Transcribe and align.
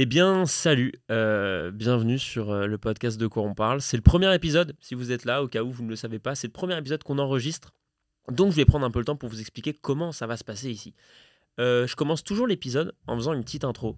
Eh 0.00 0.06
bien, 0.06 0.46
salut, 0.46 0.92
euh, 1.10 1.72
bienvenue 1.72 2.20
sur 2.20 2.52
euh, 2.52 2.68
le 2.68 2.78
podcast 2.78 3.18
de 3.18 3.26
quoi 3.26 3.42
on 3.42 3.52
parle. 3.52 3.80
C'est 3.80 3.96
le 3.96 4.02
premier 4.04 4.32
épisode, 4.32 4.76
si 4.78 4.94
vous 4.94 5.10
êtes 5.10 5.24
là, 5.24 5.42
au 5.42 5.48
cas 5.48 5.64
où 5.64 5.72
vous 5.72 5.82
ne 5.82 5.88
le 5.88 5.96
savez 5.96 6.20
pas, 6.20 6.36
c'est 6.36 6.46
le 6.46 6.52
premier 6.52 6.78
épisode 6.78 7.02
qu'on 7.02 7.18
enregistre. 7.18 7.74
Donc 8.30 8.52
je 8.52 8.56
vais 8.56 8.64
prendre 8.64 8.86
un 8.86 8.92
peu 8.92 9.00
le 9.00 9.04
temps 9.04 9.16
pour 9.16 9.28
vous 9.28 9.40
expliquer 9.40 9.72
comment 9.72 10.12
ça 10.12 10.28
va 10.28 10.36
se 10.36 10.44
passer 10.44 10.70
ici. 10.70 10.94
Euh, 11.58 11.88
je 11.88 11.96
commence 11.96 12.22
toujours 12.22 12.46
l'épisode 12.46 12.94
en 13.08 13.16
faisant 13.16 13.32
une 13.32 13.42
petite 13.42 13.64
intro 13.64 13.96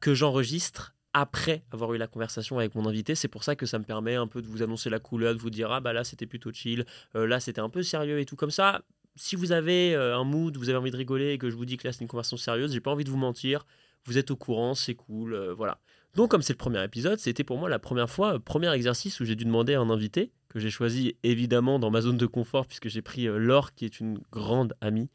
que 0.00 0.12
j'enregistre 0.12 0.96
après 1.12 1.62
avoir 1.70 1.94
eu 1.94 1.98
la 1.98 2.08
conversation 2.08 2.58
avec 2.58 2.74
mon 2.74 2.84
invité. 2.86 3.14
C'est 3.14 3.28
pour 3.28 3.44
ça 3.44 3.54
que 3.54 3.64
ça 3.64 3.78
me 3.78 3.84
permet 3.84 4.16
un 4.16 4.26
peu 4.26 4.42
de 4.42 4.48
vous 4.48 4.64
annoncer 4.64 4.90
la 4.90 4.98
couleur, 4.98 5.36
de 5.36 5.38
vous 5.38 5.50
dire 5.50 5.70
ah 5.70 5.78
bah 5.78 5.92
là 5.92 6.02
c'était 6.02 6.26
plutôt 6.26 6.52
chill, 6.52 6.84
là 7.14 7.38
c'était 7.38 7.60
un 7.60 7.70
peu 7.70 7.84
sérieux 7.84 8.18
et 8.18 8.24
tout 8.24 8.34
comme 8.34 8.50
ça. 8.50 8.82
Si 9.14 9.36
vous 9.36 9.52
avez 9.52 9.94
un 9.94 10.24
mood, 10.24 10.56
vous 10.56 10.68
avez 10.68 10.78
envie 10.78 10.90
de 10.90 10.96
rigoler 10.96 11.30
et 11.30 11.38
que 11.38 11.48
je 11.48 11.54
vous 11.54 11.64
dis 11.64 11.76
que 11.76 11.86
là 11.86 11.92
c'est 11.92 12.00
une 12.00 12.08
conversation 12.08 12.36
sérieuse, 12.38 12.72
j'ai 12.72 12.80
pas 12.80 12.90
envie 12.90 13.04
de 13.04 13.10
vous 13.10 13.16
mentir 13.16 13.64
vous 14.06 14.18
êtes 14.18 14.30
au 14.30 14.36
courant, 14.36 14.74
c'est 14.74 14.94
cool, 14.94 15.34
euh, 15.34 15.54
voilà. 15.54 15.80
Donc 16.14 16.30
comme 16.30 16.42
c'est 16.42 16.54
le 16.54 16.58
premier 16.58 16.82
épisode, 16.82 17.18
c'était 17.18 17.44
pour 17.44 17.58
moi 17.58 17.68
la 17.68 17.78
première 17.78 18.08
fois, 18.08 18.34
euh, 18.34 18.38
premier 18.38 18.72
exercice 18.72 19.20
où 19.20 19.24
j'ai 19.24 19.36
dû 19.36 19.44
demander 19.44 19.74
à 19.74 19.80
un 19.80 19.90
invité, 19.90 20.32
que 20.48 20.58
j'ai 20.58 20.70
choisi 20.70 21.16
évidemment 21.22 21.78
dans 21.78 21.90
ma 21.90 22.00
zone 22.00 22.16
de 22.16 22.26
confort, 22.26 22.66
puisque 22.66 22.88
j'ai 22.88 23.02
pris 23.02 23.28
euh, 23.28 23.38
Laure, 23.38 23.74
qui 23.74 23.84
est 23.84 24.00
une 24.00 24.18
grande 24.32 24.74
amie 24.80 25.10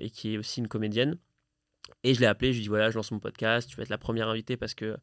et 0.00 0.10
qui 0.10 0.32
est 0.32 0.38
aussi 0.38 0.60
une 0.60 0.68
comédienne. 0.68 1.18
Et 2.04 2.14
je 2.14 2.20
l'ai 2.20 2.26
appelé, 2.26 2.52
je 2.52 2.58
lui 2.58 2.60
ai 2.60 2.62
dit 2.62 2.68
voilà, 2.68 2.88
je 2.92 2.94
lance 2.94 3.10
mon 3.10 3.18
podcast, 3.18 3.68
tu 3.68 3.76
vas 3.76 3.82
être 3.82 3.88
la 3.88 3.98
première 3.98 4.28
invitée 4.28 4.56
parce 4.56 4.74
que 4.74 4.96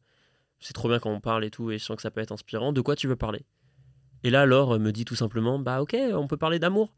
c'est 0.58 0.72
trop 0.72 0.88
bien 0.88 0.98
quand 0.98 1.12
on 1.12 1.20
parle 1.20 1.44
et 1.44 1.50
tout, 1.50 1.70
et 1.70 1.76
je 1.76 1.84
sens 1.84 1.96
que 1.96 2.02
ça 2.02 2.10
peut 2.10 2.22
être 2.22 2.32
inspirant. 2.32 2.72
De 2.72 2.80
quoi 2.80 2.96
tu 2.96 3.06
veux 3.06 3.14
parler? 3.14 3.44
Et 4.22 4.30
là, 4.30 4.46
Laure 4.46 4.80
me 4.80 4.90
dit 4.90 5.04
tout 5.04 5.16
simplement 5.16 5.58
bah 5.58 5.82
ok, 5.82 5.94
on 6.14 6.26
peut 6.26 6.38
parler 6.38 6.58
d'amour. 6.58 6.96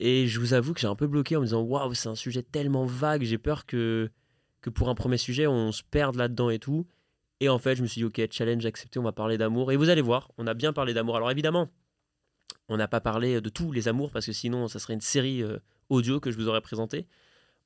Et 0.00 0.26
je 0.26 0.40
vous 0.40 0.54
avoue 0.54 0.74
que 0.74 0.80
j'ai 0.80 0.88
un 0.88 0.96
peu 0.96 1.06
bloqué 1.06 1.36
en 1.36 1.40
me 1.40 1.46
disant 1.46 1.62
waouh, 1.62 1.94
c'est 1.94 2.08
un 2.08 2.16
sujet 2.16 2.42
tellement 2.42 2.84
vague, 2.84 3.22
j'ai 3.22 3.38
peur 3.38 3.66
que 3.66 4.10
que 4.64 4.70
pour 4.70 4.88
un 4.88 4.94
premier 4.94 5.18
sujet, 5.18 5.46
on 5.46 5.72
se 5.72 5.82
perde 5.82 6.16
là-dedans 6.16 6.48
et 6.48 6.58
tout. 6.58 6.86
Et 7.40 7.50
en 7.50 7.58
fait, 7.58 7.76
je 7.76 7.82
me 7.82 7.86
suis 7.86 8.00
dit, 8.00 8.04
ok, 8.04 8.26
challenge 8.30 8.64
accepté, 8.64 8.98
on 8.98 9.02
va 9.02 9.12
parler 9.12 9.36
d'amour. 9.36 9.70
Et 9.70 9.76
vous 9.76 9.90
allez 9.90 10.00
voir, 10.00 10.30
on 10.38 10.46
a 10.46 10.54
bien 10.54 10.72
parlé 10.72 10.94
d'amour. 10.94 11.16
Alors 11.16 11.30
évidemment, 11.30 11.68
on 12.70 12.78
n'a 12.78 12.88
pas 12.88 13.02
parlé 13.02 13.42
de 13.42 13.48
tous 13.50 13.72
les 13.72 13.88
amours, 13.88 14.10
parce 14.10 14.24
que 14.24 14.32
sinon, 14.32 14.66
ça 14.66 14.78
serait 14.78 14.94
une 14.94 15.02
série 15.02 15.42
euh, 15.42 15.58
audio 15.90 16.18
que 16.18 16.30
je 16.30 16.38
vous 16.38 16.48
aurais 16.48 16.62
présentée. 16.62 17.06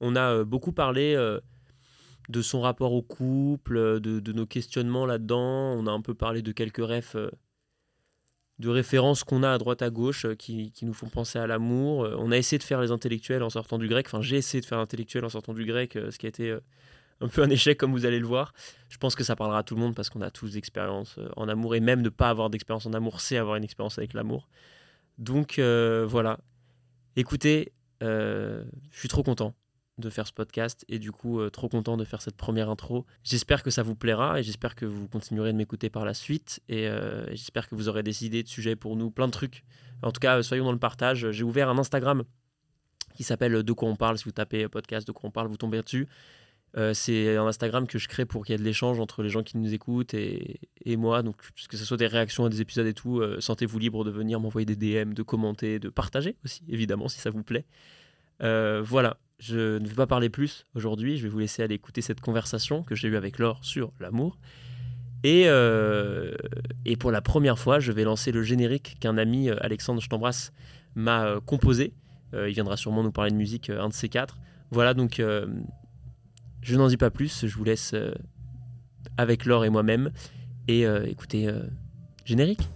On 0.00 0.16
a 0.16 0.32
euh, 0.32 0.44
beaucoup 0.44 0.72
parlé 0.72 1.14
euh, 1.14 1.38
de 2.30 2.42
son 2.42 2.60
rapport 2.60 2.92
au 2.92 3.02
couple, 3.02 4.00
de, 4.00 4.32
nos 4.32 4.46
questionnements 4.46 5.06
là-dedans. 5.06 5.74
On 5.78 5.86
a 5.86 5.92
un 5.92 6.00
peu 6.00 6.14
parlé 6.14 6.42
de 6.42 6.50
quelques 6.50 6.84
refs, 6.84 7.16
de 8.58 8.68
références 8.68 9.24
qu'on 9.24 9.42
a 9.42 9.52
à 9.52 9.58
droite 9.58 9.82
à 9.82 9.90
gauche 9.90 10.26
qui, 10.36 10.72
qui, 10.72 10.84
nous 10.84 10.94
font 10.94 11.08
penser 11.08 11.38
à 11.38 11.46
l'amour. 11.46 12.08
On 12.18 12.32
a 12.32 12.36
essayé 12.36 12.58
de 12.58 12.64
faire 12.64 12.80
les 12.80 12.90
intellectuels 12.90 13.42
en 13.42 13.50
sortant 13.50 13.78
du 13.78 13.86
grec. 13.86 14.06
Enfin, 14.08 14.20
j'ai 14.20 14.36
essayé 14.36 14.60
de 14.60 14.66
faire 14.66 14.78
l'intellectuel 14.78 15.24
en 15.24 15.28
sortant 15.28 15.54
du 15.54 15.64
grec, 15.64 15.92
ce 15.94 16.18
qui 16.18 16.26
a 16.26 16.28
été 16.28 16.58
un 17.20 17.28
peu 17.28 17.42
un 17.42 17.50
échec 17.50 17.78
comme 17.78 17.92
vous 17.92 18.06
allez 18.06 18.18
le 18.18 18.26
voir. 18.26 18.52
Je 18.88 18.96
pense 18.98 19.14
que 19.14 19.24
ça 19.24 19.36
parlera 19.36 19.58
à 19.58 19.62
tout 19.62 19.74
le 19.74 19.80
monde 19.80 19.94
parce 19.94 20.10
qu'on 20.10 20.20
a 20.20 20.30
tous 20.30 20.52
d'expérience 20.52 21.16
euh, 21.18 21.28
en 21.36 21.48
amour 21.48 21.74
et 21.74 21.80
même 21.80 22.02
ne 22.02 22.08
pas 22.08 22.30
avoir 22.30 22.50
d'expérience 22.50 22.86
en 22.86 22.92
amour, 22.92 23.20
c'est 23.20 23.36
avoir 23.36 23.56
une 23.56 23.64
expérience 23.64 23.98
avec 23.98 24.12
l'amour. 24.12 24.48
Donc 25.18 25.58
euh, 25.58 26.06
voilà. 26.08 26.38
Écoutez, 27.16 27.72
euh, 28.02 28.64
je 28.90 28.98
suis 28.98 29.08
trop 29.08 29.22
content 29.22 29.54
de 29.98 30.10
faire 30.10 30.26
ce 30.26 30.32
podcast 30.32 30.84
et 30.88 30.98
du 30.98 31.12
coup 31.12 31.40
trop 31.50 31.68
content 31.68 31.96
de 31.96 32.04
faire 32.04 32.22
cette 32.22 32.36
première 32.36 32.70
intro. 32.70 33.06
J'espère 33.24 33.62
que 33.62 33.70
ça 33.70 33.82
vous 33.82 33.94
plaira 33.94 34.38
et 34.38 34.42
j'espère 34.42 34.74
que 34.74 34.86
vous 34.86 35.08
continuerez 35.08 35.52
de 35.52 35.56
m'écouter 35.56 35.90
par 35.90 36.04
la 36.04 36.14
suite 36.14 36.60
et, 36.68 36.84
et 36.84 37.36
j'espère 37.36 37.68
que 37.68 37.74
vous 37.74 37.88
aurez 37.88 38.02
décidé 38.02 38.42
de 38.42 38.48
sujets 38.48 38.76
pour 38.76 38.96
nous, 38.96 39.10
plein 39.10 39.26
de 39.26 39.32
trucs. 39.32 39.64
En 40.02 40.12
tout 40.12 40.20
cas, 40.20 40.42
soyons 40.42 40.64
dans 40.64 40.72
le 40.72 40.78
partage. 40.78 41.30
J'ai 41.30 41.44
ouvert 41.44 41.68
un 41.68 41.78
Instagram 41.78 42.24
qui 43.14 43.24
s'appelle 43.24 43.62
De 43.62 43.72
quoi 43.72 43.88
on 43.88 43.96
parle. 43.96 44.18
Si 44.18 44.24
vous 44.24 44.30
tapez 44.30 44.68
podcast 44.68 45.06
De 45.06 45.12
quoi 45.12 45.28
on 45.28 45.32
parle, 45.32 45.48
vous 45.48 45.56
tombez 45.56 45.82
dessus. 45.82 46.08
Euh, 46.76 46.92
c'est 46.92 47.36
un 47.36 47.46
Instagram 47.46 47.86
que 47.86 47.98
je 47.98 48.08
crée 48.08 48.26
pour 48.26 48.44
qu'il 48.44 48.52
y 48.52 48.54
ait 48.54 48.58
de 48.58 48.64
l'échange 48.64 49.00
entre 49.00 49.22
les 49.22 49.30
gens 49.30 49.42
qui 49.42 49.56
nous 49.56 49.72
écoutent 49.72 50.14
et, 50.14 50.60
moi. 50.96 51.22
Donc, 51.22 51.36
que 51.68 51.76
ce 51.76 51.84
soit 51.84 51.96
des 51.96 52.06
réactions 52.06 52.44
à 52.44 52.48
des 52.48 52.60
épisodes 52.60 52.86
et 52.86 52.94
tout, 52.94 53.20
euh, 53.20 53.40
sentez-vous 53.40 53.78
libre 53.78 54.04
de 54.04 54.10
venir 54.10 54.38
m'envoyer 54.40 54.66
des 54.66 54.76
DM, 54.76 55.14
de 55.14 55.22
commenter, 55.22 55.78
de 55.78 55.88
partager 55.88 56.36
aussi, 56.44 56.62
évidemment, 56.68 57.08
si 57.08 57.18
ça 57.18 57.30
vous 57.30 57.42
plaît. 57.42 57.64
Euh, 58.42 58.82
voilà, 58.84 59.18
je 59.38 59.78
ne 59.78 59.86
vais 59.86 59.94
pas 59.94 60.06
parler 60.06 60.28
plus 60.28 60.66
aujourd'hui. 60.74 61.16
Je 61.16 61.24
vais 61.24 61.28
vous 61.28 61.38
laisser 61.38 61.62
aller 61.62 61.74
écouter 61.74 62.00
cette 62.02 62.20
conversation 62.20 62.82
que 62.82 62.94
j'ai 62.94 63.08
eue 63.08 63.16
avec 63.16 63.38
Laure 63.38 63.64
sur 63.64 63.92
l'amour. 64.00 64.38
Et, 65.24 65.46
et 66.84 66.96
pour 66.96 67.10
la 67.10 67.20
première 67.20 67.58
fois, 67.58 67.80
je 67.80 67.90
vais 67.92 68.04
lancer 68.04 68.30
le 68.30 68.42
générique 68.42 68.98
qu'un 69.00 69.18
ami, 69.18 69.50
Alexandre, 69.50 70.00
je 70.00 70.08
t'embrasse, 70.08 70.52
m'a 70.94 71.40
composé. 71.44 71.92
il 72.32 72.52
viendra 72.52 72.76
sûrement 72.76 73.02
nous 73.02 73.12
parler 73.12 73.32
de 73.32 73.36
musique, 73.36 73.70
un 73.70 73.88
de 73.88 73.94
ces 73.94 74.08
quatre. 74.08 74.38
Voilà, 74.70 74.94
donc 74.94 75.20
je 76.62 76.76
n'en 76.76 76.88
dis 76.88 76.96
pas 76.96 77.10
plus, 77.10 77.46
je 77.46 77.56
vous 77.56 77.64
laisse 77.64 77.92
euh, 77.94 78.12
avec 79.16 79.44
Laure 79.44 79.64
et 79.64 79.70
moi-même. 79.70 80.10
Et 80.66 80.86
euh, 80.86 81.06
écoutez, 81.06 81.48
euh, 81.48 81.62
générique. 82.24 82.68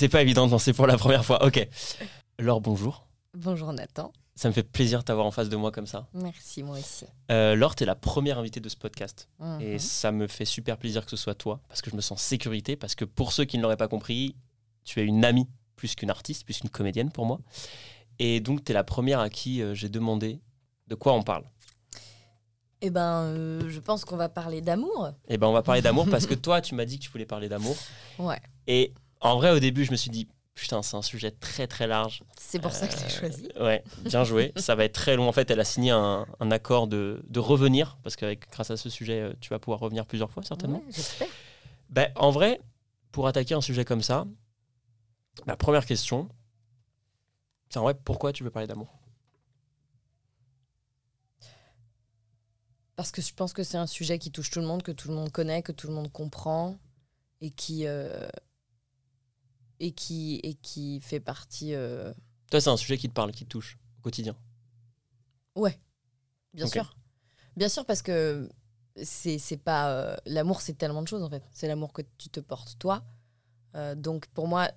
C'est 0.00 0.08
pas 0.08 0.22
évident 0.22 0.46
de 0.46 0.50
lancer 0.50 0.72
pour 0.72 0.86
la 0.86 0.96
première 0.96 1.26
fois. 1.26 1.44
Ok. 1.44 1.68
Laure, 2.38 2.62
bonjour. 2.62 3.06
Bonjour 3.34 3.70
Nathan. 3.74 4.14
Ça 4.34 4.48
me 4.48 4.54
fait 4.54 4.62
plaisir 4.62 5.00
de 5.00 5.04
t'avoir 5.04 5.26
en 5.26 5.30
face 5.30 5.50
de 5.50 5.56
moi 5.56 5.70
comme 5.70 5.86
ça. 5.86 6.08
Merci, 6.14 6.62
moi 6.62 6.78
aussi. 6.78 7.04
Euh, 7.30 7.54
Laure, 7.54 7.74
tu 7.74 7.82
es 7.82 7.86
la 7.86 7.94
première 7.94 8.38
invitée 8.38 8.60
de 8.60 8.68
ce 8.70 8.78
podcast. 8.78 9.28
Mhm. 9.40 9.60
Et 9.60 9.78
ça 9.78 10.10
me 10.10 10.26
fait 10.26 10.46
super 10.46 10.78
plaisir 10.78 11.04
que 11.04 11.10
ce 11.10 11.18
soit 11.18 11.34
toi, 11.34 11.60
parce 11.68 11.82
que 11.82 11.90
je 11.90 11.96
me 11.96 12.00
sens 12.00 12.22
sécurité, 12.22 12.76
parce 12.76 12.94
que 12.94 13.04
pour 13.04 13.34
ceux 13.34 13.44
qui 13.44 13.58
ne 13.58 13.62
l'auraient 13.62 13.76
pas 13.76 13.88
compris, 13.88 14.36
tu 14.84 15.00
es 15.00 15.04
une 15.04 15.22
amie 15.22 15.46
plus 15.76 15.94
qu'une 15.94 16.08
artiste, 16.08 16.44
plus 16.46 16.60
qu'une 16.60 16.70
comédienne 16.70 17.12
pour 17.12 17.26
moi. 17.26 17.38
Et 18.18 18.40
donc, 18.40 18.64
tu 18.64 18.72
es 18.72 18.74
la 18.74 18.84
première 18.84 19.20
à 19.20 19.28
qui 19.28 19.60
euh, 19.60 19.74
j'ai 19.74 19.90
demandé 19.90 20.40
de 20.86 20.94
quoi 20.94 21.12
on 21.12 21.22
parle. 21.22 21.44
Eh 22.80 22.88
ben, 22.88 23.24
euh, 23.24 23.68
je 23.68 23.80
pense 23.80 24.06
qu'on 24.06 24.16
va 24.16 24.30
parler 24.30 24.62
d'amour. 24.62 25.10
Eh 25.28 25.36
ben, 25.36 25.46
on 25.46 25.52
va 25.52 25.62
parler 25.62 25.82
d'amour 25.82 26.08
parce 26.10 26.24
que 26.24 26.32
toi, 26.46 26.62
tu 26.62 26.74
m'as 26.74 26.86
dit 26.86 26.98
que 26.98 27.04
tu 27.04 27.10
voulais 27.10 27.26
parler 27.26 27.50
d'amour. 27.50 27.76
Ouais. 28.18 28.40
Et 28.66 28.94
en 29.20 29.36
vrai, 29.36 29.50
au 29.50 29.58
début, 29.58 29.84
je 29.84 29.90
me 29.90 29.96
suis 29.96 30.10
dit, 30.10 30.28
putain, 30.54 30.82
c'est 30.82 30.96
un 30.96 31.02
sujet 31.02 31.30
très 31.30 31.66
très 31.66 31.86
large. 31.86 32.22
C'est 32.38 32.58
pour 32.58 32.72
ça 32.72 32.86
que 32.86 32.94
tu 32.94 33.04
as 33.04 33.08
choisi. 33.08 33.48
Euh, 33.56 33.66
ouais, 33.66 33.84
bien 34.04 34.24
joué. 34.24 34.52
ça 34.56 34.74
va 34.74 34.84
être 34.84 34.94
très 34.94 35.16
long. 35.16 35.28
En 35.28 35.32
fait, 35.32 35.50
elle 35.50 35.60
a 35.60 35.64
signé 35.64 35.90
un, 35.90 36.26
accord 36.50 36.86
de, 36.86 37.22
revenir, 37.36 37.98
parce 38.02 38.16
que 38.16 38.36
grâce 38.50 38.70
à 38.70 38.76
ce 38.76 38.90
sujet, 38.90 39.20
euh, 39.20 39.32
tu 39.40 39.50
vas 39.50 39.58
pouvoir 39.58 39.80
revenir 39.80 40.06
plusieurs 40.06 40.30
fois, 40.30 40.42
certainement. 40.42 40.82
J'espère. 40.90 41.28
Ben, 41.88 42.10
en 42.16 42.30
vrai, 42.30 42.60
pour 43.12 43.26
attaquer 43.26 43.54
un 43.54 43.60
sujet 43.60 43.84
comme 43.84 44.02
ça, 44.02 44.26
la 45.46 45.56
première 45.56 45.86
question, 45.86 46.28
c'est 47.68 47.78
en 47.78 47.82
vrai, 47.82 47.94
pourquoi 47.94 48.32
tu 48.32 48.44
veux 48.44 48.50
parler 48.50 48.68
d'amour? 48.68 48.98
Parce 52.96 53.12
que 53.12 53.22
je 53.22 53.32
pense 53.32 53.54
que 53.54 53.62
c'est 53.62 53.78
un 53.78 53.86
sujet 53.86 54.18
qui 54.18 54.30
touche 54.30 54.50
tout 54.50 54.60
le 54.60 54.66
monde, 54.66 54.82
que 54.82 54.92
tout 54.92 55.08
le 55.08 55.14
monde 55.14 55.32
connaît, 55.32 55.62
que 55.62 55.72
tout 55.72 55.86
le 55.86 55.94
monde 55.94 56.12
comprend, 56.12 56.76
et 57.40 57.50
qui... 57.50 57.86
Euh, 57.86 58.28
et 59.80 59.92
qui, 59.92 60.40
et 60.42 60.54
qui 60.54 61.00
fait 61.00 61.20
partie. 61.20 61.74
Euh, 61.74 62.12
Toi, 62.50 62.60
c'est 62.60 62.70
un 62.70 62.76
sujet 62.76 62.98
qui 62.98 63.08
te 63.08 63.14
parle, 63.14 63.32
qui 63.32 63.44
te 63.44 63.48
touche 63.48 63.78
au 63.98 64.02
quotidien 64.02 64.36
Ouais, 65.56 65.78
bien 66.54 66.66
sûr. 66.66 66.94
Bien 67.56 67.68
sûr, 67.68 67.84
parce 67.84 68.02
que 68.02 68.48
c'est 69.02 69.56
pas. 69.62 69.90
Euh, 69.90 70.16
l'amour, 70.26 70.60
c'est 70.60 70.74
tellement 70.74 71.02
de 71.02 71.08
choses, 71.08 71.22
en 71.22 71.28
fait. 71.28 71.42
C'est 71.52 71.66
l'amour 71.66 71.92
que 71.92 72.02
tu 72.18 72.28
te 72.28 72.40
portes, 72.40 72.78
toi. 72.78 73.02
Euh, 73.74 73.94
donc, 73.94 74.26
pour 74.28 74.46
moi, 74.46 74.70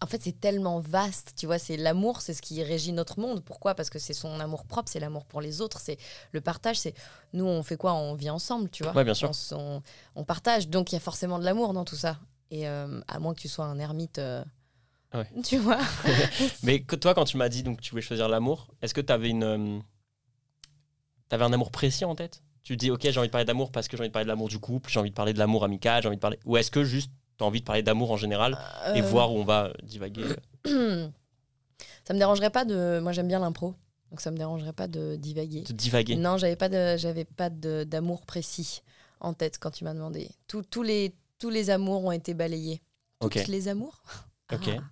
en 0.00 0.06
fait, 0.06 0.20
c'est 0.22 0.40
tellement 0.40 0.80
vaste, 0.80 1.34
tu 1.36 1.46
vois. 1.46 1.58
C'est 1.58 1.76
l'amour, 1.76 2.20
c'est 2.20 2.34
ce 2.34 2.42
qui 2.42 2.62
régit 2.64 2.92
notre 2.92 3.20
monde. 3.20 3.44
Pourquoi? 3.44 3.74
Parce 3.74 3.90
que 3.90 3.98
c'est 3.98 4.14
son 4.14 4.40
amour 4.40 4.64
propre, 4.64 4.90
c'est 4.90 5.00
l'amour 5.00 5.26
pour 5.26 5.40
les 5.40 5.60
autres, 5.60 5.78
c'est 5.80 5.98
le 6.32 6.40
partage. 6.40 6.78
C'est 6.80 6.94
nous, 7.32 7.44
on 7.44 7.62
fait 7.62 7.76
quoi? 7.76 7.94
On 7.94 8.14
vit 8.14 8.30
ensemble, 8.30 8.70
tu 8.70 8.82
vois. 8.82 8.92
Ouais, 8.94 9.04
bien 9.04 9.14
sûr. 9.14 9.30
On, 9.52 9.82
on 10.16 10.24
partage, 10.24 10.68
donc 10.68 10.92
il 10.92 10.96
y 10.96 10.98
a 10.98 11.00
forcément 11.00 11.38
de 11.38 11.44
l'amour 11.44 11.72
dans 11.72 11.84
tout 11.84 11.96
ça. 11.96 12.18
Et 12.50 12.68
euh, 12.68 13.00
à 13.08 13.18
moins 13.18 13.34
que 13.34 13.40
tu 13.40 13.48
sois 13.48 13.64
un 13.64 13.78
ermite, 13.78 14.18
euh, 14.18 14.44
tu 15.44 15.58
vois. 15.58 15.80
Mais 16.62 16.80
que 16.80 16.96
toi, 16.96 17.14
quand 17.14 17.24
tu 17.24 17.36
m'as 17.36 17.48
dit 17.48 17.62
donc 17.62 17.80
tu 17.80 17.90
voulais 17.90 18.02
choisir 18.02 18.28
l'amour, 18.28 18.68
est-ce 18.82 18.94
que 18.94 19.00
tu 19.00 19.12
avais 19.12 19.30
une, 19.30 19.44
euh, 19.44 19.78
avais 21.30 21.44
un 21.44 21.52
amour 21.52 21.70
précis 21.70 22.04
en 22.04 22.14
tête? 22.14 22.42
Tu 22.62 22.76
dis 22.76 22.90
ok, 22.90 23.00
j'ai 23.02 23.18
envie 23.18 23.28
de 23.28 23.32
parler 23.32 23.44
d'amour 23.44 23.70
parce 23.70 23.88
que 23.88 23.96
j'ai 23.96 24.02
envie 24.02 24.08
de 24.08 24.12
parler 24.12 24.24
de 24.24 24.30
l'amour 24.30 24.48
du 24.48 24.58
couple, 24.58 24.90
j'ai 24.90 25.00
envie 25.00 25.10
de 25.10 25.14
parler 25.14 25.32
de 25.32 25.38
l'amour 25.38 25.64
amical, 25.64 26.02
j'ai 26.02 26.08
envie 26.08 26.16
de 26.16 26.20
parler. 26.20 26.38
Ou 26.44 26.56
est-ce 26.56 26.70
que 26.70 26.84
juste 26.84 27.10
tu 27.38 27.44
as 27.44 27.46
envie 27.46 27.60
de 27.60 27.64
parler 27.64 27.82
d'amour 27.82 28.10
en 28.10 28.16
général 28.16 28.58
et 28.94 29.00
voir 29.00 29.32
où 29.32 29.38
on 29.38 29.44
va 29.44 29.72
divaguer 29.82 30.24
Ça 32.04 32.14
me 32.14 32.18
dérangerait 32.18 32.50
pas 32.50 32.64
de. 32.64 33.00
Moi, 33.00 33.12
j'aime 33.12 33.28
bien 33.28 33.40
l'impro. 33.40 33.74
Donc 34.10 34.20
ça 34.20 34.30
me 34.30 34.36
dérangerait 34.36 34.72
pas 34.72 34.86
de 34.86 35.16
divaguer. 35.16 35.62
De 35.62 35.72
divaguer. 35.72 36.16
Non, 36.16 36.36
j'avais 36.36 36.56
pas 36.56 36.68
de, 36.68 36.96
j'avais 36.96 37.24
pas 37.24 37.50
d'amour 37.50 38.24
précis 38.24 38.82
en 39.20 39.34
tête 39.34 39.58
quand 39.58 39.70
tu 39.70 39.84
m'as 39.84 39.94
demandé. 39.94 40.30
Tous 40.46 40.82
les 40.82 41.14
tous 41.38 41.50
les 41.50 41.70
amours 41.70 42.04
ont 42.04 42.12
été 42.12 42.34
balayés. 42.34 42.82
Toutes 43.20 43.46
les 43.48 43.68
amours 43.68 44.02
Ok. 44.52 44.68
Ah. 44.76 44.82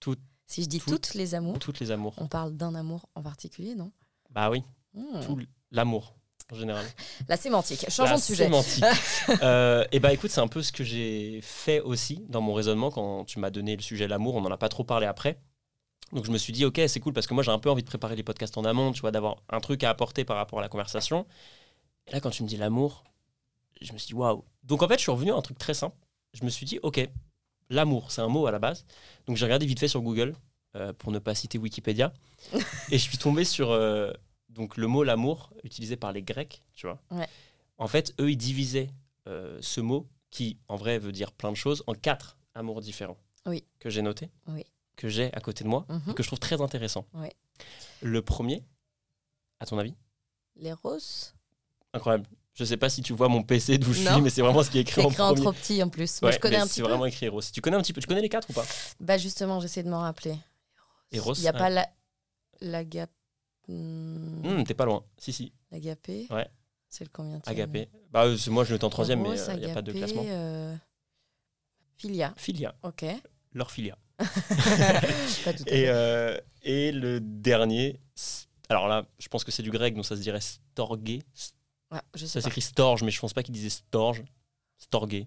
Tout- 0.00 0.16
Si 0.46 0.62
je 0.64 0.68
dis 0.68 0.80
tout- 0.80 0.90
toutes 0.90 1.14
les 1.14 1.34
amours, 1.34 1.58
Toutes 1.58 1.78
les 1.80 1.90
amours. 1.90 2.14
on 2.18 2.26
parle 2.26 2.56
d'un 2.56 2.74
amour 2.74 3.08
en 3.14 3.22
particulier, 3.22 3.74
non? 3.74 3.92
Bah 4.30 4.50
oui, 4.50 4.62
Hmm. 4.94 5.20
tout 5.20 5.38
l'amour 5.70 6.14
en 6.50 6.56
général. 6.56 6.84
La 7.28 7.36
sémantique. 7.36 7.84
Changeons 7.90 8.16
de 8.16 8.20
sujet. 8.20 8.44
sémantique. 8.44 8.84
Euh, 9.42 9.84
et 9.92 10.00
bah 10.00 10.12
écoute, 10.14 10.30
c'est 10.30 10.40
un 10.40 10.48
peu 10.48 10.62
ce 10.62 10.72
que 10.72 10.82
j'ai 10.82 11.40
fait 11.42 11.80
aussi 11.80 12.24
dans 12.30 12.40
mon 12.40 12.54
raisonnement 12.54 12.90
quand 12.90 13.24
tu 13.26 13.38
m'as 13.38 13.50
donné 13.50 13.76
le 13.76 13.82
sujet 13.82 14.04
de 14.06 14.10
l'amour. 14.10 14.34
On 14.36 14.40
n'en 14.40 14.50
a 14.50 14.56
pas 14.56 14.70
trop 14.70 14.84
parlé 14.84 15.06
après. 15.06 15.38
Donc 16.12 16.24
je 16.24 16.30
me 16.30 16.38
suis 16.38 16.54
dit, 16.54 16.64
ok, 16.64 16.80
c'est 16.88 17.00
cool 17.00 17.12
parce 17.12 17.26
que 17.26 17.34
moi 17.34 17.42
j'ai 17.42 17.50
un 17.50 17.58
peu 17.58 17.70
envie 17.70 17.82
de 17.82 17.86
préparer 17.88 18.16
les 18.16 18.22
podcasts 18.22 18.56
en 18.56 18.64
amont, 18.64 18.92
tu 18.92 19.02
vois, 19.02 19.10
d'avoir 19.10 19.36
un 19.50 19.60
truc 19.60 19.84
à 19.84 19.90
apporter 19.90 20.24
par 20.24 20.36
rapport 20.38 20.58
à 20.58 20.62
la 20.62 20.70
conversation. 20.70 21.26
Et 22.06 22.12
là, 22.12 22.20
quand 22.20 22.30
tu 22.30 22.42
me 22.42 22.48
dis 22.48 22.56
l'amour, 22.56 23.04
je 23.80 23.92
me 23.92 23.98
suis 23.98 24.08
dit, 24.08 24.14
waouh. 24.14 24.44
Donc 24.64 24.82
en 24.82 24.88
fait, 24.88 24.94
je 24.96 25.02
suis 25.02 25.12
revenu 25.12 25.32
à 25.32 25.36
un 25.36 25.42
truc 25.42 25.58
très 25.58 25.74
simple. 25.74 25.96
Je 26.34 26.44
me 26.44 26.50
suis 26.50 26.66
dit, 26.66 26.78
ok, 26.82 27.08
l'amour, 27.70 28.10
c'est 28.12 28.20
un 28.20 28.28
mot 28.28 28.46
à 28.46 28.50
la 28.52 28.58
base. 28.58 28.84
Donc 29.26 29.36
j'ai 29.36 29.44
regardé 29.44 29.66
vite 29.66 29.80
fait 29.80 29.88
sur 29.88 30.02
Google, 30.02 30.34
euh, 30.76 30.92
pour 30.92 31.10
ne 31.12 31.18
pas 31.18 31.34
citer 31.34 31.58
Wikipédia. 31.58 32.12
et 32.90 32.98
je 32.98 33.02
suis 33.02 33.18
tombé 33.18 33.44
sur 33.44 33.70
euh, 33.70 34.12
donc, 34.50 34.76
le 34.76 34.86
mot 34.86 35.04
l'amour 35.04 35.52
utilisé 35.64 35.96
par 35.96 36.12
les 36.12 36.22
Grecs, 36.22 36.62
tu 36.74 36.86
vois. 36.86 37.00
Ouais. 37.10 37.28
En 37.78 37.88
fait, 37.88 38.14
eux, 38.20 38.30
ils 38.30 38.36
divisaient 38.36 38.90
euh, 39.26 39.58
ce 39.60 39.80
mot, 39.80 40.08
qui 40.30 40.58
en 40.68 40.76
vrai 40.76 40.98
veut 40.98 41.12
dire 41.12 41.32
plein 41.32 41.50
de 41.50 41.56
choses, 41.56 41.82
en 41.86 41.94
quatre 41.94 42.36
amours 42.54 42.80
différents. 42.80 43.16
Oui. 43.46 43.64
Que 43.78 43.88
j'ai 43.88 44.02
noté, 44.02 44.30
Oui. 44.48 44.64
que 44.96 45.08
j'ai 45.08 45.32
à 45.32 45.40
côté 45.40 45.64
de 45.64 45.68
moi, 45.68 45.86
Mhm. 45.88 46.10
et 46.10 46.14
que 46.14 46.22
je 46.22 46.28
trouve 46.28 46.38
très 46.40 46.60
intéressant. 46.60 47.06
Ouais. 47.14 47.32
Le 48.02 48.20
premier, 48.20 48.62
à 49.60 49.66
ton 49.66 49.78
avis 49.78 49.94
Les 50.56 50.72
roses 50.72 51.34
Incroyable. 51.94 52.26
Je 52.58 52.64
sais 52.64 52.76
pas 52.76 52.88
si 52.88 53.02
tu 53.02 53.12
vois 53.12 53.28
mon 53.28 53.42
PC 53.44 53.78
d'où 53.78 53.92
je 53.92 54.00
suis, 54.08 54.20
mais 54.20 54.30
c'est 54.30 54.42
vraiment 54.42 54.62
ce 54.64 54.70
qui 54.70 54.78
est 54.78 54.80
écrit 54.80 55.00
C'est 55.00 55.06
en 55.06 55.10
écrit 55.10 55.22
en 55.22 55.26
premier. 55.28 55.40
trop 55.42 55.52
petit 55.52 55.80
en 55.82 55.88
plus. 55.88 56.20
Moi, 56.20 56.30
Ouais, 56.30 56.34
je 56.36 56.40
connais 56.40 56.56
un 56.56 56.66
petit 56.66 56.74
C'est 56.74 56.82
peu. 56.82 56.88
vraiment 56.88 57.06
écrit 57.06 57.26
Eros. 57.26 57.40
Tu 57.52 57.60
connais 57.60 57.76
un 57.76 57.82
petit 57.82 57.92
peu. 57.92 58.00
Tu 58.00 58.06
connais 58.08 58.20
les 58.20 58.28
quatre 58.28 58.50
ou 58.50 58.52
pas 58.52 58.64
Bah 58.98 59.16
justement, 59.16 59.60
j'essaie 59.60 59.82
de 59.84 59.88
m'en 59.88 60.00
rappeler. 60.00 60.36
Eros. 61.12 61.34
Il 61.34 61.42
n'y 61.42 61.48
a 61.48 61.52
ouais. 61.52 61.58
pas 61.58 61.70
la... 61.70 61.88
l'agap... 62.60 63.10
hmm, 63.68 64.44
Hum, 64.44 64.64
T'es 64.64 64.74
pas 64.74 64.86
loin. 64.86 65.04
Si, 65.18 65.32
si. 65.32 65.52
L'agapé 65.70 66.26
Ouais. 66.30 66.48
C'est 66.88 67.04
le 67.04 67.10
combien 67.12 67.40
Agapé. 67.46 67.88
Bah, 68.10 68.24
euh, 68.24 68.36
c'est- 68.36 68.50
moi, 68.50 68.64
je 68.64 68.74
le 68.74 68.82
en 68.84 68.88
troisième, 68.90 69.20
mais 69.22 69.38
il 69.38 69.58
n'y 69.60 69.70
a 69.70 69.74
pas 69.74 69.82
de 69.82 69.92
classement. 69.92 70.24
euh, 70.26 70.74
Philia. 71.96 72.32
Filia. 72.36 72.74
Ok. 72.82 73.04
Leur 73.52 73.70
filia. 73.70 73.96
pas 75.44 75.52
tout 75.52 75.64
Et, 75.66 75.88
euh, 75.88 76.36
et 76.62 76.90
le 76.92 77.20
dernier, 77.20 78.00
alors 78.68 78.88
là, 78.88 79.04
je 79.18 79.28
pense 79.28 79.44
que 79.44 79.52
c'est 79.52 79.62
du 79.62 79.70
grec, 79.70 79.94
donc 79.94 80.04
ça 80.06 80.16
se 80.16 80.20
dirait 80.22 80.40
storgé. 80.40 81.22
Ah, 81.90 82.02
je 82.14 82.26
sais 82.26 82.40
Ça 82.40 82.40
s'écrit 82.42 82.60
storge, 82.60 83.02
mais 83.02 83.10
je 83.10 83.20
pense 83.20 83.32
pas 83.32 83.42
qu'il 83.42 83.54
disait 83.54 83.70
storge. 83.70 84.22
Storgé. 84.78 85.26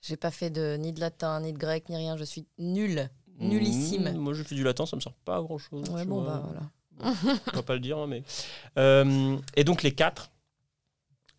J'ai 0.00 0.16
pas 0.16 0.30
fait 0.30 0.50
de 0.50 0.76
ni 0.78 0.92
de 0.92 1.00
latin, 1.00 1.40
ni 1.40 1.52
de 1.52 1.58
grec, 1.58 1.88
ni 1.88 1.96
rien. 1.96 2.16
Je 2.16 2.24
suis 2.24 2.46
nulle. 2.58 3.10
Nullissime. 3.38 4.12
Mmh, 4.12 4.18
moi, 4.18 4.34
je 4.34 4.42
fais 4.42 4.54
du 4.54 4.62
latin, 4.62 4.86
ça 4.86 4.96
me 4.96 5.00
sert 5.00 5.12
pas 5.12 5.38
à 5.38 5.42
grand 5.42 5.58
chose. 5.58 5.88
Ouais, 5.90 6.04
bon, 6.04 6.22
bah 6.22 6.42
voilà. 6.44 6.70
On 7.52 7.56
va 7.56 7.62
pas 7.62 7.74
le 7.74 7.80
dire, 7.80 7.98
hein, 7.98 8.06
mais. 8.06 8.22
Euh, 8.78 9.36
et 9.56 9.64
donc, 9.64 9.82
les 9.82 9.92
quatre, 9.92 10.30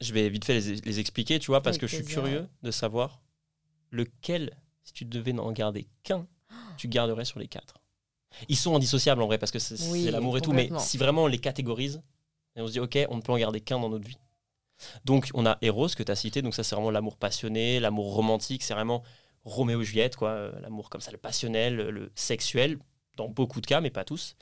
je 0.01 0.13
vais 0.13 0.27
vite 0.29 0.43
fait 0.43 0.59
les, 0.59 0.81
les 0.81 0.99
expliquer, 0.99 1.39
tu 1.39 1.47
vois, 1.47 1.61
parce 1.61 1.75
Avec 1.75 1.81
que 1.81 1.87
je 1.87 1.95
suis 1.95 2.05
curieux 2.05 2.47
de 2.63 2.71
savoir 2.71 3.21
lequel, 3.91 4.57
si 4.83 4.91
tu 4.91 5.05
devais 5.05 5.31
n'en 5.31 5.51
garder 5.53 5.87
qu'un, 6.03 6.27
tu 6.77 6.89
garderais 6.89 7.23
sur 7.23 7.39
les 7.39 7.47
quatre. 7.47 7.75
Ils 8.49 8.57
sont 8.57 8.75
indissociables 8.75 9.21
en 9.21 9.27
vrai, 9.27 9.37
parce 9.37 9.51
que 9.51 9.59
c'est 9.59 9.89
Oui, 9.91 10.03
l'amour 10.11 10.37
et 10.37 10.41
tout, 10.41 10.51
mais 10.51 10.69
si 10.79 10.97
vraiment 10.97 11.23
on 11.23 11.27
les 11.27 11.39
catégorise, 11.39 12.01
et 12.57 12.61
on 12.61 12.67
se 12.67 12.73
dit, 12.73 12.79
ok, 12.79 12.97
on 13.09 13.17
ne 13.17 13.21
peut 13.21 13.31
en 13.31 13.37
garder 13.37 13.61
qu'un 13.61 13.79
dans 13.79 13.89
notre 13.89 14.07
vie. 14.07 14.17
Donc, 15.05 15.29
on 15.33 15.45
a 15.45 15.57
Eros 15.61 15.87
que 15.89 16.03
tu 16.03 16.11
as 16.11 16.15
cité, 16.15 16.41
donc 16.41 16.53
ça, 16.53 16.63
c'est 16.63 16.75
vraiment 16.75 16.91
l'amour 16.91 17.17
passionné, 17.17 17.79
l'amour 17.79 18.13
romantique, 18.13 18.63
c'est 18.63 18.73
vraiment 18.73 19.03
Roméo 19.45 19.81
et 19.81 19.85
Juliette, 19.85 20.15
quoi, 20.15 20.29
euh, 20.29 20.51
l'amour 20.61 20.89
comme 20.89 21.01
ça, 21.01 21.11
le 21.11 21.17
passionnel, 21.17 21.75
le- 21.75 22.11
sexuel, 22.15 22.79
dans 23.17 23.29
beaucoup 23.29 23.61
de 23.61 23.65
cas, 23.67 23.79
mais 23.81 23.91
pas 23.91 24.03
tous. 24.03 24.35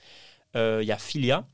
Euh, 0.55 0.79
Il 0.81 0.87
y 0.87 0.91
a 0.91 0.97
Philia, 0.97 1.45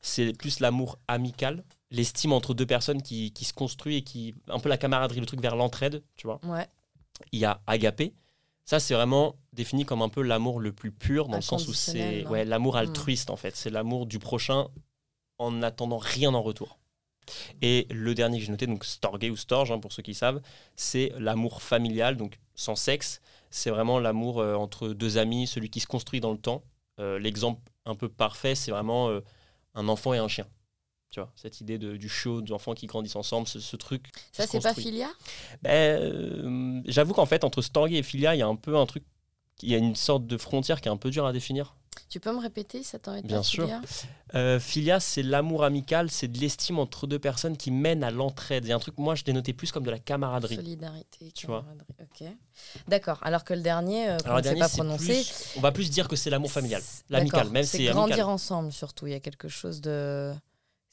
c'est 0.00 0.32
plus 0.36 0.60
l'amour 0.60 0.98
amical, 1.08 1.64
l'estime 1.90 2.32
entre 2.32 2.54
deux 2.54 2.66
personnes 2.66 3.02
qui, 3.02 3.32
qui 3.32 3.44
se 3.44 3.52
construit 3.52 3.96
et 3.96 4.02
qui. 4.02 4.34
un 4.48 4.58
peu 4.60 4.68
la 4.68 4.78
camaraderie, 4.78 5.20
le 5.20 5.26
truc 5.26 5.40
vers 5.40 5.56
l'entraide, 5.56 6.02
tu 6.16 6.26
vois. 6.26 6.40
Ouais. 6.44 6.66
Il 7.32 7.38
y 7.38 7.44
a 7.44 7.60
Agapé, 7.66 8.14
ça, 8.64 8.78
c'est 8.80 8.94
vraiment 8.94 9.36
défini 9.52 9.84
comme 9.84 10.02
un 10.02 10.08
peu 10.08 10.22
l'amour 10.22 10.60
le 10.60 10.72
plus 10.72 10.92
pur, 10.92 11.28
dans 11.28 11.36
le 11.36 11.42
sens 11.42 11.66
où 11.68 11.72
c'est 11.72 12.26
ouais, 12.26 12.44
l'amour 12.44 12.74
Hmm. 12.74 12.78
altruiste, 12.78 13.30
en 13.30 13.36
fait. 13.36 13.56
C'est 13.56 13.70
l'amour 13.70 14.06
du 14.06 14.18
prochain 14.18 14.68
en 15.38 15.50
n'attendant 15.50 15.98
rien 15.98 16.32
en 16.34 16.42
retour. 16.42 16.78
Et 17.60 17.86
le 17.90 18.14
dernier 18.14 18.38
que 18.38 18.44
j'ai 18.44 18.50
noté, 18.50 18.66
donc 18.66 18.84
Storge 18.84 19.24
ou 19.30 19.36
Storge, 19.36 19.70
hein, 19.70 19.78
pour 19.78 19.92
ceux 19.92 20.02
qui 20.02 20.14
savent, 20.14 20.40
c'est 20.76 21.12
l'amour 21.18 21.62
familial, 21.62 22.16
donc 22.16 22.38
sans 22.54 22.76
sexe. 22.76 23.20
C'est 23.50 23.70
vraiment 23.70 23.98
l'amour 23.98 24.40
euh, 24.40 24.54
entre 24.54 24.88
deux 24.88 25.18
amis, 25.18 25.46
celui 25.46 25.70
qui 25.70 25.80
se 25.80 25.86
construit 25.86 26.20
dans 26.20 26.32
le 26.32 26.38
temps. 26.38 26.62
Euh, 27.00 27.18
L'exemple 27.18 27.60
un 27.84 27.94
peu 27.94 28.08
parfait, 28.08 28.54
c'est 28.54 28.70
vraiment 28.70 29.08
euh, 29.08 29.20
un 29.74 29.88
enfant 29.88 30.14
et 30.14 30.18
un 30.18 30.28
chien. 30.28 30.46
Tu 31.10 31.20
vois, 31.20 31.30
cette 31.36 31.60
idée 31.60 31.76
de, 31.76 31.96
du 31.98 32.08
chiot, 32.08 32.40
des 32.40 32.52
enfants 32.52 32.72
qui 32.72 32.86
grandissent 32.86 33.16
ensemble, 33.16 33.46
ce, 33.46 33.60
ce 33.60 33.76
truc. 33.76 34.06
Ça, 34.32 34.46
c'est 34.46 34.60
pas. 34.60 34.72
Philia? 34.72 35.10
Ben, 35.60 36.82
J'avoue 36.86 37.12
qu'en 37.12 37.26
fait, 37.26 37.44
entre 37.44 37.60
Storge 37.60 37.92
et 37.92 38.02
Philia, 38.02 38.34
il 38.34 38.38
y 38.38 38.42
a 38.42 38.46
un 38.46 38.56
peu 38.56 38.76
un 38.76 38.86
truc. 38.86 39.04
Il 39.62 39.68
y 39.68 39.74
a 39.74 39.78
une 39.78 39.94
sorte 39.94 40.26
de 40.26 40.38
frontière 40.38 40.80
qui 40.80 40.88
est 40.88 40.90
un 40.90 40.96
peu 40.96 41.10
dure 41.10 41.26
à 41.26 41.32
définir. 41.32 41.76
Tu 42.12 42.20
peux 42.20 42.30
me 42.30 42.40
répéter 42.40 42.82
ça 42.82 42.98
t'en 42.98 43.14
est 43.14 43.22
Bien 43.22 43.42
sûr. 43.42 43.64
Philia 43.64 43.80
Euh, 44.34 44.60
philia, 44.60 45.00
c'est 45.00 45.22
l'amour 45.22 45.64
amical, 45.64 46.10
c'est 46.10 46.28
de 46.28 46.38
l'estime 46.38 46.78
entre 46.78 47.06
deux 47.06 47.18
personnes 47.18 47.56
qui 47.56 47.70
mènent 47.70 48.04
à 48.04 48.10
l'entraide. 48.10 48.66
Il 48.66 48.68
y 48.68 48.72
a 48.72 48.76
un 48.76 48.78
truc, 48.78 48.98
moi, 48.98 49.14
je 49.14 49.24
dénotais 49.24 49.54
plus 49.54 49.72
comme 49.72 49.82
de 49.82 49.90
la 49.90 49.98
camaraderie. 49.98 50.56
Solidarité, 50.56 51.32
Tu 51.34 51.46
vois. 51.46 51.64
Ok. 52.02 52.28
D'accord. 52.86 53.18
Alors 53.22 53.44
que 53.44 53.54
le 53.54 53.62
dernier, 53.62 54.10
euh, 54.10 54.18
c'est 54.18 54.42
dernier, 54.42 54.60
pas 54.60 54.68
plus- 54.98 55.32
on 55.56 55.60
va 55.62 55.72
plus 55.72 55.88
dire 55.88 56.06
que 56.06 56.14
c'est 56.16 56.28
l'amour 56.28 56.52
familial. 56.52 56.82
L'amical, 57.08 57.48
même 57.48 57.64
c'est 57.64 57.84
grandir 57.84 58.02
amical. 58.16 58.28
ensemble 58.28 58.72
surtout. 58.72 59.06
Il 59.06 59.12
y 59.14 59.16
a 59.16 59.20
quelque 59.20 59.48
chose 59.48 59.80
de. 59.80 60.34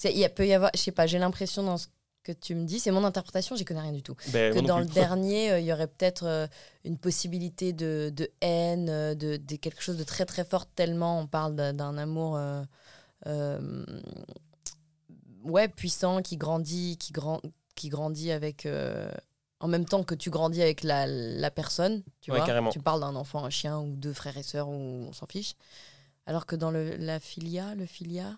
Il 0.05 0.17
y 0.17 0.23
a, 0.23 0.29
peut 0.29 0.47
y 0.47 0.53
avoir, 0.53 0.71
je 0.73 0.79
sais 0.79 0.93
pas, 0.93 1.05
j'ai 1.05 1.19
l'impression 1.19 1.63
dans 1.63 1.75
ce 1.77 1.87
que 2.23 2.31
tu 2.31 2.55
me 2.55 2.65
dis, 2.65 2.79
c'est 2.79 2.91
mon 2.91 3.03
interprétation, 3.03 3.55
j'y 3.55 3.65
connais 3.65 3.81
rien 3.81 3.91
du 3.91 4.03
tout. 4.03 4.15
Ben, 4.33 4.53
que 4.53 4.59
dans 4.59 4.79
le 4.79 4.85
dernier, 4.85 5.51
euh, 5.51 5.59
il 5.59 5.65
y 5.65 5.73
aurait 5.73 5.87
peut-être 5.87 6.23
euh, 6.25 6.47
une 6.83 6.97
possibilité 6.97 7.73
de, 7.73 8.11
de 8.15 8.29
haine, 8.41 8.89
euh, 8.89 9.15
de, 9.15 9.37
de 9.37 9.55
quelque 9.55 9.81
chose 9.81 9.97
de 9.97 10.03
très 10.03 10.25
très 10.25 10.43
fort, 10.43 10.65
tellement 10.65 11.19
on 11.19 11.27
parle 11.27 11.55
d'un- 11.55 11.97
amour 11.97 12.37
euh, 12.37 12.63
ouais, 15.43 15.67
puissant 15.67 16.21
qui 16.21 16.37
grandit, 16.37 16.97
qui, 16.97 17.11
grand, 17.11 17.41
qui 17.75 17.89
grandit 17.89 18.31
avec. 18.31 18.67
en 19.61 19.67
même 19.67 19.85
temps 19.85 20.03
que 20.03 20.15
tu 20.15 20.29
grandis 20.29 20.61
avec 20.61 20.83
la, 20.83 21.05
la 21.07 21.51
personne, 21.51 22.03
tu 22.21 22.31
Ouais, 22.31 22.37
vois. 22.37 22.45
carrément. 22.45 22.69
Tu 22.69 22.79
parles 22.79 23.01
d'un 23.01 23.15
enfant, 23.15 23.43
un 23.43 23.49
chien 23.49 23.79
ou 23.79 23.95
deux 23.95 24.13
frères 24.13 24.37
et 24.37 24.43
sœurs, 24.43 24.69
ou 24.69 24.73
on 24.73 25.13
s'en 25.13 25.25
fiche. 25.25 25.55
Alors 26.25 26.45
que 26.45 26.55
dans 26.55 26.71
le, 26.71 26.95
la 26.97 27.19
filia, 27.19 27.75
le 27.75 27.85
filia, 27.85 28.37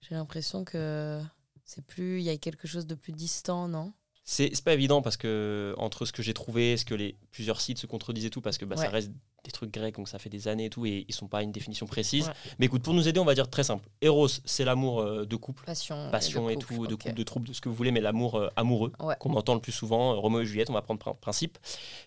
j'ai 0.00 0.14
l'impression 0.14 0.64
que 0.64 1.20
c'est 1.66 1.84
plus. 1.84 2.18
Il 2.20 2.24
y 2.24 2.30
a 2.30 2.36
quelque 2.38 2.66
chose 2.66 2.86
de 2.86 2.94
plus 2.94 3.12
distant, 3.12 3.68
non? 3.68 3.92
C'est 4.28 4.50
c'est 4.54 4.64
pas 4.64 4.72
évident 4.74 5.02
parce 5.02 5.16
que 5.16 5.72
entre 5.78 6.04
ce 6.04 6.12
que 6.12 6.20
j'ai 6.22 6.34
trouvé, 6.34 6.76
ce 6.76 6.84
que 6.84 6.94
les 6.94 7.14
plusieurs 7.30 7.60
sites 7.60 7.78
se 7.78 7.86
contredisent 7.86 8.24
et 8.24 8.30
tout, 8.30 8.40
parce 8.40 8.58
que 8.58 8.64
bah, 8.64 8.76
ça 8.76 8.88
reste 8.88 9.12
des 9.44 9.52
trucs 9.52 9.70
grecs, 9.70 9.94
donc 9.94 10.08
ça 10.08 10.18
fait 10.18 10.28
des 10.30 10.48
années 10.48 10.64
et 10.64 10.70
tout, 10.70 10.84
et 10.84 11.04
ils 11.06 11.14
sont 11.14 11.28
pas 11.28 11.38
à 11.38 11.42
une 11.42 11.52
définition 11.52 11.86
précise. 11.86 12.26
Ouais. 12.26 12.32
Mais 12.58 12.66
écoute, 12.66 12.82
pour 12.82 12.92
nous 12.94 13.06
aider, 13.06 13.20
on 13.20 13.24
va 13.24 13.36
dire 13.36 13.48
très 13.48 13.62
simple. 13.62 13.88
Eros, 14.00 14.26
c'est 14.44 14.64
l'amour 14.64 14.98
euh, 15.00 15.24
de 15.26 15.36
couple, 15.36 15.62
Passion. 15.64 16.10
passion 16.10 16.50
et, 16.50 16.56
tout, 16.56 16.88
de 16.88 16.96
couple, 16.96 17.14
de 17.14 17.22
trouble, 17.22 17.46
de 17.46 17.52
ce 17.52 17.60
que 17.60 17.68
vous 17.68 17.76
voulez, 17.76 17.92
mais 17.92 18.00
l'amour 18.00 18.34
euh, 18.34 18.48
amoureux, 18.56 18.90
Ouais. 18.98 19.14
qu'on 19.20 19.32
entend 19.34 19.54
le 19.54 19.60
plus 19.60 19.70
souvent, 19.70 20.14
euh, 20.14 20.16
Roméo 20.16 20.40
et 20.40 20.46
Juliette, 20.46 20.70
on 20.70 20.72
va 20.72 20.82
prendre 20.82 20.98
prin- 20.98 21.14
principe. 21.14 21.58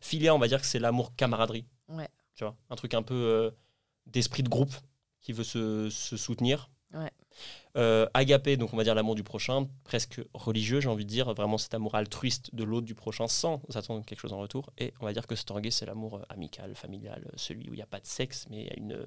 Philia, 0.01 0.35
on 0.35 0.39
va 0.39 0.49
dire 0.49 0.59
que 0.59 0.67
c'est 0.67 0.79
l'amour 0.79 1.15
camaraderie. 1.15 1.63
Ouais. 1.87 2.09
Tu 2.35 2.43
vois, 2.43 2.57
un 2.69 2.75
truc 2.75 2.93
un 2.93 3.03
peu 3.03 3.13
euh, 3.15 3.51
d'esprit 4.07 4.43
de 4.43 4.49
groupe 4.49 4.73
qui 5.21 5.31
veut 5.31 5.45
se, 5.45 5.89
se 5.89 6.17
soutenir. 6.17 6.69
Ouais. 6.93 7.12
Euh, 7.77 8.08
agapé, 8.13 8.58
donc 8.58 8.74
on 8.74 8.77
va 8.77 8.84
dire 8.84 8.96
l'amour 8.96 9.15
du 9.15 9.24
prochain, 9.24 9.67
presque 9.84 10.19
religieux, 10.34 10.81
j'ai 10.81 10.89
envie 10.89 11.05
de 11.05 11.10
dire, 11.10 11.34
vraiment 11.34 11.58
cet 11.58 11.74
amour 11.74 11.96
altruiste 11.96 12.53
de 12.55 12.63
l'autre 12.63 12.86
du 12.88 12.96
prochain 12.96 13.27
sans 13.27 13.62
attendre 13.75 14.03
quelque 14.05 14.19
chose 14.19 14.34
en 14.34 14.39
retour. 14.39 14.72
Et 14.77 14.93
on 15.00 15.05
va 15.05 15.13
dire 15.13 15.27
que 15.27 15.36
Storge, 15.36 15.69
c'est 15.69 15.86
l'amour 15.86 16.17
euh, 16.17 16.22
amical, 16.29 16.75
familial, 16.75 17.24
euh, 17.27 17.31
celui 17.36 17.69
où 17.69 17.74
il 17.74 17.77
n'y 17.77 17.81
a 17.84 17.88
pas 17.88 18.00
de 18.00 18.08
sexe, 18.08 18.48
mais 18.50 18.62
il 18.63 18.67
y 18.67 18.72
a 18.72 18.77
une 18.77 18.93
euh, 18.93 19.05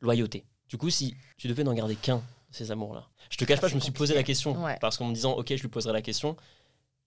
loyauté. 0.00 0.44
Du 0.68 0.76
coup, 0.78 0.90
si 0.90 1.14
tu 1.36 1.48
devais 1.48 1.64
n'en 1.64 1.74
garder 1.74 1.96
qu'un 1.96 2.22
ces 2.50 2.70
amours-là, 2.70 3.06
je 3.30 3.36
te 3.36 3.44
cache 3.44 3.58
Ah, 3.58 3.62
pas, 3.62 3.68
je 3.68 3.74
me 3.74 3.80
suis 3.80 3.92
posé 3.92 4.14
la 4.14 4.22
question, 4.22 4.62
Ouais. 4.64 4.78
parce 4.80 4.96
qu'en 4.96 5.06
me 5.06 5.14
disant, 5.14 5.32
ok, 5.32 5.54
je 5.54 5.60
lui 5.62 5.68
poserai 5.68 5.92
la 5.92 6.02
question. 6.02 6.36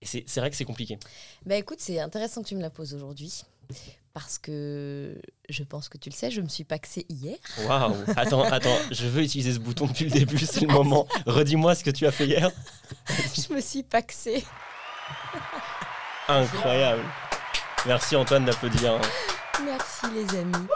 Et 0.02 0.06
c'est 0.08 0.24
c'est 0.28 0.40
vrai 0.40 0.50
que 0.50 0.56
c'est 0.56 0.66
compliqué. 0.66 0.98
Bah 1.46 1.56
écoute, 1.56 1.80
c'est 1.80 2.00
intéressant 2.00 2.42
que 2.42 2.48
tu 2.48 2.56
me 2.56 2.62
la 2.62 2.72
poses 2.72 2.94
aujourd'hui. 2.96 3.44
Parce 4.14 4.38
que 4.38 5.22
je 5.48 5.64
pense 5.64 5.88
que 5.88 5.98
tu 5.98 6.10
le 6.10 6.16
sais, 6.16 6.32
je 6.32 6.42
me 6.42 6.50
suis 6.50 6.66
paxée 6.66 7.06
hier. 7.08 7.38
Waouh 7.66 7.96
Attends, 8.18 8.44
attends, 8.44 8.78
je 8.92 9.08
veux 9.08 9.24
utiliser 9.24 9.54
ce 9.54 9.60
bouton 9.60 9.88
depuis 9.88 10.06
le 10.06 10.12
début, 10.12 10.38
c'est 10.38 10.62
le 10.62 10.68
moment. 10.68 11.08
Redis-moi 11.26 11.76
ce 11.76 11.84
que 11.84 11.92
tu 11.92 12.06
as 12.06 12.12
fait 12.12 12.28
hier. 12.28 12.52
je 13.08 13.54
me 13.54 13.62
suis 13.62 13.84
paxée. 13.84 14.44
Incroyable. 16.28 17.04
Merci 17.86 18.16
Antoine 18.18 18.46
d'applaudir. 18.46 19.00
Merci 19.64 20.06
les 20.14 20.38
amis. 20.38 20.68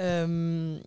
Euh, 0.00 0.78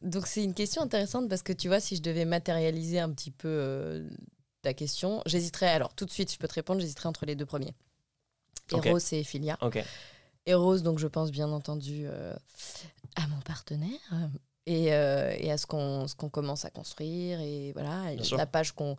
donc 0.00 0.26
c'est 0.26 0.42
une 0.42 0.54
question 0.54 0.82
intéressante 0.82 1.28
parce 1.28 1.42
que 1.42 1.52
tu 1.52 1.68
vois, 1.68 1.80
si 1.80 1.96
je 1.96 2.02
devais 2.02 2.24
matérialiser 2.24 2.98
un 2.98 3.10
petit 3.10 3.30
peu 3.30 3.48
euh, 3.48 4.08
ta 4.62 4.72
question, 4.72 5.22
j'hésiterais. 5.26 5.68
Alors 5.68 5.94
tout 5.94 6.06
de 6.06 6.10
suite, 6.10 6.32
je 6.32 6.38
peux 6.38 6.48
te 6.48 6.54
répondre, 6.54 6.80
j'hésiterais 6.80 7.08
entre 7.08 7.26
les 7.26 7.34
deux 7.34 7.46
premiers. 7.46 7.74
Eros 8.72 8.98
et 9.12 9.24
Philia. 9.24 9.58
Ok. 9.60 9.82
Eros, 10.46 10.78
donc 10.78 10.98
je 10.98 11.06
pense 11.06 11.30
bien 11.30 11.48
entendu 11.50 12.04
euh, 12.06 12.34
à 13.16 13.26
mon 13.28 13.40
partenaire 13.40 13.90
euh, 14.12 14.26
et, 14.66 14.92
euh, 14.94 15.34
et 15.38 15.50
à 15.52 15.58
ce 15.58 15.66
qu'on 15.66 16.06
ce 16.08 16.14
qu'on 16.14 16.28
commence 16.30 16.64
à 16.64 16.70
construire 16.70 17.40
et 17.40 17.72
voilà 17.72 18.12
et 18.12 18.22
sûr. 18.22 18.36
la 18.36 18.46
page 18.46 18.72
qu'on 18.72 18.96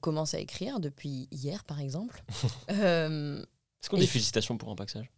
commence 0.00 0.34
à 0.34 0.38
écrire 0.38 0.80
depuis 0.80 1.28
hier 1.30 1.64
par 1.64 1.80
exemple 1.80 2.22
Euh, 2.70 3.40
Est-ce 3.82 3.90
qu'on 3.90 3.96
Et- 3.96 4.00
dit 4.00 4.06
félicitations 4.06 4.56
pour 4.56 4.70
un 4.70 4.74
paxage? 4.76 5.10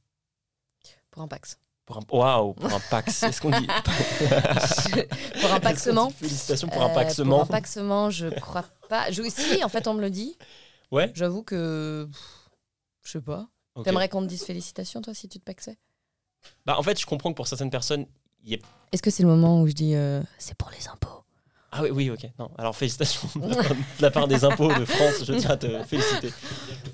Pour 1.10 1.22
un 1.22 1.28
pax. 1.28 1.58
Pour 1.84 1.98
un 1.98 2.02
Waouh, 2.10 2.54
pour 2.54 2.72
un 2.72 2.80
pax. 2.90 3.22
Est-ce 3.24 3.40
qu'on 3.40 3.50
dit 3.50 3.66
pour 5.42 5.52
un 5.52 5.60
paxement. 5.60 6.10
Félicitations 6.10 6.68
pour 6.68 6.80
un 6.82 6.88
paxement. 6.90 7.38
Pour 7.40 7.42
un 7.42 7.46
paxement, 7.58 8.08
je 8.10 8.28
crois 8.28 8.64
pas. 8.88 9.10
Je, 9.10 9.22
si, 9.28 9.62
en 9.62 9.68
fait, 9.68 9.86
on 9.88 9.94
me 9.94 10.00
le 10.00 10.08
dit. 10.10 10.38
Ouais. 10.90 11.10
J'avoue 11.14 11.42
que. 11.42 12.08
Je 13.02 13.10
sais 13.10 13.20
pas. 13.20 13.48
T'aimerais 13.84 14.08
qu'on 14.08 14.22
te 14.22 14.26
dise 14.26 14.44
félicitations, 14.44 15.00
toi, 15.00 15.14
si 15.14 15.28
tu 15.28 15.38
te 15.38 15.44
paxais? 15.44 15.76
Bah, 16.66 16.78
en 16.78 16.82
fait, 16.82 16.98
je 17.00 17.06
comprends 17.06 17.30
que 17.30 17.36
pour 17.36 17.48
certaines 17.48 17.70
personnes, 17.70 18.06
il 18.44 18.50
y 18.52 18.54
a 18.54 18.58
Est-ce 18.92 19.02
que 19.02 19.10
c'est 19.10 19.22
le 19.22 19.28
moment 19.28 19.62
où 19.62 19.68
je 19.68 19.72
dis 19.72 19.94
euh, 19.94 20.22
c'est 20.38 20.54
pour 20.56 20.70
les 20.70 20.88
impôts? 20.88 21.08
Ah 21.70 21.82
oui, 21.82 21.90
oui, 21.90 22.10
ok. 22.10 22.26
Non, 22.38 22.50
alors 22.58 22.76
félicitations 22.76 23.28
de 23.36 23.48
la, 23.48 23.56
part, 23.62 23.74
de 23.74 24.02
la 24.02 24.10
part 24.10 24.28
des 24.28 24.44
impôts 24.44 24.74
de 24.74 24.84
France. 24.84 25.24
Je 25.24 25.32
tiens 25.32 25.50
à 25.50 25.56
te 25.56 25.82
féliciter 25.84 26.32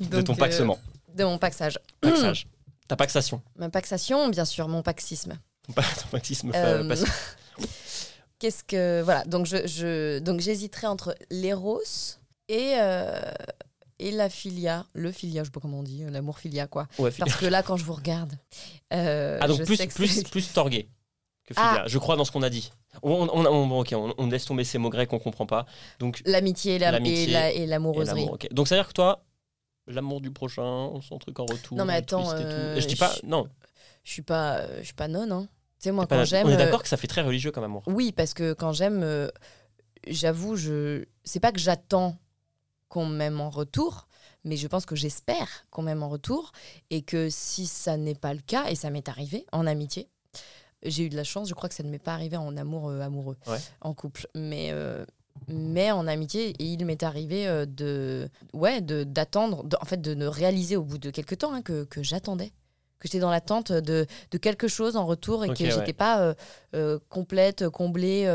de 0.01 0.21
ton 0.21 0.35
euh, 0.35 0.37
paxement. 0.37 0.79
De 1.15 1.25
mon 1.25 1.39
paxage. 1.39 1.79
Paxage. 2.01 2.47
Ta 2.87 2.97
paxation. 2.97 3.43
Ma 3.57 3.69
paxation, 3.69 4.29
bien 4.29 4.45
sûr, 4.45 4.69
mon 4.69 4.83
paxisme. 4.83 5.37
Ton 5.67 5.73
pa- 5.73 5.83
ton 5.83 6.09
paxisme 6.11 6.53
Euh, 6.55 6.89
passif. 6.89 7.37
Qu'est-ce 8.39 8.63
que. 8.63 9.03
Voilà, 9.03 9.25
donc 9.25 9.47
je, 9.47 9.67
je- 9.67 10.21
donc 10.21 10.41
entre 10.85 11.17
l'éros 11.31 11.83
et, 12.49 12.75
euh, 12.79 13.21
et 13.99 14.11
la 14.11 14.28
filia. 14.28 14.87
Le 14.95 15.11
filia, 15.12 15.43
je 15.43 15.47
sais 15.49 15.50
pas 15.52 15.61
comment 15.61 15.81
on 15.81 15.83
dit, 15.83 16.05
euh, 16.05 16.11
l'amour 16.11 16.38
filia, 16.38 16.67
quoi. 16.67 16.87
Ouais, 16.99 17.11
Parce 17.19 17.37
que 17.37 17.47
là, 17.47 17.62
quand 17.62 17.76
je 17.76 17.85
vous 17.85 17.95
regarde. 17.95 18.33
euh, 18.93 19.38
Ah, 19.40 19.49
donc 19.49 19.59
je 19.59 19.64
plus, 19.64 19.76
sais 19.76 19.87
que 19.87 19.95
plus, 19.95 20.23
plus 20.25 20.52
torgué 20.52 20.88
que 21.45 21.55
Ah. 21.57 21.69
filia. 21.75 21.87
Je 21.88 21.99
crois 21.99 22.17
dans 22.17 22.25
ce 22.25 22.33
qu'on 22.33 22.43
a 22.43 22.50
dit. 22.50 22.73
On, 23.02 23.28
on, 23.33 23.47
on- 23.47 23.67
bon, 23.67 23.85
on, 23.93 24.14
on 24.19 24.26
laisse 24.28 24.45
tomber 24.45 24.64
ces 24.64 24.78
mots 24.78 24.90
grecs 24.90 25.09
qu'on 25.09 25.19
comprend 25.19 25.47
pas. 25.47 25.67
Donc, 25.99 26.23
L'amitié 26.26 26.76
et 26.76 26.78
la- 26.78 26.90
L'amitié 26.93 27.25
et 27.25 27.67
la-. 27.67 27.78
Donc, 27.78 27.97
ça 28.69 28.75
veut 28.76 28.81
dire 28.83 28.88
que 28.88 28.93
toi, 28.93 29.25
l'amour 29.87 30.21
du 30.21 30.31
prochain, 30.31 30.90
son 31.07 31.19
truc 31.19 31.38
en 31.40 31.47
retour. 31.47 31.76
Non, 31.76 31.85
mais 31.85 31.95
attends, 31.95 32.35
et 32.37 32.40
tout. 32.43 32.47
euh, 32.49 32.76
Et 32.76 32.81
je 32.81 32.87
dis 32.88 32.97
pas. 32.97 33.12
je- 33.23 33.26
Non, 33.26 33.47
Je 34.05 34.12
suis 34.12 34.23
pas, 34.23 34.59
euh, 34.59 34.78
je 34.81 34.85
suis 34.85 34.95
pas 34.95 35.09
non, 35.09 35.31
hein. 35.31 35.49
Tu 35.81 35.85
sais, 35.85 35.93
moi, 35.93 36.07
quand 36.07 36.25
j'aime. 36.25 36.47
on 36.47 36.50
est 36.50 36.57
d'accord 36.57 36.83
que 36.83 36.88
ça 36.88 36.97
fait 36.97 37.07
très 37.07 37.23
religieux 37.23 37.52
comme 37.52 37.62
amour. 37.64 37.83
Oui, 37.87 38.11
parce 38.12 38.35
que 38.35 38.52
quand 38.52 38.73
j'aime, 38.73 39.02
euh, 39.02 39.28
j'avoue, 40.07 40.57
je. 40.57 41.05
C'est 41.25 41.40
pas 41.40 41.52
que 41.52 41.61
j'attends 41.61 42.17
qu'on 42.88 43.07
m'aime 43.07 43.40
en 43.40 43.50
retour, 43.50 44.09
mais 44.45 44.57
je 44.57 44.66
pense 44.68 44.87
que 44.87 44.97
j'espère 44.97 45.49
qu'on 45.71 45.83
m'aime 45.83 46.02
en 46.02 46.09
retour. 46.09 46.52
Et 46.90 47.02
que 47.02 47.28
si 47.30 47.66
ça 47.66 47.97
n'est 47.97 48.14
pas 48.14 48.33
le 48.35 48.40
cas, 48.40 48.68
et 48.68 48.75
ça 48.75 48.90
m'est 48.90 49.09
arrivé 49.09 49.45
en 49.52 49.66
amitié, 49.66 50.09
j'ai 50.85 51.04
eu 51.04 51.09
de 51.09 51.16
la 51.16 51.25
chance, 51.25 51.49
je 51.49 51.54
crois 51.54 51.68
que 51.68 51.75
ça 51.75 51.83
ne 51.83 51.90
m'est 51.90 51.99
pas 51.99 52.14
arrivé 52.14 52.37
en 52.37 52.57
amour 52.57 52.88
euh, 52.88 53.00
amoureux, 53.00 53.37
Ouais. 53.47 53.59
en 53.80 53.95
couple. 53.95 54.26
Mais. 54.35 54.68
euh, 54.73 55.04
mais 55.47 55.92
en 55.92 56.09
amitié, 56.09 56.49
et 56.59 56.64
il 56.64 56.85
m'est 56.85 57.04
arrivé 57.04 57.47
euh, 57.47 57.64
de, 57.64 58.28
ouais, 58.54 58.80
de 58.80 59.04
d'attendre, 59.04 59.64
en 59.80 59.85
fait, 59.85 60.00
de 60.02 60.12
ne 60.14 60.26
réaliser 60.26 60.76
au 60.76 60.83
bout 60.83 60.99
de 60.99 61.11
quelques 61.11 61.38
temps 61.38 61.52
hein, 61.54 61.62
que, 61.62 61.85
que 61.85 62.02
j'attendais, 62.02 62.49
que 62.99 63.04
j'étais 63.07 63.21
dans 63.21 63.30
l'attente 63.30 63.71
de, 63.71 64.04
de 64.33 64.38
quelque 64.38 64.66
chose 64.66 64.97
en 64.97 65.07
retour 65.07 65.45
et 65.45 65.54
que 65.54 65.62
ouais. 65.62 65.71
j'étais 65.71 65.92
pas 65.92 66.21
euh, 66.23 66.35
euh, 66.75 66.99
complète, 67.09 67.68
comblée 67.68 68.28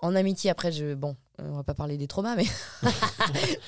en 0.00 0.14
amitié. 0.14 0.48
Après, 0.50 0.72
je, 0.72 0.94
bon, 0.94 1.16
on 1.38 1.52
va 1.56 1.62
pas 1.64 1.74
parler 1.74 1.96
des 1.96 2.06
traumas, 2.08 2.36
mais 2.36 2.44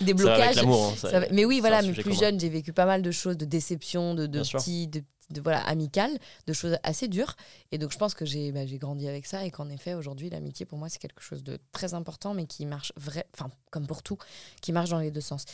des 0.01 0.17
Ça 0.17 0.25
va 0.25 0.35
avec 0.35 0.55
blocages. 0.57 0.59
hein, 0.59 0.95
ça- 0.97 1.11
Ça 1.11 1.21
va- 1.21 1.27
Mais 1.31 1.45
oui, 1.45 1.61
voilà, 1.61 1.83
mais 1.83 1.93
plus 1.93 2.03
commun. 2.05 2.17
jeune, 2.17 2.41
j'ai 2.41 2.49
vécu 2.49 2.73
pas 2.73 2.87
mal 2.87 3.03
de 3.03 3.11
choses, 3.11 3.37
de 3.37 3.45
déceptions, 3.45 4.15
de, 4.15 4.27
de 4.27 4.43
petits, 4.59 4.87
de, 4.89 5.03
de- 5.31 5.41
voilà, 5.41 5.61
amicales, 5.67 6.13
de 6.47 6.53
choses 6.53 6.77
assez 6.83 7.09
dures. 7.09 7.35
Et 7.73 7.79
donc, 7.79 7.91
je 7.93 7.99
pense 7.99 8.15
que 8.15 8.25
j'ai 8.27 8.53
bah, 8.53 8.65
grandi 8.67 9.09
avec 9.09 9.27
ça 9.27 9.45
et 9.45 9.51
qu'en 9.51 9.69
effet, 9.71 9.95
aujourd'hui, 9.95 10.31
l'amitié, 10.31 10.67
pour 10.67 10.79
moi, 10.79 10.89
c'est 10.89 10.99
quelque 10.99 11.23
chose 11.23 11.43
de 11.43 11.59
très 11.73 11.95
important, 11.95 12.35
mais 12.35 12.47
qui 12.47 12.67
marche 12.67 12.93
vrai, 12.97 13.27
enfin, 13.35 13.51
comme 13.71 13.87
pour 13.87 14.03
tout, 14.03 14.19
qui 14.61 14.73
marche 14.73 14.91
dans 14.91 14.99
les 15.01 15.11
deux 15.11 15.21
sens. 15.23 15.45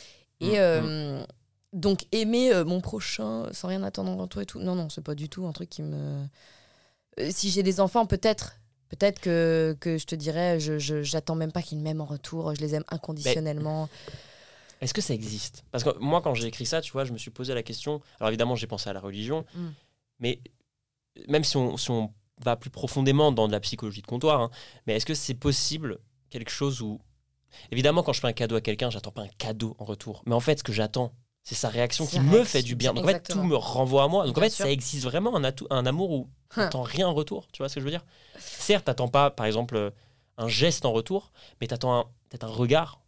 Et 0.41 0.53
Mm, 0.53 0.55
euh, 0.59 1.25
donc, 1.73 2.07
aimer 2.13 2.53
euh, 2.53 2.65
mon 2.65 2.81
prochain 2.81 3.47
sans 3.53 3.69
rien 3.69 3.83
attendre 3.85 4.11
en 4.11 4.17
retour 4.17 4.43
et 4.43 4.47
tout, 4.47 4.59
non, 4.59 4.75
non, 4.75 4.89
c'est 4.89 5.05
pas 5.05 5.15
du 5.15 5.29
tout 5.29 5.47
un 5.47 5.53
truc 5.53 5.69
qui 5.71 5.83
me. 5.83 6.25
Euh, 7.21 7.29
si 7.31 7.51
j'ai 7.51 7.63
des 7.63 7.81
enfants, 7.81 8.07
peut-être. 8.07 8.57
Peut-être 8.91 9.21
que, 9.21 9.77
que 9.81 9.99
je 9.99 10.05
te 10.05 10.15
dirais, 10.15 10.61
je, 10.61 10.79
j'attends 11.03 11.37
même 11.37 11.53
pas 11.53 11.63
qu'ils 11.63 11.79
m'aiment 11.79 12.01
en 12.01 12.07
retour, 12.07 12.55
je 12.55 12.61
les 12.61 12.75
aime 12.75 12.85
inconditionnellement. 12.89 13.89
Est-ce 14.81 14.95
que 14.95 15.01
ça 15.01 15.15
existe? 15.15 15.65
Parce 15.71 15.85
que 15.85 15.97
moi, 15.99 16.21
quand 16.23 16.35
j'ai 16.35 16.49
écrit 16.49 16.67
ça, 16.67 16.81
tu 16.81 16.93
vois, 16.93 17.05
je 17.05 17.13
me 17.13 17.19
suis 17.19 17.31
posé 17.31 17.55
la 17.55 17.63
question. 17.63 18.01
Alors 18.19 18.29
évidemment, 18.31 18.57
j'ai 18.57 18.67
pensé 18.67 18.89
à 18.91 18.93
la 18.93 19.01
religion, 19.01 19.45
Mm. 19.55 19.69
mais 20.21 20.41
même 21.29 21.45
si 21.45 21.57
on, 21.57 21.77
si 21.77 21.91
on 21.91 22.13
va 22.43 22.57
plus 22.57 22.71
profondément 22.71 23.31
dans 23.33 23.47
de 23.47 23.53
la 23.53 23.61
psychologie 23.61 24.01
de 24.03 24.07
comptoir, 24.07 24.41
hein, 24.41 24.51
mais 24.87 24.97
est-ce 24.97 25.07
que 25.07 25.15
c'est 25.15 25.35
possible 25.35 25.99
quelque 26.31 26.51
chose 26.51 26.81
où, 26.81 26.99
évidemment, 27.71 28.03
quand 28.03 28.13
je 28.15 28.21
fais 28.21 28.29
un 28.29 28.33
cadeau 28.33 28.57
à 28.57 28.61
quelqu'un, 28.61 28.91
j'attends 28.91 29.11
pas 29.13 29.23
un 29.23 29.29
cadeau 29.39 29.77
en 29.79 29.85
retour, 29.85 30.23
mais 30.27 30.35
en 30.35 30.41
fait, 30.41 30.59
ce 30.59 30.65
que 30.65 30.73
j'attends, 30.73 31.13
c'est 31.43 31.55
sa 31.55 31.69
réaction 31.69 32.07
qui 32.07 32.21
me 32.21 32.45
fait 32.45 32.63
du 32.63 32.75
bien. 32.77 32.93
Donc 32.95 33.05
en 33.05 33.09
fait, 33.09 33.23
tout 33.23 33.43
me 33.43 33.57
renvoie 33.57 34.05
à 34.05 34.09
moi. 34.09 34.27
Donc 34.27 34.37
en 34.39 34.41
fait, 34.41 34.51
sûr. 34.51 34.65
ça 34.65 34.71
existe 34.71 35.05
vraiment 35.05 35.35
un, 35.37 35.43
atout- 35.45 35.67
un 35.71 35.87
amour 35.87 36.11
où 36.13 36.29
t'attends 36.55 36.83
rien 36.83 37.09
en 37.09 37.15
retour. 37.15 37.47
Tu 37.53 37.59
vois 37.59 37.69
ce 37.69 37.75
que 37.77 37.81
je 37.81 37.85
veux 37.85 37.91
dire? 37.91 38.05
Certes, 38.39 38.85
t'attends 38.85 39.09
pas, 39.09 39.31
par 39.31 39.47
exemple, 39.47 39.77
euh, 39.77 39.91
un 40.39 40.49
geste 40.49 40.85
en 40.85 40.93
retour, 40.93 41.33
mais 41.61 41.67
t'attends 41.67 42.05
peut-être 42.29 42.45
un 42.45 42.49
regard, 42.49 43.01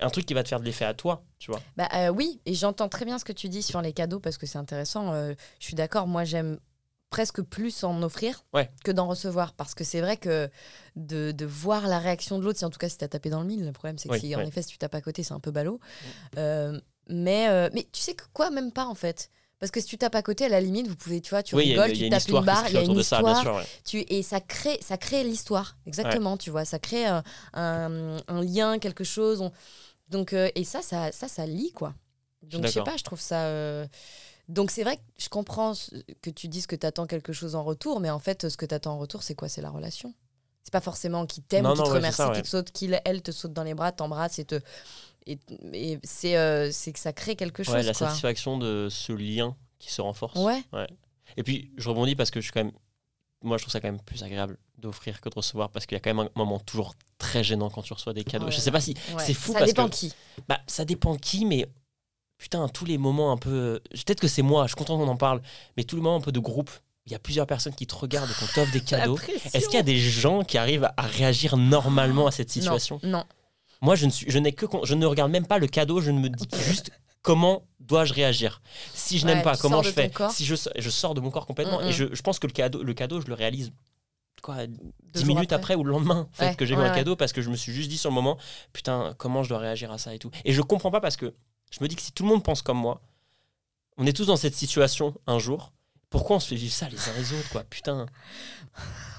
un 0.00 0.10
truc 0.10 0.26
qui 0.26 0.34
va 0.34 0.42
te 0.42 0.48
faire 0.48 0.60
de 0.60 0.64
l'effet 0.64 0.84
à 0.84 0.94
toi, 0.94 1.24
tu 1.38 1.50
vois. 1.50 1.60
Bah 1.76 1.88
euh, 1.94 2.08
oui, 2.08 2.40
et 2.44 2.54
j'entends 2.54 2.88
très 2.88 3.04
bien 3.04 3.18
ce 3.18 3.24
que 3.24 3.32
tu 3.32 3.48
dis 3.48 3.62
sur 3.62 3.80
les 3.80 3.92
cadeaux 3.92 4.20
parce 4.20 4.36
que 4.38 4.46
c'est 4.46 4.58
intéressant. 4.58 5.12
euh, 5.12 5.34
je 5.58 5.64
suis 5.64 5.74
d'accord, 5.74 6.06
moi 6.06 6.24
j'aime 6.24 6.58
presque 7.08 7.40
plus 7.40 7.82
en 7.84 8.02
offrir 8.02 8.44
Ouais. 8.52 8.68
que 8.84 8.90
d'en 8.90 9.06
recevoir 9.08 9.52
parce 9.54 9.74
que 9.74 9.84
c'est 9.84 10.00
vrai 10.00 10.16
que 10.16 10.50
de, 10.96 11.30
de 11.32 11.46
voir 11.46 11.86
la 11.86 11.98
réaction 11.98 12.38
de 12.38 12.44
l'autre, 12.44 12.58
si 12.58 12.64
en 12.64 12.70
tout 12.70 12.78
cas 12.78 12.88
si 12.88 12.98
t'as 12.98 13.08
tapé 13.08 13.30
dans 13.30 13.40
le 13.40 13.46
mille, 13.46 13.64
le 13.64 13.72
problème 13.72 13.96
c'est 13.96 14.08
que 14.08 14.14
Oui, 14.14 14.20
si 14.20 14.34
en 14.36 14.40
effet 14.40 14.60
si 14.62 14.68
tu 14.68 14.78
tapes 14.78 14.94
à 14.94 15.00
côté 15.00 15.22
c'est 15.22 15.32
un 15.34 15.40
peu 15.40 15.50
ballot. 15.52 15.80
Euh, 16.36 16.78
mais, 17.08 17.48
euh, 17.48 17.68
mais 17.72 17.86
tu 17.92 18.00
sais 18.00 18.14
que 18.14 18.24
quoi, 18.32 18.50
même 18.50 18.72
pas 18.72 18.86
en 18.86 18.94
fait. 18.94 19.30
Parce 19.58 19.72
que 19.72 19.80
si 19.80 19.86
tu 19.86 19.96
tapes 19.98 20.14
à 20.14 20.22
côté, 20.22 20.44
à 20.44 20.48
la 20.50 20.60
limite, 20.60 20.86
vous 20.86 20.96
pouvez, 20.96 21.20
tu 21.22 21.30
vois, 21.30 21.42
tu 21.42 21.54
oui, 21.54 21.62
rigoles, 21.62 21.92
il 21.92 21.96
y 21.96 22.04
a 22.04 22.06
tu 22.06 22.06
une 22.06 22.12
tapes 22.12 22.14
histoire 22.14 22.42
une 22.42 22.44
barre, 22.44 22.68
il 22.68 22.74
y 22.74 22.78
a 22.78 22.80
autour 22.80 22.94
une 22.94 22.94
de 22.94 23.02
ça, 23.02 23.22
histoire, 23.22 23.34
sûr. 23.34 23.54
ouais. 23.56 23.66
tu, 23.84 24.04
et 24.08 24.22
ça 24.22 24.40
crée, 24.40 24.78
ça 24.82 24.98
crée 24.98 25.24
l'histoire, 25.24 25.78
exactement, 25.86 26.36
tu 26.36 26.50
vois, 26.50 26.64
ça 26.66 26.78
crée 26.78 27.08
euh, 27.08 27.20
un, 27.54 28.16
un 28.28 28.42
lien, 28.42 28.78
quelque 28.78 29.04
chose. 29.04 29.40
on- 29.40 29.52
Donc, 30.10 30.32
euh, 30.34 30.50
et 30.56 30.64
ça, 30.64 30.82
ça, 30.82 31.12
ça, 31.12 31.28
ça 31.28 31.46
lie, 31.46 31.72
quoi. 31.72 31.94
Donc, 32.42 32.66
je 32.66 32.72
sais 32.72 32.82
pas, 32.82 32.96
je 32.96 33.04
trouve 33.04 33.20
ça. 33.20 33.46
euh, 33.46 33.86
Donc, 34.48 34.70
c'est 34.70 34.84
vrai 34.84 34.96
que 34.96 35.02
je 35.18 35.28
comprends 35.28 35.72
que 36.22 36.30
tu 36.30 36.48
dises 36.48 36.66
que 36.66 36.76
tu 36.76 36.86
attends 36.86 37.06
quelque 37.06 37.32
chose 37.32 37.54
en 37.56 37.64
retour, 37.64 38.00
mais 38.00 38.10
en 38.10 38.18
fait, 38.20 38.48
ce 38.48 38.56
que 38.56 38.66
tu 38.66 38.74
attends 38.74 38.94
en 38.94 38.98
retour, 38.98 39.22
c'est 39.22 39.34
quoi? 39.34 39.48
C'est 39.48 39.62
la 39.62 39.70
relation. 39.70 40.14
C'est 40.64 40.72
pas 40.72 40.80
forcément 40.80 41.26
qu'il 41.26 41.44
t'aime, 41.44 41.68
ou 41.68 41.72
qu'il 41.72 41.84
te 41.84 41.90
ouais, 41.90 41.92
remercie, 41.92 42.30
qu'il 42.32 42.42
te 42.42 42.48
saute, 42.48 42.70
qu'il, 42.72 43.00
elle 43.04 43.22
te 43.22 43.32
saute 43.32 43.52
dans 43.52 43.62
les 43.64 43.74
bras, 43.74 43.92
t'embrasse 43.92 44.38
et 44.38 44.44
te. 44.44 44.60
Et, 45.26 45.38
et 45.72 45.98
c'est, 46.04 46.36
euh, 46.36 46.70
c'est 46.70 46.92
que 46.92 46.98
ça 46.98 47.12
crée 47.12 47.34
quelque 47.36 47.62
chose. 47.62 47.74
Ouais, 47.74 47.82
la 47.82 47.92
quoi. 47.92 48.06
satisfaction 48.08 48.58
de 48.58 48.88
ce 48.90 49.12
lien 49.12 49.56
qui 49.78 49.90
se 49.92 50.00
renforce. 50.00 50.38
Ouais. 50.38 50.62
Et 51.36 51.42
puis, 51.42 51.70
je 51.76 51.88
rebondis 51.88 52.14
parce 52.14 52.30
que 52.30 52.40
je 52.40 52.44
suis 52.46 52.52
quand 52.52 52.62
même. 52.64 52.72
Moi, 53.42 53.58
je 53.58 53.62
trouve 53.64 53.72
ça 53.72 53.80
quand 53.80 53.88
même 53.88 54.00
plus 54.00 54.22
agréable 54.22 54.56
d'offrir 54.78 55.20
que 55.20 55.28
de 55.28 55.34
recevoir 55.34 55.70
parce 55.70 55.84
qu'il 55.86 55.94
y 55.96 55.98
a 55.98 56.00
quand 56.00 56.14
même 56.14 56.26
un 56.26 56.30
moment 56.38 56.58
toujours 56.58 56.94
très 57.18 57.42
gênant 57.44 57.70
quand 57.70 57.82
tu 57.82 57.92
reçois 57.92 58.12
des 58.12 58.24
cadeaux. 58.24 58.46
Oh 58.48 58.50
je 58.50 58.58
sais 58.58 58.70
pas 58.70 58.80
si. 58.80 58.94
Ouais. 59.14 59.22
c'est 59.24 59.34
fou 59.34 59.52
Ça 59.52 59.58
parce 59.60 59.70
dépend 59.72 59.88
que- 59.88 59.94
qui. 59.94 60.12
Bah, 60.48 60.60
ça 60.66 60.84
dépend 60.84 61.16
qui, 61.16 61.44
mais. 61.44 61.66
Putain, 62.38 62.68
tous 62.68 62.84
les 62.84 62.98
moments 62.98 63.32
un 63.32 63.38
peu. 63.38 63.80
Peut-être 63.90 64.20
que 64.20 64.28
c'est 64.28 64.42
moi, 64.42 64.64
je 64.64 64.68
suis 64.68 64.76
content 64.76 64.98
qu'on 64.98 65.08
en 65.08 65.16
parle, 65.16 65.40
mais 65.76 65.84
tous 65.84 65.96
les 65.96 66.02
moments 66.02 66.16
un 66.16 66.20
peu 66.20 66.32
de 66.32 66.38
groupe, 66.40 66.70
il 67.06 67.12
y 67.12 67.14
a 67.14 67.18
plusieurs 67.18 67.46
personnes 67.46 67.74
qui 67.74 67.86
te 67.86 67.94
regardent 67.94 68.30
et 68.30 68.34
qu'on 68.34 68.46
t'offre 68.52 68.72
des 68.72 68.80
cadeaux. 68.84 69.18
Est-ce 69.54 69.66
qu'il 69.66 69.76
y 69.76 69.78
a 69.78 69.82
des 69.82 69.96
gens 69.96 70.44
qui 70.44 70.58
arrivent 70.58 70.90
à 70.96 71.02
réagir 71.02 71.56
normalement 71.56 72.26
à 72.26 72.30
cette 72.30 72.50
situation? 72.50 73.00
Non, 73.02 73.10
non. 73.20 73.24
Moi, 73.82 73.94
je 73.94 74.06
ne, 74.06 74.10
suis, 74.10 74.30
je, 74.30 74.38
n'ai 74.38 74.52
que, 74.52 74.66
je 74.84 74.94
ne 74.94 75.06
regarde 75.06 75.30
même 75.30 75.46
pas 75.46 75.58
le 75.58 75.66
cadeau, 75.66 76.00
je 76.00 76.10
ne 76.10 76.18
me 76.18 76.28
dis 76.28 76.46
juste 76.58 76.90
comment 77.22 77.66
dois-je 77.80 78.14
réagir. 78.14 78.62
Si 78.94 79.18
je 79.18 79.26
n'aime 79.26 79.42
pas, 79.42 79.56
comment 79.56 79.82
je 79.82 79.90
fais. 79.90 80.10
Si 80.30 80.44
je, 80.44 80.54
je 80.76 80.90
sors 80.90 81.14
de 81.14 81.20
mon 81.20 81.30
corps 81.30 81.46
complètement, 81.46 81.80
Mm, 81.80 81.88
et 81.88 81.92
je, 81.92 82.14
je 82.14 82.22
pense 82.22 82.38
que 82.38 82.46
le 82.46 82.52
cadeau, 82.52 82.82
le 82.82 82.94
cadeau, 82.94 83.20
je 83.20 83.26
le 83.26 83.34
réalise 83.34 83.72
quoi, 84.42 84.66
10 84.66 84.76
jours 85.14 85.26
minutes 85.26 85.52
après. 85.52 85.74
après. 85.74 85.74
ou 85.74 85.84
le 85.84 85.90
lendemain 85.90 86.28
en 86.30 86.36
fait, 86.36 86.48
Ouais, 86.50 86.54
que 86.54 86.64
j'ai 86.64 86.74
eu 86.74 86.76
ouais, 86.78 86.84
un 86.84 86.94
cadeau 86.94 87.16
parce 87.16 87.32
que 87.32 87.42
je 87.42 87.50
me 87.50 87.56
suis 87.56 87.72
juste 87.72 87.88
dit 87.88 87.98
sur 87.98 88.10
le 88.10 88.14
moment, 88.14 88.38
putain, 88.72 89.14
comment 89.18 89.42
je 89.42 89.48
dois 89.48 89.58
réagir 89.58 89.90
à 89.90 89.98
ça 89.98 90.14
et 90.14 90.18
tout. 90.18 90.30
Et 90.44 90.52
je 90.52 90.62
comprends 90.62 90.90
pas 90.90 91.00
parce 91.00 91.16
que 91.16 91.34
je 91.70 91.78
me 91.82 91.88
dis 91.88 91.96
que 91.96 92.02
si 92.02 92.12
tout 92.12 92.22
le 92.22 92.28
monde 92.28 92.44
pense 92.44 92.62
comme 92.62 92.78
moi, 92.78 93.02
on 93.98 94.06
est 94.06 94.12
tous 94.12 94.26
dans 94.26 94.36
cette 94.36 94.54
situation 94.54 95.14
un 95.26 95.38
jour. 95.38 95.72
Pourquoi 96.10 96.36
on 96.36 96.40
se 96.40 96.48
fait 96.48 96.54
vivre 96.56 96.72
ça 96.72 96.88
les 96.88 96.96
uns 97.08 97.12
les 97.18 97.32
autres, 97.32 97.48
quoi 97.50 97.64
Putain. 97.64 98.06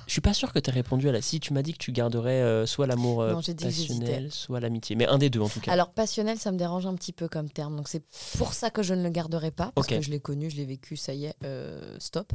Je 0.07 0.13
suis 0.13 0.21
pas 0.21 0.33
sûr 0.33 0.53
que 0.53 0.59
tu 0.59 0.69
aies 0.69 0.73
répondu 0.73 1.09
à 1.09 1.11
la. 1.11 1.21
Si 1.21 1.39
tu 1.41 1.53
m'as 1.53 1.61
dit 1.61 1.73
que 1.73 1.77
tu 1.77 1.91
garderais 1.91 2.41
euh, 2.41 2.65
soit 2.65 2.87
l'amour 2.87 3.21
euh, 3.21 3.35
passionnel, 3.35 4.31
soit 4.31 4.61
l'amitié. 4.61 4.95
Mais 4.95 5.05
un 5.05 5.17
des 5.17 5.29
deux 5.29 5.41
en 5.41 5.49
tout 5.49 5.59
cas. 5.59 5.71
Alors, 5.71 5.91
passionnel, 5.91 6.39
ça 6.39 6.51
me 6.53 6.57
dérange 6.57 6.85
un 6.85 6.95
petit 6.95 7.11
peu 7.11 7.27
comme 7.27 7.49
terme. 7.49 7.75
Donc, 7.75 7.89
c'est 7.89 8.03
pour 8.37 8.53
ça 8.53 8.69
que 8.69 8.83
je 8.83 8.93
ne 8.93 9.03
le 9.03 9.09
garderai 9.09 9.51
pas. 9.51 9.71
Parce 9.75 9.87
que 9.87 10.01
je 10.01 10.09
l'ai 10.09 10.21
connu, 10.21 10.49
je 10.49 10.55
l'ai 10.55 10.65
vécu, 10.65 10.95
ça 10.95 11.13
y 11.13 11.25
est, 11.25 11.35
euh, 11.43 11.97
stop. 11.99 12.31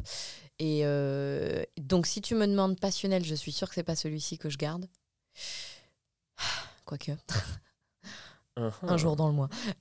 Et 0.58 0.84
donc, 1.80 2.06
si 2.06 2.20
tu 2.20 2.34
me 2.34 2.46
demandes 2.46 2.78
passionnel, 2.78 3.24
je 3.24 3.34
suis 3.34 3.52
sûre 3.52 3.68
que 3.68 3.74
c'est 3.74 3.82
pas 3.82 3.96
celui-ci 3.96 4.38
que 4.38 4.50
je 4.50 4.58
garde. 4.58 4.86
Quoique, 6.84 7.12
Uh-huh. 8.58 8.70
un 8.82 8.98
jour 8.98 9.16
dans 9.16 9.28
le 9.28 9.32
mois. 9.32 9.48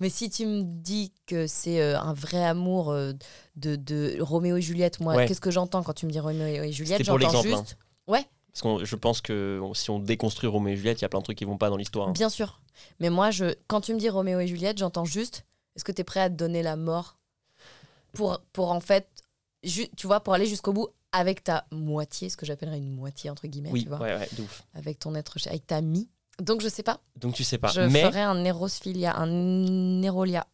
Mais 0.00 0.08
si 0.10 0.30
tu 0.30 0.46
me 0.46 0.62
dis 0.62 1.12
que 1.26 1.46
c'est 1.46 1.80
euh, 1.80 1.98
un 2.00 2.12
vrai 2.14 2.44
amour 2.44 2.90
euh, 2.90 3.12
de, 3.56 3.76
de 3.76 4.16
Roméo 4.20 4.56
et 4.56 4.62
Juliette, 4.62 5.00
moi, 5.00 5.14
Ouais. 5.14 5.26
qu'est-ce 5.26 5.40
que 5.40 5.50
j'entends 5.50 5.82
quand 5.82 5.92
tu 5.94 6.06
me 6.06 6.10
dis 6.10 6.20
Roméo 6.20 6.62
et 6.62 6.72
Juliette 6.72 7.02
J'entends 7.04 7.18
l'exemple, 7.18 7.48
hein. 7.52 7.58
juste. 7.64 7.76
Ouais, 8.06 8.26
Parce 8.52 8.62
que 8.78 8.84
je 8.84 8.96
pense 8.96 9.20
que 9.20 9.60
si 9.74 9.90
on 9.90 9.98
déconstruit 9.98 10.48
Roméo 10.48 10.74
et 10.74 10.76
Juliette, 10.76 11.00
il 11.00 11.02
y 11.02 11.04
a 11.04 11.08
plein 11.08 11.20
de 11.20 11.24
trucs 11.24 11.38
qui 11.38 11.44
vont 11.44 11.56
pas 11.58 11.70
dans 11.70 11.76
l'histoire. 11.76 12.08
hein. 12.08 12.12
bien 12.12 12.28
sûr. 12.28 12.60
Mais 13.00 13.08
moi, 13.10 13.30
je, 13.30 13.54
quand 13.68 13.80
tu 13.80 13.94
me 13.94 13.98
dis 13.98 14.08
Roméo 14.08 14.40
et 14.40 14.46
Juliette, 14.46 14.78
j'entends 14.78 15.04
juste 15.04 15.44
est-ce 15.76 15.84
que 15.84 15.92
tu 15.92 16.00
es 16.00 16.04
prêt 16.04 16.20
à 16.20 16.28
te 16.30 16.34
donner 16.34 16.62
la 16.62 16.76
mort 16.76 17.18
pour, 18.12 18.40
pour 18.52 18.70
en 18.70 18.80
fait, 18.80 19.08
ju- 19.62 19.88
tu 19.96 20.06
vois, 20.06 20.20
pour 20.20 20.34
aller 20.34 20.46
jusqu'au 20.46 20.72
bout 20.72 20.88
avec 21.12 21.42
ta 21.44 21.64
moitié, 21.70 22.28
ce 22.28 22.36
que 22.36 22.44
j'appellerais 22.46 22.78
une 22.78 22.90
moitié, 22.94 23.30
entre 23.30 23.46
guillemets, 23.46 23.70
Oui, 23.72 23.82
tu 23.84 23.88
vois, 23.88 23.98
ouais, 24.00 24.14
ouais, 24.16 24.28
de 24.36 24.42
ouf. 24.42 24.64
avec 24.74 24.98
ton 24.98 25.14
être 25.14 25.38
cher, 25.38 25.52
avec 25.52 25.66
ta 25.66 25.80
mie. 25.80 26.08
Donc, 26.42 26.60
je 26.62 26.68
sais 26.68 26.82
pas. 26.82 27.00
Donc 27.16 27.34
tu 27.34 27.44
sais 27.44 27.58
pas. 27.58 27.68
je 27.68 27.80
Mais 27.82 28.02
ferais 28.02 28.22
un 28.22 28.44
Erosphilia, 28.44 29.16
un 29.16 29.26
Nérolia. 29.26 30.46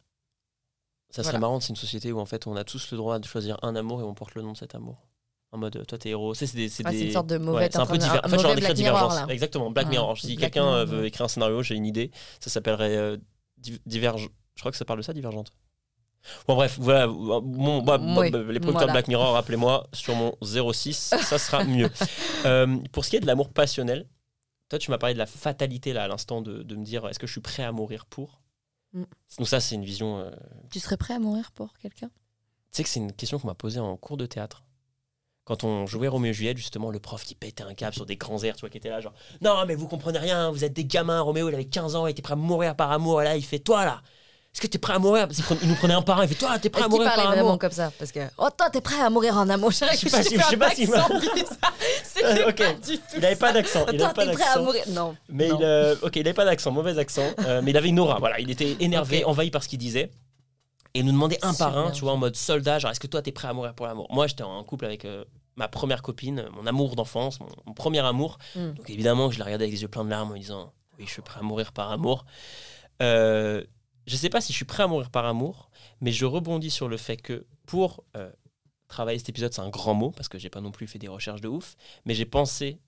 ça 1.10 1.22
serait 1.22 1.32
voilà. 1.32 1.38
marrant, 1.40 1.60
c'est 1.60 1.70
une 1.70 1.76
société 1.76 2.12
où 2.12 2.20
en 2.20 2.26
fait 2.26 2.46
on 2.46 2.54
a 2.56 2.64
tous 2.64 2.90
le 2.92 2.98
droit 2.98 3.18
de 3.18 3.24
choisir 3.26 3.56
un 3.62 3.74
amour 3.76 4.00
et 4.00 4.04
on 4.04 4.14
porte 4.14 4.34
le 4.34 4.42
nom 4.42 4.52
de 4.52 4.56
cet 4.58 4.74
amour. 4.74 5.06
En 5.52 5.58
mode, 5.58 5.84
toi 5.86 5.98
t'es 5.98 6.10
héros. 6.10 6.34
C'est 6.34 6.54
des. 6.54 6.68
C'est 6.68 6.84
Ah, 6.86 6.90
c'est 6.92 6.98
des- 6.98 7.04
une 7.06 7.12
sorte 7.12 7.26
de 7.26 7.36
Ouais, 7.38 7.44
mauvais 7.44 7.68
c'est 7.72 7.78
un 7.78 7.86
peu 7.86 7.98
divers. 7.98 8.20
En 8.24 8.28
fait, 8.28 8.38
genre 8.38 8.54
Black 8.54 8.76
Mirror, 8.78 9.12
là. 9.14 9.26
Exactement, 9.30 9.70
Black 9.70 9.86
Ouais, 9.86 9.90
Mirror. 9.90 10.16
Si 10.18 10.36
quelqu'un 10.36 10.66
euh, 10.66 10.84
veut 10.84 11.00
ouais. 11.00 11.08
écrire 11.08 11.24
un 11.24 11.28
scénario, 11.28 11.62
j'ai 11.62 11.74
une 11.74 11.86
idée. 11.86 12.10
Ça 12.38 12.50
s'appellerait 12.50 12.96
euh, 12.96 13.16
Div- 13.60 13.80
Diverge. 13.86 14.28
Je 14.54 14.60
crois 14.60 14.70
que 14.70 14.76
ça 14.78 14.84
parle 14.84 15.00
de 15.00 15.02
ça, 15.04 15.12
Divergente. 15.12 15.52
Bon, 16.46 16.54
bref, 16.54 16.76
voilà. 16.78 17.06
Mon, 17.08 17.82
bah, 17.82 17.96
bah, 17.98 18.04
Oui, 18.18 18.30
bah, 18.30 18.38
les 18.38 18.60
producteurs 18.60 18.72
voilà. 18.72 18.86
de 18.88 18.92
Black 18.92 19.08
Mirror, 19.08 19.32
rappelez-moi 19.32 19.88
sur 19.94 20.14
mon 20.14 20.36
06, 20.42 21.14
ça 21.20 21.38
sera 21.38 21.64
mieux. 21.64 21.90
Euh, 22.46 22.78
pour 22.92 23.04
ce 23.04 23.10
qui 23.10 23.16
est 23.16 23.20
de 23.20 23.26
l'amour 23.26 23.48
passionnel, 23.50 24.06
toi, 24.70 24.78
tu 24.78 24.90
m'as 24.90 24.96
parlé 24.98 25.12
de 25.12 25.18
la 25.18 25.26
fatalité 25.26 25.92
là 25.92 26.04
à 26.04 26.08
l'instant 26.08 26.40
de, 26.40 26.62
de 26.62 26.76
me 26.76 26.84
dire 26.84 27.06
est-ce 27.08 27.18
que 27.18 27.26
je 27.26 27.32
suis 27.32 27.42
prêt 27.42 27.62
à 27.64 27.72
mourir 27.72 28.06
pour 28.06 28.40
Mm. 28.92 29.04
Donc, 29.38 29.46
ça, 29.46 29.60
c'est 29.60 29.76
une 29.76 29.84
vision. 29.84 30.18
euh, 30.18 30.30
Tu 30.68 30.80
serais 30.80 30.96
prêt 30.96 31.14
à 31.14 31.20
mourir 31.20 31.52
pour 31.52 31.78
quelqu'un? 31.78 32.08
Tu 32.08 32.12
sais 32.72 32.82
que 32.82 32.88
c'est 32.88 32.98
une 32.98 33.12
question 33.12 33.38
qu'on 33.38 33.46
m'a 33.46 33.54
posée 33.54 33.78
en 33.78 33.96
cours 33.96 34.16
de 34.16 34.26
théâtre. 34.26 34.64
Quand 35.44 35.62
on 35.62 35.86
jouait 35.86 36.08
Roméo 36.08 36.30
et 36.30 36.34
Juliette, 36.34 36.56
justement, 36.56 36.90
le 36.90 36.98
prof 36.98 37.22
qui 37.24 37.36
pétait 37.36 37.62
un 37.62 37.74
câble 37.74 37.94
sur 37.94 38.04
des 38.04 38.16
grands 38.16 38.42
airs, 38.42 38.56
tu 38.56 38.62
vois, 38.62 38.68
qui 38.68 38.78
était 38.78 38.90
là, 38.90 39.00
genre 39.00 39.14
Non, 39.42 39.64
mais 39.64 39.76
vous 39.76 39.86
comprenez 39.86 40.18
rien, 40.18 40.50
vous 40.50 40.64
êtes 40.64 40.72
des 40.72 40.84
gamins. 40.84 41.20
Roméo, 41.20 41.48
il 41.48 41.54
avait 41.54 41.66
15 41.66 41.94
ans, 41.94 42.06
il 42.08 42.10
était 42.10 42.22
prêt 42.22 42.32
à 42.32 42.36
mourir 42.36 42.74
par 42.74 42.90
amour. 42.90 43.22
Et 43.22 43.24
là, 43.24 43.36
il 43.36 43.44
fait 43.44 43.60
Toi, 43.60 43.84
là, 43.84 44.02
est-ce 44.52 44.60
que 44.60 44.66
t'es 44.66 44.78
prêt 44.78 44.94
à 44.94 44.98
mourir? 44.98 45.28
Parce 45.28 45.40
qu'il 45.42 45.68
nous 45.68 45.74
prenait 45.76 45.94
un 45.94 46.02
par 46.02 46.18
un, 46.20 46.24
il 46.24 46.28
fait 46.28 46.34
Toi, 46.34 46.58
t'es 46.58 46.70
prêt 46.70 46.82
à 46.82 46.88
mourir 46.88 47.12
par 47.14 47.26
vraiment 47.28 47.40
amour? 47.50 47.58
comme 47.58 47.70
ça? 47.70 47.92
Parce 47.98 48.10
que, 48.10 48.20
oh, 48.38 48.48
toi, 48.56 48.68
t'es 48.70 48.80
prêt 48.80 49.00
à 49.00 49.08
mourir 49.08 49.36
en 49.36 49.48
amour? 49.48 49.70
Je 49.70 49.76
sais 49.76 49.86
pas 49.86 49.94
si- 49.94 50.36
je 50.36 50.42
sais 50.44 50.56
pas 50.56 50.70
si- 50.70 50.86
C'était 52.04 52.44
Ok. 52.44 52.56
pas 52.56 52.72
du 52.74 52.98
tout 52.98 53.04
Il 53.16 53.24
avait 53.24 53.36
pas 53.36 53.52
d'accent. 53.52 53.86
Il 53.92 53.98
Toi, 53.98 54.08
avait 54.08 54.26
pas 54.26 54.32
prêt 54.32 54.44
à 54.44 54.58
mourir? 54.58 54.82
Non. 54.88 55.16
Mais 55.28 55.48
non. 55.48 55.58
il, 55.60 55.64
euh, 55.64 55.94
ok, 56.02 56.16
il 56.16 56.20
avait 56.20 56.34
pas 56.34 56.44
d'accent, 56.44 56.70
mauvais 56.72 56.98
accent, 56.98 57.22
euh, 57.46 57.60
mais 57.62 57.70
il 57.70 57.76
avait 57.76 57.88
une 57.88 58.00
aura. 58.00 58.18
Voilà, 58.18 58.40
il 58.40 58.50
était 58.50 58.76
énervé, 58.80 59.24
envahi 59.24 59.50
par 59.50 59.62
ce 59.62 59.68
qu'il 59.68 59.78
disait. 59.78 60.10
Et 60.94 61.00
il 61.00 61.04
nous 61.06 61.12
demandait 61.12 61.38
un 61.42 61.54
par 61.54 61.78
un, 61.78 61.92
tu 61.92 62.00
vois, 62.02 62.12
en 62.12 62.16
mode 62.16 62.34
soldat, 62.34 62.80
genre 62.80 62.90
est-ce 62.90 62.98
que 62.98 63.06
toi 63.06 63.22
t'es 63.22 63.30
prêt 63.30 63.46
à 63.46 63.52
mourir 63.52 63.74
pour 63.74 63.86
l'amour? 63.86 64.08
Moi 64.10 64.26
j'étais 64.26 64.42
en 64.42 64.64
couple 64.64 64.86
avec 64.86 65.04
euh, 65.04 65.24
ma 65.54 65.68
première 65.68 66.02
copine, 66.02 66.46
mon 66.56 66.66
amour 66.66 66.96
d'enfance, 66.96 67.38
mon, 67.38 67.46
mon 67.66 67.72
premier 67.74 68.00
amour. 68.00 68.38
Mm. 68.56 68.72
Donc 68.72 68.90
évidemment, 68.90 69.30
je 69.30 69.38
la 69.38 69.44
regardais 69.44 69.66
avec 69.66 69.74
les 69.74 69.82
yeux 69.82 69.88
pleins 69.88 70.04
de 70.04 70.10
larmes 70.10 70.30
en 70.30 70.34
me 70.34 70.38
disant 70.40 70.72
oui, 70.98 71.04
je 71.06 71.12
suis 71.12 71.22
prêt 71.22 71.38
à 71.38 71.42
mourir 71.44 71.70
par 71.70 71.92
amour. 71.92 72.24
Euh, 73.02 73.62
je 74.06 74.16
sais 74.16 74.28
pas 74.30 74.40
si 74.40 74.52
je 74.52 74.56
suis 74.56 74.64
prêt 74.64 74.82
à 74.82 74.86
mourir 74.86 75.10
par 75.10 75.24
amour, 75.26 75.70
mais 76.00 76.12
je 76.12 76.24
rebondis 76.26 76.70
sur 76.70 76.88
le 76.88 76.96
fait 76.96 77.16
que 77.16 77.46
pour 77.66 78.04
euh, 78.16 78.30
travailler 78.88 79.18
cet 79.18 79.28
épisode, 79.28 79.52
c'est 79.52 79.60
un 79.60 79.68
grand 79.70 79.94
mot 79.94 80.10
parce 80.10 80.28
que 80.28 80.38
j'ai 80.38 80.50
pas 80.50 80.60
non 80.60 80.70
plus 80.72 80.86
fait 80.86 80.98
des 80.98 81.08
recherches 81.08 81.40
de 81.40 81.48
ouf, 81.48 81.76
mais 82.04 82.14
j'ai 82.14 82.24
pensé 82.26 82.80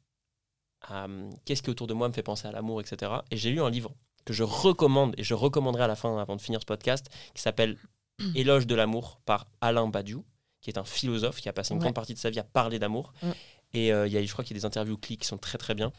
à 0.82 1.04
hum, 1.04 1.30
qu'est-ce 1.44 1.62
qui 1.62 1.70
autour 1.70 1.86
de 1.86 1.94
moi 1.94 2.08
me 2.08 2.12
fait 2.12 2.22
penser 2.22 2.48
à 2.48 2.52
l'amour, 2.52 2.80
etc. 2.80 3.12
Et 3.30 3.36
j'ai 3.36 3.50
lu 3.50 3.60
un 3.62 3.70
livre 3.70 3.94
que 4.24 4.32
je 4.32 4.42
recommande 4.42 5.14
et 5.18 5.24
je 5.24 5.34
recommanderai 5.34 5.84
à 5.84 5.88
la 5.88 5.96
fin 5.96 6.16
avant 6.18 6.36
de 6.36 6.40
finir 6.40 6.60
ce 6.60 6.66
podcast 6.66 7.08
qui 7.34 7.42
s'appelle 7.42 7.76
Éloge 8.34 8.66
de 8.66 8.74
l'amour 8.74 9.20
par 9.24 9.44
Alain 9.60 9.86
Badiou, 9.88 10.24
qui 10.60 10.70
est 10.70 10.78
un 10.78 10.84
philosophe 10.84 11.40
qui 11.40 11.48
a 11.48 11.52
passé 11.52 11.72
une 11.72 11.78
Ouais. 11.78 11.84
grande 11.84 11.94
partie 11.94 12.14
de 12.14 12.18
sa 12.18 12.30
vie 12.30 12.38
à 12.38 12.44
parler 12.44 12.78
d'amour. 12.78 13.12
Mm. 13.22 13.30
Et 13.74 13.92
euh, 13.92 14.06
il 14.06 14.12
y 14.12 14.16
a, 14.18 14.22
je 14.24 14.30
crois 14.32 14.44
qu'il 14.44 14.54
y 14.56 14.58
a 14.58 14.60
des 14.60 14.66
interviews 14.66 14.96
clics 14.98 15.20
qui 15.20 15.26
sont 15.26 15.38
très 15.38 15.56
très 15.58 15.74
bien. 15.74 15.92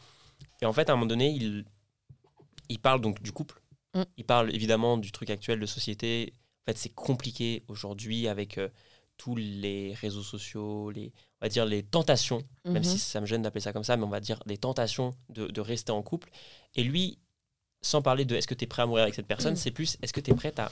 Et 0.62 0.66
en 0.66 0.74
fait, 0.74 0.90
à 0.90 0.94
un 0.94 0.96
moment 0.96 1.08
donné, 1.08 1.32
il, 1.32 1.66
il 2.70 2.80
parle 2.80 3.02
donc 3.02 3.22
du 3.22 3.32
couple. 3.32 3.62
Mm. 3.94 4.02
Il 4.18 4.26
parle 4.26 4.54
évidemment 4.56 4.98
du 4.98 5.12
truc 5.12 5.30
actuel 5.30 5.60
de 5.60 5.66
société. 5.66 6.34
En 6.66 6.72
fait, 6.72 6.78
c'est 6.78 6.94
compliqué 6.94 7.64
aujourd'hui 7.68 8.28
avec 8.28 8.58
euh, 8.58 8.70
tous 9.18 9.36
les 9.36 9.94
réseaux 9.94 10.24
sociaux, 10.24 10.90
les, 10.92 11.12
on 11.42 11.46
va 11.46 11.50
dire 11.50 11.66
les 11.66 11.84
tentations, 11.84 12.44
même 12.66 12.76
Mhm. 12.78 12.84
si 12.84 13.00
ça 13.00 13.22
me 13.22 13.26
gêne 13.26 13.42
d'appeler 13.44 13.62
ça 13.62 13.72
comme 13.74 13.84
ça, 13.84 13.96
mais 13.98 14.04
on 14.04 14.10
va 14.10 14.20
dire 14.20 14.42
les 14.46 14.58
tentations 14.58 15.12
de, 15.30 15.48
de 15.48 15.62
rester 15.62 15.92
en 15.92 16.02
couple. 16.02 16.30
Et 16.76 16.84
lui, 16.84 17.20
sans 17.82 18.02
parler 18.02 18.26
de 18.26 18.36
est-ce 18.36 18.48
que 18.48 18.56
tu 18.56 18.64
es 18.64 18.68
prêt 18.68 18.82
à 18.82 18.86
mourir 18.86 19.04
avec 19.04 19.14
cette 19.14 19.28
personne, 19.28 19.54
Mm. 19.54 19.58
c'est 19.58 19.72
plus 19.72 19.98
est-ce 20.02 20.14
que 20.14 20.22
tu 20.22 20.32
es 20.32 20.34
prête 20.34 20.58
à, 20.60 20.72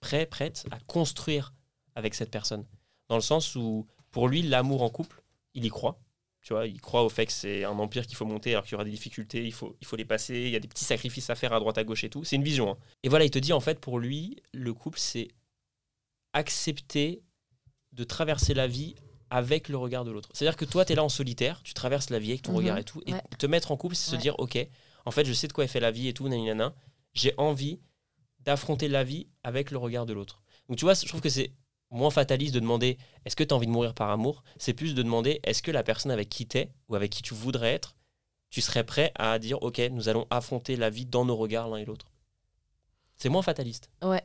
prêt, 0.00 0.26
prête 0.26 0.66
à 0.70 0.78
construire 0.80 1.54
avec 1.94 2.14
cette 2.14 2.30
personne. 2.30 2.66
Dans 3.08 3.14
le 3.16 3.22
sens 3.22 3.54
où, 3.54 3.86
pour 4.10 4.28
lui, 4.28 4.42
l'amour 4.42 4.82
en 4.82 4.90
couple, 4.90 5.22
il 5.54 5.64
y 5.64 5.68
croit. 5.68 5.98
Tu 6.44 6.52
vois, 6.52 6.66
il 6.66 6.78
croit 6.80 7.02
au 7.02 7.08
fait 7.08 7.24
que 7.26 7.32
c'est 7.32 7.64
un 7.64 7.70
empire 7.78 8.06
qu'il 8.06 8.16
faut 8.16 8.26
monter 8.26 8.50
alors 8.52 8.64
qu'il 8.64 8.72
y 8.72 8.74
aura 8.74 8.84
des 8.84 8.90
difficultés, 8.90 9.44
il 9.46 9.52
faut, 9.52 9.76
il 9.80 9.86
faut 9.86 9.96
les 9.96 10.04
passer, 10.04 10.34
il 10.42 10.50
y 10.50 10.56
a 10.56 10.60
des 10.60 10.68
petits 10.68 10.84
sacrifices 10.84 11.30
à 11.30 11.34
faire 11.34 11.54
à 11.54 11.58
droite 11.58 11.78
à 11.78 11.84
gauche 11.84 12.04
et 12.04 12.10
tout. 12.10 12.22
C'est 12.22 12.36
une 12.36 12.44
vision. 12.44 12.70
hein. 12.72 12.76
Et 13.02 13.08
voilà, 13.08 13.24
il 13.24 13.30
te 13.30 13.38
dit 13.38 13.54
en 13.54 13.60
fait, 13.60 13.80
pour 13.80 13.98
lui, 13.98 14.36
le 14.52 14.74
couple, 14.74 14.98
c'est 14.98 15.28
accepter 16.32 17.22
de 17.92 18.04
traverser 18.04 18.54
la 18.54 18.66
vie 18.66 18.94
avec 19.30 19.68
le 19.68 19.76
regard 19.76 20.04
de 20.04 20.10
l'autre. 20.10 20.28
C'est-à-dire 20.32 20.56
que 20.56 20.64
toi, 20.64 20.84
tu 20.84 20.92
es 20.92 20.96
là 20.96 21.02
en 21.04 21.08
solitaire, 21.08 21.62
tu 21.62 21.74
traverses 21.74 22.10
la 22.10 22.18
vie 22.18 22.30
avec 22.30 22.42
ton 22.42 22.52
Mhm, 22.52 22.58
regard 22.58 22.78
et 22.78 22.84
tout, 22.84 23.02
et 23.06 23.12
ouais. 23.12 23.22
te 23.38 23.46
mettre 23.46 23.72
en 23.72 23.76
couple, 23.76 23.94
c'est 23.94 24.10
se 24.10 24.16
dire, 24.16 24.38
ok, 24.38 24.58
en 25.06 25.10
fait, 25.10 25.24
je 25.24 25.32
sais 25.32 25.48
de 25.48 25.52
quoi 25.52 25.64
est 25.64 25.68
fait 25.68 25.80
la 25.80 25.90
vie 25.90 26.08
et 26.08 26.12
tout, 26.14 26.28
nanana, 26.28 26.74
j'ai 27.14 27.32
envie 27.38 27.80
d'affronter 28.40 28.88
la 28.88 29.02
vie 29.04 29.28
avec 29.42 29.70
le 29.70 29.78
regard 29.78 30.06
de 30.06 30.12
l'autre. 30.12 30.42
Donc 30.68 30.76
tu 30.78 30.84
vois, 30.84 30.94
je 30.94 31.06
trouve 31.06 31.20
que 31.20 31.28
c'est 31.30 31.52
moins 31.90 32.10
fataliste 32.10 32.54
de 32.54 32.60
demander 32.60 32.98
est-ce 33.24 33.36
que 33.36 33.44
tu 33.44 33.52
as 33.54 33.56
envie 33.56 33.66
de 33.66 33.72
mourir 33.72 33.94
par 33.94 34.10
amour? 34.10 34.42
C'est 34.58 34.74
plus 34.74 34.94
de 34.94 35.02
demander 35.02 35.40
est-ce 35.44 35.62
que 35.62 35.70
la 35.70 35.82
personne 35.82 36.10
avec 36.10 36.28
qui 36.28 36.46
tu 36.46 36.58
es 36.58 36.72
ou 36.88 36.94
avec 36.96 37.10
qui 37.12 37.22
tu 37.22 37.34
voudrais 37.34 37.72
être, 37.72 37.96
tu 38.50 38.60
serais 38.60 38.84
prêt 38.84 39.12
à 39.16 39.38
dire 39.38 39.62
ok, 39.62 39.80
nous 39.92 40.08
allons 40.08 40.26
affronter 40.30 40.76
la 40.76 40.90
vie 40.90 41.06
dans 41.06 41.24
nos 41.24 41.36
regards 41.36 41.68
l'un 41.68 41.76
et 41.78 41.84
l'autre? 41.84 42.10
C'est 43.16 43.28
moins 43.28 43.42
fataliste. 43.42 43.90
Ouais. 44.02 44.22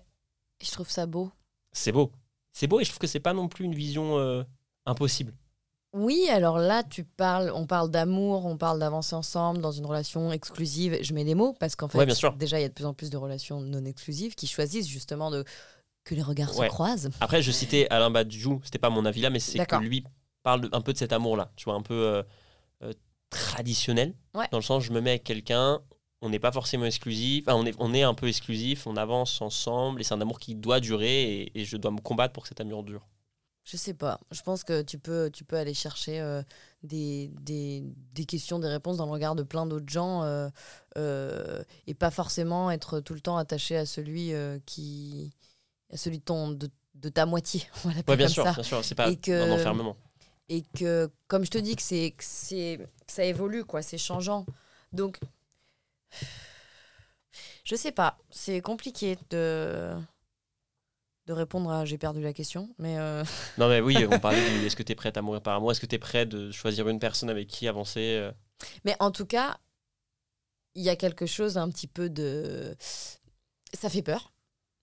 Je 0.62 0.72
trouve 0.72 0.89
ça 0.89 1.06
beau. 1.06 1.32
C'est 1.72 1.91
beau. 1.91 2.12
C'est 2.52 2.67
beau 2.67 2.80
et 2.80 2.84
je 2.84 2.89
trouve 2.89 3.00
que 3.00 3.08
c'est 3.08 3.19
pas 3.19 3.34
non 3.34 3.48
plus 3.48 3.65
une 3.65 3.76
vision 3.76 4.17
euh, 4.17 4.43
impossible. 4.86 5.34
Oui, 5.93 6.28
alors 6.30 6.60
là, 6.60 6.84
tu 6.84 7.04
parles, 7.04 7.52
on 7.56 7.65
parle 7.65 7.89
d'amour, 7.89 8.45
on 8.45 8.58
parle 8.58 8.78
d'avancer 8.80 9.15
ensemble 9.15 9.60
dans 9.60 9.72
une 9.72 9.86
relation 9.88 10.32
exclusive. 10.32 10.98
Je 11.02 11.13
mets 11.13 11.24
des 11.24 11.34
mots 11.34 11.54
parce 11.60 11.76
qu'en 11.76 11.88
fait, 11.88 11.98
Ouais, 11.98 12.06
bien 12.06 12.13
sûr. 12.13 12.34
déjà, 12.34 12.60
il 12.60 12.62
y 12.62 12.65
a 12.65 12.69
de 12.69 12.74
plus 12.74 12.86
en 12.86 12.93
plus 12.93 13.10
de 13.10 13.17
relations 13.17 13.60
non 13.62 13.84
exclusives 13.86 14.36
qui 14.36 14.45
choisissent 14.45 14.88
justement 14.88 15.32
de 15.32 15.43
que 16.10 16.15
les 16.15 16.22
regards 16.24 16.58
Ouais. 16.58 16.65
se 16.67 16.72
croisent. 16.72 17.10
Après, 17.19 17.41
je 17.41 17.52
citais 17.52 17.88
Alain 17.89 18.10
Badiou, 18.10 18.62
c'était 18.63 18.80
pas 18.80 18.89
mon 18.89 19.06
avis 19.06 19.22
là, 19.22 19.30
mais 19.30 19.39
c'est 19.39 19.63
que 19.65 19.76
lui 19.78 20.04
parle 20.43 20.62
de- 20.62 20.69
un 20.72 20.82
peu 20.82 20.91
de 20.93 20.98
cet 20.98 21.13
amour-là, 21.13 21.52
tu 21.56 21.65
vois, 21.65 21.76
un 21.76 21.82
peu 21.84 21.93
euh, 21.93 22.24
euh, 22.84 22.93
traditionnel. 23.30 24.15
Ouais. 24.34 24.48
Dans 24.52 24.58
le 24.58 24.63
sens, 24.63 24.84
je 24.84 24.91
me 24.91 25.02
mets 25.02 25.12
avec 25.12 25.24
quelqu'un, 25.24 25.82
on 26.22 26.30
n'est 26.30 26.39
pas 26.39 26.52
forcément 26.52 26.86
exclusif, 26.86 27.45
enfin, 27.48 27.58
on, 27.58 27.65
est, 27.65 27.76
on 27.80 27.93
est 27.93 28.04
un 28.04 28.13
peu 28.13 28.28
exclusif, 28.28 28.88
on 28.88 28.98
avance 28.98 29.41
ensemble, 29.41 30.02
et 30.02 30.04
c'est 30.04 30.13
un 30.13 30.22
amour 30.22 30.39
qui 30.39 30.56
doit 30.56 30.80
durer, 30.80 31.24
et, 31.41 31.60
et 31.62 31.65
je 31.65 31.78
dois 31.78 31.91
me 31.91 32.00
combattre 32.02 32.34
pour 32.34 32.43
que 32.43 32.50
cet 32.50 32.60
amour 32.62 32.84
dure. 32.84 33.08
Je 33.65 33.78
sais 33.78 33.93
pas. 33.93 34.19
Je 34.32 34.41
pense 34.41 34.63
que 34.63 34.82
tu 34.82 34.98
peux, 34.98 35.30
tu 35.32 35.43
peux 35.43 35.56
aller 35.58 35.76
chercher 35.76 36.19
euh, 36.22 36.41
des, 36.82 37.30
des, 37.41 37.84
des 38.13 38.26
questions, 38.26 38.58
des 38.58 38.67
réponses 38.67 38.98
dans 38.98 39.06
le 39.06 39.12
regard 39.12 39.36
de 39.36 39.43
plein 39.43 39.67
d'autres 39.67 39.89
gens 39.89 40.24
euh, 40.24 40.50
euh, 40.98 41.63
et 41.86 41.93
pas 41.93 42.10
forcément 42.10 42.72
être 42.72 43.00
tout 43.00 43.13
le 43.13 43.22
temps 43.22 43.38
attaché 43.38 43.78
à 43.78 43.86
celui 43.86 44.32
qui, 44.65 45.32
celui 45.93 46.19
de 46.19 46.23
ton, 46.23 46.49
de, 46.52 46.69
de 46.95 47.10
ta 47.10 47.25
moitié. 47.25 47.63
On 47.86 47.89
va 47.89 47.95
Ouais, 48.08 48.17
bien 48.17 48.25
comme 48.25 48.34
sûr, 48.34 48.43
ça. 48.43 48.54
bien 48.54 48.63
sûr, 48.63 48.84
c'est 48.84 48.95
pas 48.95 49.10
Et 49.10 49.17
que- 49.17 49.49
un 49.49 49.52
enfermement. 49.52 49.95
et 50.49 50.63
que 50.78 51.10
comme 51.28 51.45
je 51.45 51.52
te 51.52 51.58
dis 51.58 51.75
que 51.75 51.82
c'est 51.84 52.13
c'est 52.19 52.80
ça 53.08 53.23
évolue 53.23 53.65
quoi 53.65 53.82
c'est 53.84 53.97
changeant 53.99 54.45
donc 54.93 55.19
je 57.63 57.75
sais 57.75 57.91
pas 57.91 58.17
c'est 58.32 58.62
compliqué 58.62 59.17
de 59.30 59.93
de 61.28 61.34
répondre 61.34 61.69
à 61.71 61.86
j'ai 61.86 61.97
perdu 61.99 62.21
la 62.21 62.34
question 62.34 62.73
mais 62.80 62.97
euh, 62.97 63.23
Non, 63.60 63.69
mais 63.69 63.82
oui, 63.82 63.97
on 64.10 64.19
parlait 64.19 64.41
du 64.60 64.65
est-ce 64.65 64.75
que 64.75 64.82
tu 64.84 64.93
es 64.93 64.95
prête 64.95 65.15
à 65.17 65.21
mourir 65.21 65.41
par 65.43 65.56
amour? 65.56 65.71
Est-ce 65.71 65.80
que 65.80 65.86
tu 65.86 65.95
es 65.95 65.99
prêt 65.99 66.25
de 66.25 66.49
choisir 66.52 66.88
une 66.89 66.97
personne 66.99 67.30
avec 67.30 67.47
qui 67.47 67.67
avancer 67.67 68.15
euh? 68.17 68.32
Mais 68.86 68.95
en 68.99 69.12
tout 69.12 69.25
cas 69.28 69.60
il 70.75 70.82
y 70.84 70.89
a 70.89 70.95
quelque 70.95 71.25
chose 71.28 71.58
un 71.58 71.69
petit 71.69 71.88
peu 71.88 72.10
de 72.10 72.75
ça 73.73 73.89
fait 73.89 74.02
peur 74.02 74.32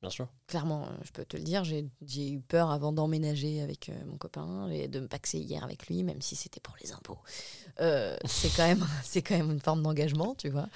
Bien 0.03 0.11
sûr. 0.11 0.29
clairement 0.47 0.85
euh, 0.85 0.97
je 1.05 1.11
peux 1.11 1.25
te 1.25 1.37
le 1.37 1.43
dire 1.43 1.65
j'ai 1.65 1.89
eu 2.31 2.41
peur 2.41 2.71
avant 2.71 2.93
d'emménager 2.93 3.61
avec 3.63 3.89
euh, 3.89 3.95
mon 4.07 4.19
copain 4.19 4.69
et 4.69 4.89
de 4.89 5.01
me 5.01 5.09
paxer 5.09 5.39
hier 5.39 5.65
avec 5.65 5.87
lui 5.89 6.03
même 6.05 6.21
si 6.21 6.37
c'était 6.37 6.61
pour 6.61 6.77
les 6.83 6.93
impôts. 6.93 7.19
Euh, 7.81 8.17
c'est 8.27 8.51
quand 8.55 8.67
même 8.67 8.87
quand 9.15 9.31
même 9.37 9.51
une 9.51 9.61
forme 9.61 9.83
d'engagement 9.83 10.35
tu 10.35 10.51
vois. 10.51 10.69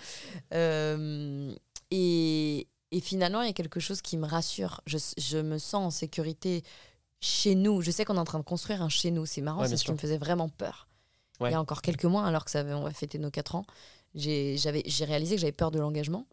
Euh, 0.55 1.53
et, 1.91 2.67
et 2.93 3.01
finalement 3.01 3.43
il 3.43 3.47
y 3.47 3.51
a 3.51 3.55
quelque 3.55 3.81
chose 3.81 4.01
qui 4.03 4.17
me 4.17 4.27
rassure. 4.27 4.81
Je, 4.87 4.99
je 5.19 5.39
me 5.39 5.59
sens 5.59 5.87
en 5.87 5.91
sécurité 5.91 6.63
chez 7.21 7.55
nous. 7.55 7.83
Je 7.83 7.91
sais 7.91 8.05
qu'on 8.05 8.17
est 8.17 8.21
en 8.21 8.25
train 8.25 8.39
de 8.39 8.45
construire 8.45 8.83
un 8.83 8.89
chez 8.89 9.11
nous. 9.11 9.27
C'est 9.27 9.43
marrant 9.43 9.61
Ouais, 9.63 9.69
c'est 9.69 9.77
ce 9.77 9.85
qui 9.85 9.93
me 9.93 9.97
faisait 9.99 10.19
vraiment 10.19 10.49
peur. 10.49 10.89
Ouais. 11.41 11.51
il 11.51 11.53
y 11.53 11.57
a 11.57 11.61
encore 11.61 11.83
quelques 11.83 12.05
mois 12.05 12.25
alors 12.27 12.45
que 12.45 12.51
ça 12.51 12.61
avait- 12.61 12.75
on 12.75 12.83
va 12.83 12.91
fêter 12.93 13.19
nos 13.19 13.31
4 13.31 13.55
ans 13.55 13.65
j'ai 14.15 14.57
réalisé 15.05 15.37
que 15.37 15.41
j'avais 15.41 15.53
peur 15.53 15.71
de 15.71 15.79
l'engagement 15.79 16.27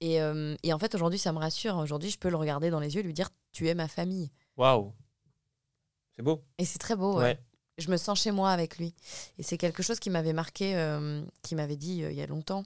Et, 0.00 0.20
euh, 0.22 0.56
et 0.62 0.72
en 0.72 0.78
fait, 0.78 0.94
aujourd'hui, 0.94 1.18
ça 1.18 1.32
me 1.32 1.38
rassure. 1.38 1.76
Aujourd'hui, 1.76 2.10
je 2.10 2.18
peux 2.18 2.30
le 2.30 2.36
regarder 2.36 2.70
dans 2.70 2.80
les 2.80 2.94
yeux 2.94 3.00
et 3.00 3.04
lui 3.04 3.12
dire 3.14 3.30
Tu 3.52 3.68
es 3.68 3.74
ma 3.74 3.88
famille. 3.88 4.30
Waouh. 4.56 4.92
C'est 6.16 6.22
beau. 6.22 6.42
Et 6.58 6.64
c'est 6.64 6.78
très 6.78 6.96
beau. 6.96 7.16
ouais. 7.18 7.22
Ouais. 7.24 7.40
Je 7.78 7.90
me 7.90 7.96
sens 7.96 8.20
chez 8.20 8.30
moi 8.30 8.50
avec 8.50 8.76
lui. 8.76 8.94
Et 9.38 9.42
c'est 9.42 9.56
quelque 9.56 9.82
chose 9.82 9.98
qui 10.00 10.10
m'avait 10.10 10.34
marqué, 10.34 10.76
euh, 10.76 11.22
qui 11.42 11.54
m'avait 11.54 11.76
dit 11.78 12.02
euh, 12.04 12.10
il 12.10 12.18
y 12.18 12.20
a 12.20 12.26
longtemps. 12.26 12.62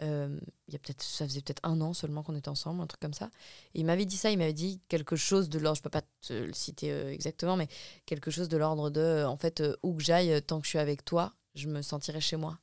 Euh, 0.00 0.38
il 0.68 0.72
y 0.72 0.76
a 0.76 0.78
peut-être, 0.78 1.02
ça 1.02 1.26
faisait 1.26 1.40
peut-être 1.40 1.60
un 1.64 1.80
an 1.80 1.92
seulement 1.94 2.22
qu'on 2.22 2.36
était 2.36 2.48
ensemble, 2.48 2.80
un 2.80 2.86
truc 2.86 3.00
comme 3.00 3.12
ça. 3.12 3.28
Et 3.74 3.80
il 3.80 3.86
m'avait 3.86 4.04
dit 4.04 4.16
ça. 4.16 4.30
Il 4.30 4.38
m'avait 4.38 4.52
dit 4.52 4.80
quelque 4.88 5.16
chose 5.16 5.48
de 5.48 5.58
l'ordre. 5.58 5.76
Je 5.78 5.82
peux 5.82 5.90
pas 5.90 6.02
te 6.20 6.32
le 6.32 6.52
citer 6.52 6.92
euh, 6.92 7.10
exactement, 7.12 7.56
mais 7.56 7.66
quelque 8.06 8.30
chose 8.30 8.48
de 8.48 8.56
l'ordre 8.56 8.88
de, 8.90 9.00
euh, 9.00 9.28
en 9.28 9.36
fait, 9.36 9.62
où 9.82 9.94
que 9.94 10.02
j'aille, 10.04 10.40
tant 10.42 10.60
que 10.60 10.64
je 10.64 10.70
suis 10.70 10.78
avec 10.78 11.04
toi, 11.04 11.32
je 11.56 11.66
me 11.66 11.82
sentirai 11.82 12.20
chez 12.20 12.36
moi. 12.36 12.56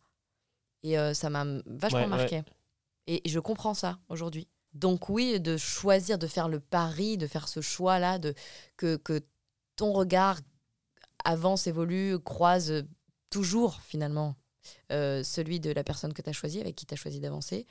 Et 0.84 0.96
ça 1.14 1.30
m'a 1.30 1.44
vachement 1.66 2.00
Ouais, 2.00 2.08
ouais. 2.08 2.44
Et 3.08 3.22
je 3.26 3.40
comprends 3.40 3.74
ça 3.74 4.00
aujourd'hui. 4.10 4.48
Donc 4.74 5.10
oui, 5.10 5.40
de 5.40 5.58
choisir, 5.58 6.18
de 6.18 6.28
faire 6.28 6.48
le 6.48 6.60
pari, 6.60 7.18
de 7.18 7.28
faire 7.28 7.48
ce 7.48 7.62
choix-là, 7.62 8.20
de 8.20 8.34
que, 8.78 8.98
que 8.98 9.22
ton 9.76 9.94
regard 9.94 10.40
avance, 11.24 11.68
évolue, 11.68 12.20
croise 12.20 12.86
toujours 13.30 13.82
finalement 13.82 14.36
euh, 14.92 15.24
celui 15.24 15.60
de 15.60 15.72
la 15.72 15.84
personne 15.84 16.14
que 16.14 16.22
tu 16.22 16.30
as 16.30 16.34
choisi, 16.34 16.60
avec 16.60 16.76
qui 16.76 16.86
tu 16.86 16.94
as 16.94 16.98
choisi 16.98 17.20
d'avancer. 17.20 17.66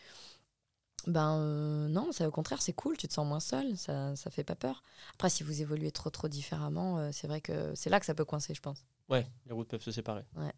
Ben 1.06 1.38
euh, 1.38 1.88
non, 1.88 2.12
ça 2.12 2.26
au 2.26 2.30
contraire, 2.30 2.60
c'est 2.60 2.72
cool, 2.72 2.96
tu 2.96 3.06
te 3.08 3.12
sens 3.12 3.26
moins 3.26 3.40
seul, 3.40 3.76
ça, 3.76 4.14
ça 4.16 4.30
fait 4.30 4.44
pas 4.44 4.56
peur. 4.56 4.82
Après, 5.14 5.30
si 5.30 5.42
vous 5.42 5.62
évoluez 5.62 5.92
trop 5.92 6.10
trop 6.10 6.28
différemment, 6.28 6.98
euh, 6.98 7.10
c'est 7.12 7.28
vrai 7.28 7.40
que 7.40 7.74
c'est 7.74 7.88
là 7.88 8.00
que 8.00 8.06
ça 8.06 8.14
peut 8.14 8.24
coincer, 8.24 8.54
je 8.54 8.60
pense. 8.60 8.84
Ouais, 9.08 9.26
les 9.46 9.52
routes 9.52 9.68
peuvent 9.68 9.82
se 9.82 9.92
séparer. 9.92 10.24
Ouais. 10.36 10.52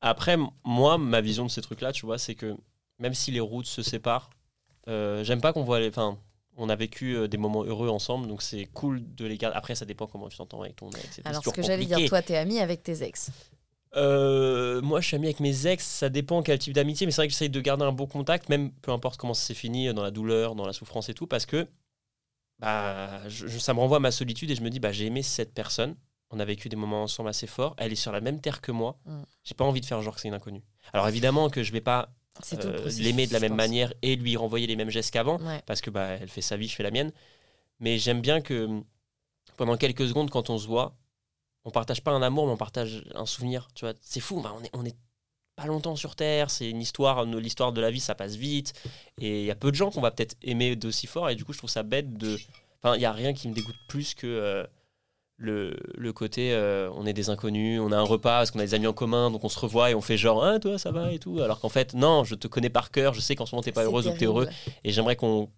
Après, 0.00 0.36
moi, 0.64 0.98
ma 0.98 1.20
vision 1.20 1.44
de 1.44 1.50
ces 1.50 1.60
trucs-là, 1.60 1.92
tu 1.92 2.06
vois, 2.06 2.18
c'est 2.18 2.34
que 2.34 2.56
même 2.98 3.14
si 3.14 3.30
les 3.30 3.40
routes 3.40 3.66
se 3.66 3.82
séparent, 3.82 4.30
euh, 4.88 5.22
j'aime 5.24 5.40
pas 5.40 5.52
qu'on 5.52 5.64
voit 5.64 5.80
les. 5.80 5.88
Enfin, 5.88 6.18
on 6.56 6.68
a 6.68 6.76
vécu 6.76 7.14
euh, 7.16 7.28
des 7.28 7.36
moments 7.36 7.64
heureux 7.64 7.88
ensemble, 7.90 8.26
donc 8.28 8.40
c'est 8.42 8.64
cool 8.66 9.02
de 9.14 9.26
les 9.26 9.36
garder. 9.36 9.56
Après, 9.56 9.74
ça 9.74 9.84
dépend 9.84 10.06
comment 10.06 10.28
tu 10.28 10.36
t'entends 10.38 10.62
avec 10.62 10.76
ton 10.76 10.90
ex. 10.90 11.08
c'est 11.12 11.26
Alors, 11.26 11.42
ce 11.44 11.50
que 11.50 11.62
j'allais 11.62 11.84
dire, 11.84 12.08
toi, 12.08 12.22
t'es 12.22 12.36
ami 12.36 12.60
avec 12.60 12.82
tes 12.82 13.02
ex. 13.02 13.30
Euh, 13.96 14.80
moi, 14.82 15.00
je 15.00 15.06
suis 15.06 15.16
ami 15.16 15.26
avec 15.26 15.40
mes 15.40 15.66
ex, 15.66 15.84
ça 15.84 16.08
dépend 16.08 16.42
quel 16.42 16.58
type 16.58 16.74
d'amitié, 16.74 17.06
mais 17.06 17.12
c'est 17.12 17.20
vrai 17.22 17.26
que 17.28 17.32
j'essaye 17.32 17.50
de 17.50 17.60
garder 17.60 17.84
un 17.84 17.92
bon 17.92 18.06
contact, 18.06 18.48
même 18.48 18.70
peu 18.72 18.90
importe 18.92 19.18
comment 19.18 19.32
ça 19.34 19.46
s'est 19.46 19.54
fini, 19.54 19.92
dans 19.94 20.02
la 20.02 20.10
douleur, 20.10 20.54
dans 20.54 20.66
la 20.66 20.72
souffrance 20.72 21.08
et 21.08 21.14
tout, 21.14 21.26
parce 21.26 21.46
que 21.46 21.66
bah, 22.58 23.28
je- 23.28 23.46
ça 23.58 23.74
me 23.74 23.80
renvoie 23.80 23.98
à 23.98 24.00
ma 24.00 24.10
solitude 24.10 24.50
et 24.50 24.54
je 24.54 24.62
me 24.62 24.70
dis, 24.70 24.80
bah, 24.80 24.92
j'ai 24.92 25.06
aimé 25.06 25.22
cette 25.22 25.52
personne, 25.54 25.94
on 26.30 26.40
a 26.40 26.44
vécu 26.44 26.68
des 26.68 26.76
moments 26.76 27.02
ensemble 27.02 27.28
assez 27.28 27.46
forts, 27.46 27.74
elle 27.78 27.92
est 27.92 27.96
sur 27.96 28.12
la 28.12 28.20
même 28.20 28.40
terre 28.40 28.60
que 28.60 28.72
moi, 28.72 28.98
Mm. 29.06 29.22
j'ai 29.44 29.54
pas 29.54 29.64
envie 29.64 29.80
de 29.80 29.86
faire 29.86 30.00
genre 30.02 30.14
que 30.14 30.20
c'est 30.20 30.28
une 30.28 30.34
inconnue. 30.34 30.62
Alors 30.92 31.06
évidemment 31.08 31.50
que 31.50 31.62
je 31.62 31.72
vais 31.72 31.80
pas 31.82 32.08
C'est 32.08 32.25
euh, 32.64 32.88
l'aimer 32.98 33.26
de 33.26 33.32
la 33.32 33.40
même 33.40 33.50
pense. 33.52 33.56
manière 33.56 33.92
et 34.02 34.16
lui 34.16 34.36
renvoyer 34.36 34.66
les 34.66 34.76
mêmes 34.76 34.90
gestes 34.90 35.12
qu'avant, 35.12 35.38
Ouais. 35.40 35.62
parce 35.66 35.80
que 35.80 35.90
bah, 35.90 36.08
elle 36.20 36.28
fait 36.28 36.42
sa 36.42 36.56
vie, 36.56 36.68
je 36.68 36.74
fais 36.74 36.82
la 36.82 36.90
mienne. 36.90 37.12
Mais 37.80 37.98
j'aime 37.98 38.20
bien 38.20 38.40
que 38.40 38.64
hum, 38.66 38.84
pendant 39.56 39.76
quelques 39.76 40.06
secondes, 40.08 40.30
quand 40.30 40.50
on 40.50 40.58
se 40.58 40.66
voit, 40.66 40.94
on 41.64 41.70
partage 41.70 42.02
pas 42.02 42.12
un 42.12 42.22
amour, 42.22 42.46
mais 42.46 42.52
on 42.52 42.56
partage 42.56 43.04
un 43.14 43.26
souvenir. 43.26 43.68
Tu 43.74 43.84
vois, 43.84 43.94
c'est 44.00 44.20
fou. 44.20 44.40
bah, 44.40 44.54
on 44.58 44.62
est, 44.64 44.70
on 44.72 44.84
est 44.84 44.96
pas 45.56 45.66
longtemps 45.66 45.96
sur 45.96 46.14
Terre. 46.16 46.50
C'est 46.50 46.70
une 46.70 46.80
histoire. 46.80 47.26
nous, 47.26 47.38
L'histoire 47.38 47.72
de 47.72 47.80
la 47.80 47.90
vie, 47.90 48.00
ça 48.00 48.14
passe 48.14 48.36
vite. 48.36 48.72
Et 49.18 49.40
il 49.40 49.46
y 49.46 49.50
a 49.50 49.54
peu 49.56 49.70
de 49.70 49.76
gens 49.76 49.90
qu'on 49.90 50.00
va 50.00 50.10
peut-être 50.10 50.36
aimer 50.42 50.76
d'aussi 50.76 51.06
fort. 51.06 51.28
Et 51.30 51.34
du 51.34 51.44
coup, 51.44 51.52
je 51.52 51.58
trouve 51.58 51.70
ça 51.70 51.82
bête 51.82 52.16
de. 52.16 52.38
Enfin, 52.82 52.94
il 52.96 53.00
y 53.02 53.06
a 53.06 53.12
rien 53.12 53.32
qui 53.32 53.48
me 53.48 53.54
dégoûte 53.54 53.76
plus 53.88 54.14
que. 54.14 54.26
euh, 54.26 54.64
le, 55.38 55.76
le 55.94 56.12
côté 56.12 56.52
euh, 56.52 56.90
on 56.94 57.04
est 57.06 57.12
des 57.12 57.28
inconnus, 57.28 57.80
on 57.80 57.92
a 57.92 57.96
un 57.96 58.02
repas 58.02 58.38
parce 58.38 58.50
qu'on 58.50 58.58
a 58.58 58.64
des 58.64 58.74
amis 58.74 58.86
en 58.86 58.92
commun, 58.92 59.30
donc 59.30 59.44
on 59.44 59.48
se 59.48 59.58
revoit 59.58 59.90
et 59.90 59.94
on 59.94 60.00
fait 60.00 60.16
genre 60.16 60.42
ah 60.42 60.58
toi 60.58 60.78
ça 60.78 60.90
va 60.90 61.12
et 61.12 61.18
tout, 61.18 61.40
alors 61.40 61.60
qu'en 61.60 61.68
fait 61.68 61.94
non, 61.94 62.24
je 62.24 62.34
te 62.34 62.48
connais 62.48 62.70
par 62.70 62.90
cœur, 62.90 63.12
je 63.12 63.20
sais 63.20 63.36
qu'en 63.36 63.44
ce 63.46 63.54
moment 63.54 63.62
t'es 63.62 63.72
pas 63.72 63.84
heureuse 63.84 64.08
ou 64.08 64.12
que 64.12 64.18
t'es 64.18 64.24
heureux, 64.24 64.48
et 64.84 64.92
j'aimerais 64.92 65.16
qu'on. 65.16 65.50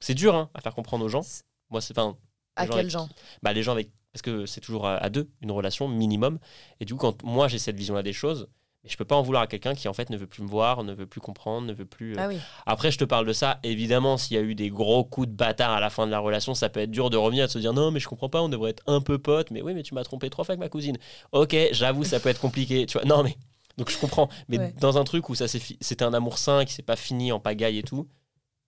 C'est 0.00 0.14
dur 0.14 0.34
hein, 0.34 0.50
à 0.54 0.60
faire 0.60 0.74
comprendre 0.74 1.04
aux 1.04 1.08
gens. 1.08 1.22
Moi, 1.70 1.80
c'est. 1.80 1.96
Enfin, 1.96 2.16
À 2.56 2.66
les 2.66 2.90
gens 2.90 3.08
bah, 3.42 3.52
les 3.52 3.62
gens 3.62 3.72
avec. 3.72 3.90
Parce 4.12 4.22
que 4.22 4.44
c'est 4.46 4.60
toujours 4.60 4.86
à, 4.86 4.96
à 4.96 5.08
deux, 5.08 5.30
une 5.40 5.50
relation 5.50 5.88
minimum. 5.88 6.38
Et 6.80 6.84
du 6.84 6.94
coup, 6.94 7.00
quand 7.00 7.22
moi 7.22 7.48
j'ai 7.48 7.58
cette 7.58 7.76
vision-là 7.76 8.02
des 8.02 8.12
choses, 8.12 8.48
mais 8.84 8.90
je 8.90 8.96
peux 8.96 9.04
pas 9.04 9.16
en 9.16 9.22
vouloir 9.22 9.42
à 9.42 9.46
quelqu'un 9.46 9.74
qui 9.74 9.88
en 9.88 9.92
fait 9.94 10.10
ne 10.10 10.16
veut 10.16 10.26
plus 10.26 10.42
me 10.42 10.48
voir, 10.48 10.84
ne 10.84 10.92
veut 10.92 11.06
plus 11.06 11.20
comprendre, 11.20 11.66
ne 11.66 11.72
veut 11.72 11.86
plus. 11.86 12.12
euh, 12.12 12.16
Ah 12.20 12.28
oui. 12.28 12.38
Après, 12.66 12.90
je 12.90 12.98
te 12.98 13.04
parle 13.04 13.26
de 13.26 13.32
ça. 13.32 13.58
Évidemment, 13.62 14.16
s'il 14.18 14.36
y 14.36 14.40
a 14.40 14.42
eu 14.42 14.54
des 14.54 14.68
gros 14.70 15.04
coups 15.04 15.28
de 15.28 15.32
bâtard 15.32 15.70
à 15.72 15.80
la 15.80 15.90
fin 15.90 16.06
de 16.06 16.10
la 16.10 16.18
relation, 16.18 16.54
ça 16.54 16.68
peut 16.68 16.80
être 16.80 16.90
dur 16.90 17.08
de 17.10 17.16
revenir 17.16 17.44
et 17.44 17.46
de 17.46 17.52
se 17.52 17.58
dire 17.58 17.72
non, 17.72 17.90
mais 17.90 17.98
je 18.00 18.08
comprends 18.08 18.28
pas, 18.28 18.42
on 18.42 18.48
devrait 18.48 18.70
être 18.70 18.82
un 18.86 19.00
peu 19.00 19.18
potes. 19.18 19.50
Mais 19.50 19.62
oui, 19.62 19.74
mais 19.74 19.82
tu 19.82 19.94
m'as 19.94 20.04
trompé 20.04 20.28
trois 20.30 20.44
fois 20.44 20.52
avec 20.52 20.60
ma 20.60 20.68
cousine. 20.68 20.98
Ok, 21.32 21.56
j'avoue, 21.72 22.04
ça 22.04 22.20
peut 22.20 22.28
être 22.28 22.40
compliqué. 22.40 22.86
Tu 22.86 22.98
vois, 22.98 23.06
non, 23.06 23.22
mais. 23.22 23.36
Donc 23.76 23.90
je 23.90 23.98
comprends. 23.98 24.28
Mais 24.48 24.58
Ouais. 24.58 24.74
dans 24.80 24.98
un 24.98 25.04
truc 25.04 25.28
où 25.30 25.34
ça 25.34 25.48
c'était 25.48 26.04
un 26.04 26.14
amour 26.14 26.38
sain, 26.38 26.64
qui 26.64 26.72
s'est 26.72 26.82
pas 26.82 26.94
fini 26.96 27.32
en 27.32 27.40
pagaille 27.40 27.78
et 27.78 27.82
tout, 27.82 28.06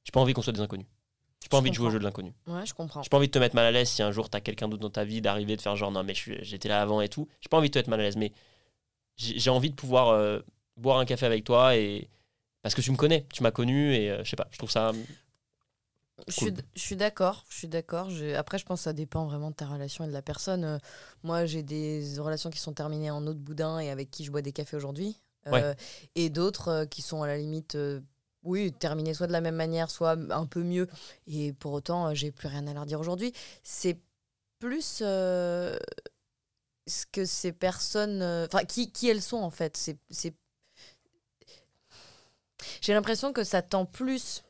j'ai 0.04 0.10
pas 0.10 0.20
envie 0.20 0.32
qu'on 0.32 0.42
soit 0.42 0.52
des 0.52 0.60
inconnus. 0.60 0.86
J'ai 1.42 1.48
pas 1.48 1.58
Je 1.58 1.60
envie 1.60 1.70
de 1.70 1.76
jouer 1.76 1.86
au 1.86 1.90
jeu 1.90 1.98
de 2.00 2.04
l'inconnu. 2.04 2.32
Ouais, 2.48 2.66
je 2.66 2.74
comprends. 2.74 3.02
J'ai 3.04 3.08
pas 3.08 3.18
envie 3.18 3.28
de 3.28 3.32
te 3.32 3.38
mettre 3.38 3.54
mal 3.54 3.66
à 3.66 3.70
l'aise 3.70 3.88
si 3.88 4.02
un 4.02 4.10
jour 4.10 4.28
t'as 4.30 4.40
quelqu'un 4.40 4.66
d'autre 4.66 4.82
dans 4.82 4.90
ta 4.90 5.04
vie, 5.04 5.20
d'arriver, 5.20 5.54
de 5.56 5.60
faire 5.62 5.76
genre 5.76 5.92
non, 5.92 6.02
mais 6.02 6.14
j'étais 6.42 6.68
là 6.68 6.80
avant 6.82 7.00
et 7.02 7.08
tout. 7.08 7.28
J'ai 7.40 7.48
pas 7.48 7.58
envie 7.58 7.68
de 7.68 7.74
te 7.74 7.78
mettre 7.78 7.90
mal 7.90 8.00
à 8.00 8.02
l'aise, 8.02 8.16
mais 8.16 8.32
j'ai 9.16 9.50
envie 9.50 9.70
de 9.70 9.74
pouvoir 9.76 10.08
euh, 10.10 10.40
boire 10.76 10.98
un 10.98 11.04
café 11.04 11.26
avec 11.26 11.44
toi 11.44 11.76
et. 11.76 12.08
Parce 12.62 12.74
que 12.74 12.80
tu 12.80 12.90
me 12.90 12.96
connais, 12.96 13.26
tu 13.32 13.44
m'as 13.44 13.52
connu 13.52 13.94
et 13.94 14.10
euh, 14.10 14.24
je 14.24 14.30
sais 14.30 14.34
pas, 14.36 14.48
je 14.50 14.58
trouve 14.58 14.70
ça. 14.70 14.90
Je 16.26 16.32
suis, 16.32 16.50
d- 16.52 16.62
je 16.74 16.80
suis 16.80 16.96
d'accord, 16.96 17.44
je 17.48 17.58
suis 17.58 17.68
d'accord. 17.68 18.08
Après, 18.36 18.58
je 18.58 18.64
pense 18.64 18.80
que 18.80 18.84
ça 18.84 18.92
dépend 18.92 19.26
vraiment 19.26 19.50
de 19.50 19.54
ta 19.54 19.66
relation 19.66 20.04
et 20.04 20.08
de 20.08 20.12
la 20.12 20.22
personne. 20.22 20.64
Euh, 20.64 20.78
moi, 21.22 21.44
j'ai 21.46 21.62
des 21.62 22.18
relations 22.18 22.50
qui 22.50 22.58
sont 22.58 22.72
terminées 22.72 23.10
en 23.10 23.24
eau 23.26 23.34
de 23.34 23.38
boudin 23.38 23.78
et 23.78 23.90
avec 23.90 24.10
qui 24.10 24.24
je 24.24 24.30
bois 24.32 24.42
des 24.42 24.52
cafés 24.52 24.76
aujourd'hui. 24.76 25.20
Euh, 25.46 25.50
Ouais. 25.52 25.76
Et 26.16 26.28
d'autres 26.30 26.68
euh, 26.68 26.86
qui 26.86 27.02
sont 27.02 27.22
à 27.22 27.28
la 27.28 27.36
limite, 27.36 27.76
euh, 27.76 28.00
oui, 28.42 28.72
terminées 28.72 29.14
soit 29.14 29.28
de 29.28 29.32
la 29.32 29.40
même 29.40 29.54
manière, 29.54 29.90
soit 29.90 30.16
un 30.30 30.46
peu 30.46 30.62
mieux. 30.64 30.88
Et 31.28 31.52
pour 31.52 31.72
autant, 31.72 32.08
euh, 32.08 32.14
j'ai 32.14 32.32
plus 32.32 32.48
rien 32.48 32.66
à 32.66 32.72
leur 32.74 32.86
dire 32.86 32.98
aujourd'hui. 32.98 33.32
C'est 33.62 33.98
plus 34.58 35.00
euh, 35.02 35.76
ce 36.86 37.06
que 37.10 37.24
ces 37.24 37.52
personnes. 37.52 38.22
euh, 38.22 38.46
Enfin, 38.46 38.64
qui, 38.64 38.92
qui 38.92 39.08
elles 39.08 39.22
sont 39.22 39.38
en 39.38 39.50
fait. 39.50 39.76
C'est. 39.76 39.98
c'est- 40.10 40.34
J'ai 42.80 42.94
l'impression 42.94 43.32
que 43.32 43.44
ça 43.44 43.62
tend 43.62 43.84
plus 43.86 44.42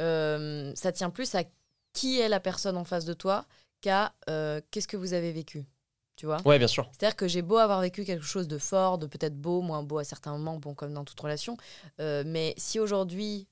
euh, 0.00 0.72
ça 0.74 0.90
tient 0.92 1.10
plus 1.10 1.34
à 1.34 1.44
qui 1.92 2.18
est 2.18 2.28
la 2.28 2.40
personne 2.40 2.76
en 2.78 2.84
face 2.84 3.04
de 3.04 3.12
toi 3.12 3.44
qu'à 3.82 4.14
euh, 4.30 4.60
qu'est-ce 4.70 4.88
que 4.88 4.96
vous 4.96 5.12
avez 5.12 5.32
vécu. 5.32 5.66
Tu 6.16 6.24
vois? 6.26 6.38
Ouais, 6.46 6.58
bien 6.58 6.66
sûr. 6.68 6.88
C'est-à-dire 6.92 7.16
que 7.16 7.26
j'ai 7.28 7.42
beau 7.42 7.56
avoir 7.58 7.80
vécu 7.80 8.04
quelque 8.04 8.24
chose 8.24 8.48
de 8.48 8.58
fort, 8.58 8.96
de 8.98 9.06
peut-être 9.06 9.36
beau, 9.36 9.60
moins 9.60 9.82
beau 9.82 9.98
à 9.98 10.04
certains 10.04 10.32
moments, 10.32 10.56
bon, 10.58 10.74
comme 10.74 10.92
dans 10.94 11.04
toute 11.04 11.18
relation, 11.20 11.56
euh, 12.00 12.22
mais 12.26 12.54
si 12.58 12.78
aujourd'hui, 12.78 13.48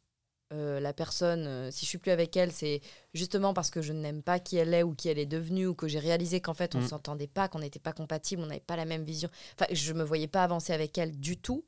euh, 0.52 0.80
la 0.80 0.92
personne, 0.92 1.46
euh, 1.46 1.70
si 1.70 1.84
je 1.84 1.90
suis 1.90 1.98
plus 1.98 2.10
avec 2.10 2.36
elle, 2.36 2.50
c'est 2.52 2.80
justement 3.14 3.54
parce 3.54 3.70
que 3.70 3.82
je 3.82 3.92
n'aime 3.92 4.22
pas 4.22 4.38
qui 4.40 4.56
elle 4.56 4.74
est 4.74 4.82
ou 4.82 4.94
qui 4.94 5.08
elle 5.08 5.18
est 5.18 5.26
devenue, 5.26 5.66
ou 5.68 5.74
que 5.74 5.86
j'ai 5.88 5.98
réalisé 6.00 6.40
qu'en 6.40 6.54
fait, 6.54 6.74
on 6.74 6.78
ne 6.78 6.84
Mm. 6.84 6.88
s'entendait 6.88 7.26
pas, 7.28 7.48
qu'on 7.48 7.60
n'était 7.60 7.78
pas 7.78 7.92
compatibles, 7.92 8.42
on 8.42 8.46
n'avait 8.46 8.60
pas 8.60 8.76
la 8.76 8.84
même 8.84 9.04
vision. 9.04 9.28
Enfin, 9.54 9.66
je 9.72 9.92
me 9.92 10.02
voyais 10.02 10.26
pas 10.28 10.42
avancer 10.42 10.72
avec 10.72 10.98
elle 10.98 11.16
du 11.18 11.36
tout. 11.36 11.64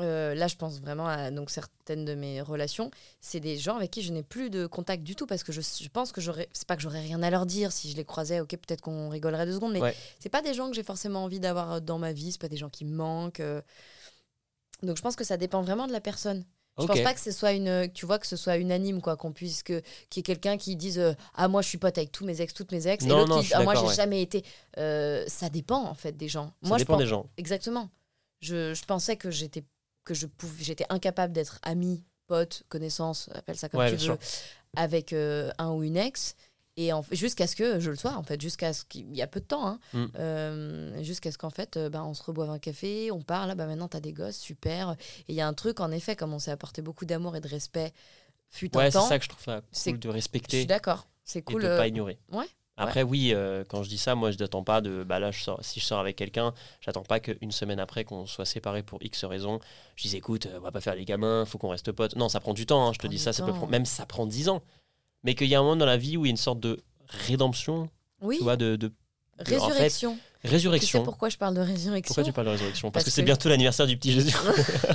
Euh, 0.00 0.34
là, 0.34 0.48
je 0.48 0.56
pense 0.56 0.80
vraiment 0.80 1.06
à 1.06 1.30
donc, 1.30 1.50
certaines 1.50 2.06
de 2.06 2.14
mes 2.14 2.40
relations. 2.40 2.90
C'est 3.20 3.38
des 3.40 3.58
gens 3.58 3.76
avec 3.76 3.90
qui 3.90 4.00
je 4.02 4.12
n'ai 4.12 4.22
plus 4.22 4.48
de 4.48 4.66
contact 4.66 5.02
du 5.02 5.14
tout 5.14 5.26
parce 5.26 5.42
que 5.44 5.52
je, 5.52 5.60
je 5.60 5.88
pense 5.90 6.10
que 6.10 6.22
j'aurais. 6.22 6.48
C'est 6.52 6.66
pas 6.66 6.74
que 6.76 6.80
j'aurais 6.82 7.02
rien 7.02 7.22
à 7.22 7.28
leur 7.28 7.44
dire. 7.44 7.70
Si 7.70 7.90
je 7.90 7.96
les 7.96 8.04
croisais, 8.06 8.40
ok, 8.40 8.48
peut-être 8.48 8.80
qu'on 8.80 9.10
rigolerait 9.10 9.44
deux 9.44 9.52
secondes, 9.54 9.74
mais 9.74 9.82
Ouais. 9.82 9.94
c'est 10.18 10.30
pas 10.30 10.40
des 10.40 10.54
gens 10.54 10.70
que 10.70 10.74
j'ai 10.74 10.82
forcément 10.82 11.22
envie 11.24 11.38
d'avoir 11.38 11.82
dans 11.82 11.98
ma 11.98 12.12
vie. 12.14 12.32
C'est 12.32 12.40
pas 12.40 12.48
des 12.48 12.56
gens 12.56 12.70
qui 12.70 12.86
me 12.86 12.94
manquent. 12.96 13.42
Donc, 14.82 14.96
je 14.96 15.02
pense 15.02 15.16
que 15.16 15.24
ça 15.24 15.36
dépend 15.36 15.60
vraiment 15.60 15.86
de 15.86 15.92
la 15.92 16.00
personne. 16.00 16.44
Je 16.80 16.84
Ok. 16.84 16.88
pense 16.92 17.00
pas 17.02 17.14
que 17.14 17.20
ce 17.20 17.30
soit 17.30 17.52
une, 17.52 17.90
tu 17.92 18.06
vois, 18.06 18.18
que 18.18 18.26
ce 18.26 18.36
soit 18.36 18.56
unanime, 18.56 19.00
quoi, 19.00 19.16
qu'on 19.16 19.32
puisse 19.32 19.62
que, 19.62 19.80
qu'il 20.08 20.18
y 20.18 20.20
ait 20.20 20.22
quelqu'un 20.22 20.56
qui 20.56 20.74
dise, 20.76 20.98
euh, 20.98 21.12
ah 21.34 21.46
moi 21.48 21.62
je 21.62 21.68
suis 21.68 21.78
pote 21.78 21.96
avec 21.98 22.10
tous 22.12 22.24
mes 22.24 22.40
ex, 22.40 22.52
toutes 22.54 22.72
mes 22.72 22.86
ex, 22.88 23.04
Non, 23.04 23.16
et 23.16 23.18
l'autre 23.20 23.36
qui 23.36 23.42
je 23.42 23.46
suis 23.46 23.54
ah 23.54 23.62
moi 23.62 23.74
j'ai 23.74 23.86
ouais. 23.86 23.94
jamais 23.94 24.22
été. 24.22 24.44
Euh, 24.78 25.24
ça 25.28 25.48
dépend 25.48 25.84
en 25.84 25.94
fait 25.94 26.12
des 26.16 26.28
gens. 26.28 26.46
Ça 26.62 26.68
moi 26.68 26.78
je 26.78 26.82
dépend 26.84 26.94
pense, 26.94 27.02
des 27.02 27.06
gens. 27.08 27.26
exactement. 27.36 27.88
Je, 28.40 28.72
je 28.74 28.84
pensais 28.84 29.16
que 29.16 29.30
j'étais 29.30 29.64
que 30.04 30.14
je 30.14 30.26
pouvais, 30.26 30.64
j'étais 30.64 30.86
incapable 30.88 31.32
d'être 31.32 31.58
ami, 31.62 32.02
pote, 32.26 32.62
connaissance, 32.68 33.28
appelle 33.34 33.56
ça 33.58 33.68
comme 33.68 33.80
Ouais, 33.80 33.90
tu 33.94 33.96
veux, 34.08 34.18
avec 34.76 35.12
euh, 35.12 35.50
un 35.58 35.70
ou 35.70 35.82
une 35.82 35.96
ex. 35.96 36.34
Et 36.76 36.92
en- 36.92 37.02
jusqu'à 37.12 37.46
ce 37.46 37.56
que 37.56 37.80
je 37.80 37.90
le 37.90 37.96
sois, 37.96 38.12
en 38.14 38.22
fait, 38.22 38.40
jusqu'à 38.40 38.72
ce 38.72 38.84
qu'il 38.84 39.14
y 39.14 39.22
a 39.22 39.26
peu 39.26 39.40
de 39.40 39.44
temps, 39.44 39.66
hein, 39.66 39.78
Mm. 39.92 40.06
euh, 40.18 41.02
jusqu'à 41.02 41.30
ce 41.32 41.36
qu'en 41.38 41.50
fait, 41.50 41.78
bah, 41.78 42.04
on 42.04 42.14
se 42.14 42.22
reboive 42.22 42.48
un 42.50 42.58
café, 42.58 43.10
on 43.10 43.20
parle, 43.22 43.50
ah, 43.50 43.54
bah, 43.54 43.66
maintenant 43.66 43.88
t'as 43.88 44.00
des 44.00 44.12
gosses, 44.12 44.38
super. 44.38 44.92
Et 45.28 45.32
il 45.32 45.34
y 45.34 45.40
a 45.40 45.48
un 45.48 45.52
truc, 45.54 45.80
en 45.80 45.90
effet, 45.90 46.16
comme 46.16 46.32
on 46.32 46.38
s'est 46.38 46.50
apporté 46.52 46.80
beaucoup 46.80 47.04
d'amour 47.04 47.36
et 47.36 47.40
de 47.40 47.48
respect, 47.48 47.92
fut 48.48 48.74
un 48.76 48.78
Ouais, 48.80 48.90
c'est 48.90 48.98
temps, 48.98 49.06
ça 49.06 49.18
que 49.18 49.24
je 49.24 49.28
trouve 49.30 49.42
ça 49.44 49.62
c'est- 49.72 49.90
cool 49.90 49.98
de 49.98 50.02
je 50.04 50.08
suis 50.10 50.14
respecter 50.14 50.64
d'accord, 50.64 51.06
c'est 51.24 51.40
et 51.40 51.42
cool. 51.42 51.62
de 51.62 51.68
euh, 51.68 51.76
pas 51.76 51.86
ignorer. 51.88 52.18
ouais, 52.32 52.46
Après, 52.76 53.02
oui, 53.02 53.32
euh, 53.34 53.62
quand 53.68 53.82
je 53.82 53.90
dis 53.90 53.98
ça, 53.98 54.14
moi, 54.14 54.30
je 54.30 54.38
n'attends 54.38 54.64
pas 54.64 54.80
de. 54.80 55.04
Bah 55.04 55.18
là, 55.18 55.30
je 55.32 55.42
sors, 55.42 55.62
si 55.62 55.80
je 55.80 55.84
sors 55.84 55.98
avec 55.98 56.16
quelqu'un, 56.16 56.54
j'attends 56.80 57.02
pas 57.02 57.20
qu'une 57.20 57.50
semaine 57.52 57.78
après 57.78 58.04
qu'on 58.04 58.24
soit 58.24 58.46
séparés 58.46 58.82
pour 58.82 59.02
X 59.02 59.24
raisons, 59.26 59.60
je 59.96 60.08
dis 60.08 60.16
écoute, 60.16 60.48
on 60.56 60.60
va 60.60 60.72
pas 60.72 60.80
faire 60.80 60.94
les 60.94 61.04
gamins, 61.04 61.44
faut 61.44 61.58
qu'on 61.58 61.68
reste 61.68 61.92
potes. 61.92 62.16
Non, 62.16 62.30
ça 62.30 62.40
prend 62.40 62.54
du 62.54 62.64
temps, 62.64 62.88
hein, 62.88 62.92
je 62.94 62.98
te 62.98 63.06
dis 63.06 63.18
ça, 63.18 63.34
ça 63.34 63.44
peut 63.44 63.52
prendre, 63.52 63.70
même 63.70 63.84
ça 63.84 64.06
prend 64.06 64.24
10 64.26 64.48
ans. 64.48 64.62
Mais 65.24 65.34
qu'il 65.34 65.48
y 65.48 65.54
a 65.54 65.58
un 65.58 65.62
moment 65.62 65.76
dans 65.76 65.86
la 65.86 65.96
vie 65.96 66.16
où 66.16 66.24
il 66.24 66.28
y 66.28 66.30
a 66.30 66.32
une 66.32 66.36
sorte 66.36 66.60
de 66.60 66.80
rédemption, 67.08 67.88
oui, 68.22 68.36
tu 68.38 68.42
vois, 68.44 68.56
de, 68.56 68.76
de 68.76 68.88
de- 68.88 68.92
en 69.42 69.44
fait, 69.44 69.54
Résurrection. 69.58 70.14
Tu 70.42 70.48
sais 70.48 70.52
résurrection. 70.54 71.02
pourquoi 71.02 71.28
je 71.28 71.36
parle 71.36 71.54
de 71.54 71.60
résurrection 71.60 72.08
Pourquoi 72.14 72.24
tu 72.24 72.32
parles 72.32 72.46
de 72.46 72.52
résurrection? 72.52 72.90
Parce, 72.90 73.04
Parce 73.04 73.04
que 73.04 73.10
c'est 73.10 73.22
bientôt 73.22 73.48
l'anniversaire 73.50 73.86
du 73.86 73.96
petit 73.98 74.12
Jésus. 74.12 74.34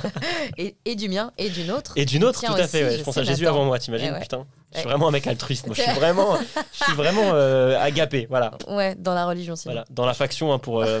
et, 0.58 0.76
et 0.84 0.94
du 0.96 1.08
mien 1.08 1.32
et 1.38 1.50
d'une 1.50 1.70
autre. 1.70 1.92
Et 1.96 2.04
d'une 2.04 2.24
autre, 2.24 2.40
Tiens 2.40 2.50
tout 2.52 2.60
à 2.60 2.64
aussi, 2.64 2.68
fait. 2.70 2.84
ouais. 2.84 2.92
je 2.92 2.98
Je 2.98 3.02
pense 3.04 3.16
à 3.16 3.22
Jésus 3.22 3.44
Nathan. 3.44 3.54
avant 3.56 3.64
moi, 3.64 3.78
t'imagines 3.78 4.08
Eh 4.10 4.12
ouais. 4.14 4.20
Putain, 4.20 4.46
je 4.72 4.78
suis 4.78 4.86
Ouais. 4.86 4.90
vraiment 4.92 5.08
un 5.08 5.10
mec 5.12 5.26
altruiste. 5.26 5.66
Moi, 5.66 5.74
je 5.76 5.82
suis 5.82 5.92
vraiment, 6.00 6.36
je 6.72 6.84
suis 6.84 6.94
vraiment 6.94 7.30
euh, 7.34 7.78
agapé. 7.78 8.26
Voilà. 8.28 8.56
Ouais, 8.68 8.94
dans 8.96 9.14
la 9.14 9.26
religion, 9.26 9.54
sinon. 9.56 9.74
voilà. 9.74 9.86
Dans 9.90 10.06
la 10.06 10.14
faction, 10.14 10.52
hein, 10.52 10.58
pour 10.58 10.82
euh, 10.82 11.00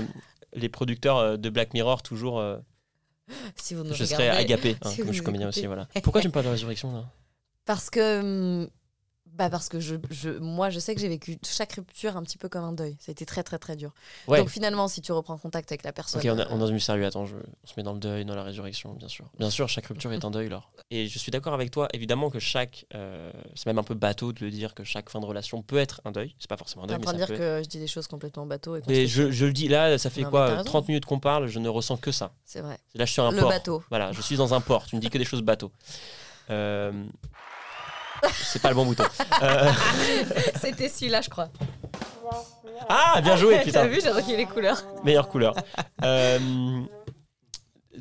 les 0.54 0.68
producteurs 0.68 1.16
euh, 1.18 1.36
de 1.36 1.50
Black 1.50 1.74
Mirror, 1.74 2.02
toujours, 2.02 2.38
euh, 2.38 2.56
Si 3.56 3.74
vous 3.74 3.82
nous 3.82 3.94
je 3.94 4.04
serais 4.04 4.30
regardez. 4.30 4.40
agapé. 4.44 4.76
hein, 4.82 4.90
si 4.90 4.98
comme 4.98 5.08
je 5.08 5.12
suis 5.14 5.22
comédien 5.22 5.48
aussi. 5.48 5.66
Voilà. 5.66 5.88
Pourquoi 6.04 6.20
tu 6.20 6.28
me 6.28 6.32
parles 6.32 6.46
de 6.46 6.50
résurrection 6.50 6.92
là? 6.92 7.04
Parce 7.64 7.90
que. 7.90 8.20
hum, 8.20 8.68
Bah 9.36 9.50
parce 9.50 9.68
que 9.68 9.80
je, 9.80 9.96
je, 10.10 10.30
moi, 10.30 10.70
je 10.70 10.78
sais 10.78 10.94
que 10.94 11.00
j'ai 11.00 11.08
vécu 11.08 11.36
chaque 11.44 11.72
rupture 11.74 12.16
un 12.16 12.22
petit 12.22 12.38
peu 12.38 12.48
comme 12.48 12.64
un 12.64 12.72
deuil. 12.72 12.96
Ça 13.00 13.10
a 13.10 13.12
été 13.12 13.26
très, 13.26 13.42
très, 13.42 13.58
très 13.58 13.76
dur. 13.76 13.92
Ouais. 14.28 14.38
Donc 14.38 14.48
finalement, 14.48 14.88
si 14.88 15.02
tu 15.02 15.12
reprends 15.12 15.36
contact 15.36 15.70
avec 15.72 15.82
la 15.84 15.92
personne. 15.92 16.20
Ok, 16.20 16.26
on, 16.32 16.38
a- 16.38 16.42
euh, 16.42 16.46
on 16.50 16.56
est 16.56 16.60
dans 16.60 16.66
une 16.68 16.80
sérieux. 16.80 17.04
Attends, 17.04 17.26
je- 17.26 17.36
on 17.36 17.66
se 17.66 17.74
met 17.76 17.82
dans 17.82 17.92
le 17.92 17.98
deuil, 17.98 18.24
dans 18.24 18.34
la 18.34 18.42
résurrection, 18.42 18.94
bien 18.94 19.08
sûr. 19.08 19.26
Bien 19.38 19.50
sûr, 19.50 19.68
chaque 19.68 19.86
rupture 19.86 20.10
est 20.12 20.24
un 20.24 20.30
deuil, 20.30 20.48
Laure. 20.48 20.70
Et 20.90 21.06
je 21.08 21.18
suis 21.18 21.30
d'accord 21.30 21.52
avec 21.52 21.70
toi, 21.70 21.86
évidemment, 21.92 22.30
que 22.30 22.38
chaque. 22.38 22.86
euh, 22.94 23.30
c'est 23.54 23.66
même 23.66 23.78
un 23.78 23.82
peu 23.82 23.94
bateau 23.94 24.32
de 24.32 24.42
le 24.44 24.50
dire 24.50 24.74
que 24.74 24.84
chaque 24.84 25.10
fin 25.10 25.20
de 25.20 25.26
relation 25.26 25.60
peut 25.62 25.76
être 25.78 26.00
un 26.06 26.12
deuil. 26.12 26.34
C'est 26.38 26.48
pas 26.48 26.56
forcément 26.56 26.84
un 26.84 26.86
deuil, 26.86 26.96
en 26.96 27.00
train 27.00 27.12
de 27.12 27.18
dire 27.18 27.28
que 27.28 27.60
je 27.62 27.68
dis 27.68 27.78
des 27.78 27.86
choses 27.88 28.06
complètement 28.06 28.46
bateau 28.46 28.76
et 28.76 28.82
Mais 28.88 29.06
je, 29.06 29.30
je 29.30 29.44
le 29.44 29.52
dis 29.52 29.68
là, 29.68 29.98
ça 29.98 30.08
fait 30.08 30.22
Non, 30.22 30.30
quoi 30.30 30.46
t'as 30.46 30.52
raison. 30.58 30.64
30 30.64 30.88
minutes 30.88 31.04
qu'on 31.04 31.20
parle, 31.20 31.46
je 31.48 31.58
ne 31.58 31.68
ressens 31.68 31.98
que 31.98 32.10
ça. 32.10 32.32
C'est 32.46 32.60
vrai. 32.62 32.78
Là, 32.94 33.04
je 33.04 33.10
suis 33.10 33.14
sur 33.14 33.24
un 33.24 33.32
Le 33.32 33.40
port. 33.40 33.50
bateau. 33.50 33.82
Voilà, 33.90 34.12
je 34.12 34.22
suis 34.22 34.36
dans 34.36 34.54
un 34.54 34.60
port. 34.62 34.86
Tu 34.86 34.96
me 34.96 35.00
dis 35.02 35.10
que 35.10 35.18
des 35.18 35.24
choses 35.26 35.42
bateau. 35.42 35.70
Euh, 36.50 36.92
C'est 38.32 38.60
pas 38.62 38.68
le 38.70 38.74
bon 38.74 38.86
bouton. 38.86 39.04
Euh, 39.42 39.70
C'était 40.60 40.88
celui-là, 40.88 41.20
je 41.20 41.28
crois. 41.28 41.48
Ah, 42.88 43.20
bien 43.22 43.36
joué, 43.36 43.56
T'as 43.58 43.62
putain. 43.64 43.86
vu, 43.86 44.00
j'ai 44.02 44.10
reculé 44.10 44.36
les 44.38 44.46
couleurs. 44.46 44.82
Meilleure 45.04 45.28
couleur. 45.28 45.54
Euh, 46.02 46.38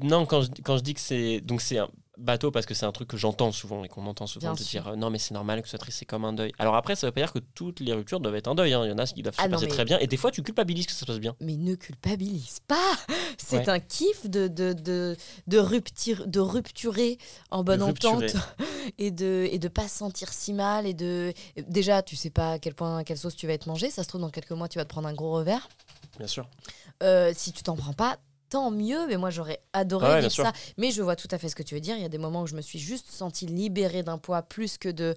Non, 0.02 0.26
quand 0.26 0.42
je, 0.42 0.48
quand 0.64 0.78
je 0.78 0.84
dis 0.84 0.94
que 0.94 1.00
c'est. 1.00 1.42
Donc, 1.42 1.62
c'est 1.62 1.78
un 1.80 1.88
bateau 2.18 2.52
parce 2.52 2.66
que 2.66 2.74
c'est 2.74 2.86
un 2.86 2.92
truc 2.92 3.08
que 3.08 3.18
j'entends 3.18 3.52
souvent 3.52 3.84
et 3.84 3.88
qu'on 3.90 4.06
entend 4.08 4.28
souvent 4.28 4.48
Bien 4.48 4.54
de 4.54 4.60
sûr. 4.60 4.82
dire 4.84 4.92
euh, 4.92 4.96
non, 4.96 5.10
mais 5.10 5.18
c'est 5.20 5.34
normal 5.34 5.62
que 5.62 5.68
ce 5.68 5.72
soit 5.72 5.80
triste, 5.80 6.00
c'est 6.00 6.06
comme 6.06 6.26
un 6.26 6.34
deuil. 6.34 6.52
Alors 6.60 6.76
après, 6.76 6.96
ça 6.96 7.08
veut 7.08 7.12
pas 7.12 7.22
dire 7.22 7.34
que 7.34 7.40
toutes 7.40 7.80
les 7.80 7.94
ruptures 7.94 8.20
doivent 8.20 8.36
être 8.36 8.48
un 8.48 8.56
deuil. 8.56 8.74
hein. 8.74 8.84
Il 8.86 8.90
y 8.90 8.94
en 8.94 8.98
a 8.98 9.06
qui 9.06 9.22
doivent 9.24 9.36
se 9.36 9.42
Ah 9.42 9.48
non, 9.48 9.54
passer 9.54 9.66
mais- 9.66 9.72
très 9.72 9.86
bien. 9.86 10.00
Et 10.00 10.08
des 10.08 10.18
fois, 10.18 10.32
tu 10.32 10.44
culpabilises 10.44 10.86
que 10.86 10.92
ça 10.94 11.00
se 11.00 11.06
passe 11.06 11.20
bien. 11.20 11.36
Mais 11.42 11.56
ne 11.58 11.76
culpabilise 11.76 12.60
pas. 12.68 12.76
C'est 13.38 13.58
Ouais. 13.60 13.70
un 13.70 13.80
kiff 13.80 14.30
de, 14.30 14.48
de, 14.48 14.74
de, 14.74 15.16
de, 15.48 15.58
rupture, 15.60 16.26
de 16.28 16.40
rupturer 16.40 17.18
en 17.52 17.64
bonne 17.64 17.84
rupturer. 17.84 18.14
entente 18.14 18.36
et 18.98 19.12
de 19.12 19.48
et 19.52 19.60
de 19.60 19.68
pas 19.68 19.88
se 19.88 19.98
sentir 19.98 20.32
si 20.32 20.54
mal 20.54 20.86
et 20.88 20.94
de 20.94 21.34
déjà 21.68 22.02
tu 22.04 22.16
sais 22.16 22.30
pas 22.30 22.54
à 22.54 22.60
quel 22.60 22.74
point 22.76 23.04
quelle 23.04 23.18
sauce 23.18 23.36
tu 23.36 23.48
vas 23.48 23.54
être 23.54 23.66
mangé 23.68 23.90
ça 23.90 24.04
se 24.04 24.08
trouve 24.08 24.22
dans 24.22 24.30
quelques 24.30 24.52
mois 24.52 24.68
tu 24.68 24.78
vas 24.78 24.84
te 24.86 24.90
prendre 24.90 25.08
un 25.08 25.14
gros 25.14 25.32
revers 25.34 25.68
Bien 26.18 26.28
sûr. 26.28 26.48
Euh, 27.04 27.34
si 27.36 27.52
tu 27.52 27.62
t'en 27.64 27.76
prends 27.76 27.94
pas 27.94 28.18
tant 28.50 28.72
mieux 28.72 29.08
mais 29.08 29.18
moi 29.18 29.30
j'aurais 29.30 29.62
adoré 29.74 30.08
Ah 30.08 30.14
ouais, 30.16 30.20
vivre 30.22 30.32
sûr. 30.32 30.44
ça. 30.46 30.54
Mais 30.78 30.92
je 30.92 31.02
vois 31.02 31.16
tout 31.16 31.28
à 31.32 31.38
fait 31.38 31.50
ce 31.50 31.56
que 31.56 31.64
tu 31.64 31.76
veux 31.76 31.82
dire. 31.82 31.96
Il 31.96 32.02
y 32.02 32.06
a 32.06 32.10
des 32.10 32.18
moments 32.18 32.42
où 32.44 32.48
je 32.48 32.56
me 32.56 32.62
suis 32.62 32.80
juste 32.80 33.10
sentie 33.10 33.46
libérée 33.46 34.04
d'un 34.04 34.18
poids 34.18 34.42
plus 34.42 34.78
que 34.78 34.90
de 34.90 35.16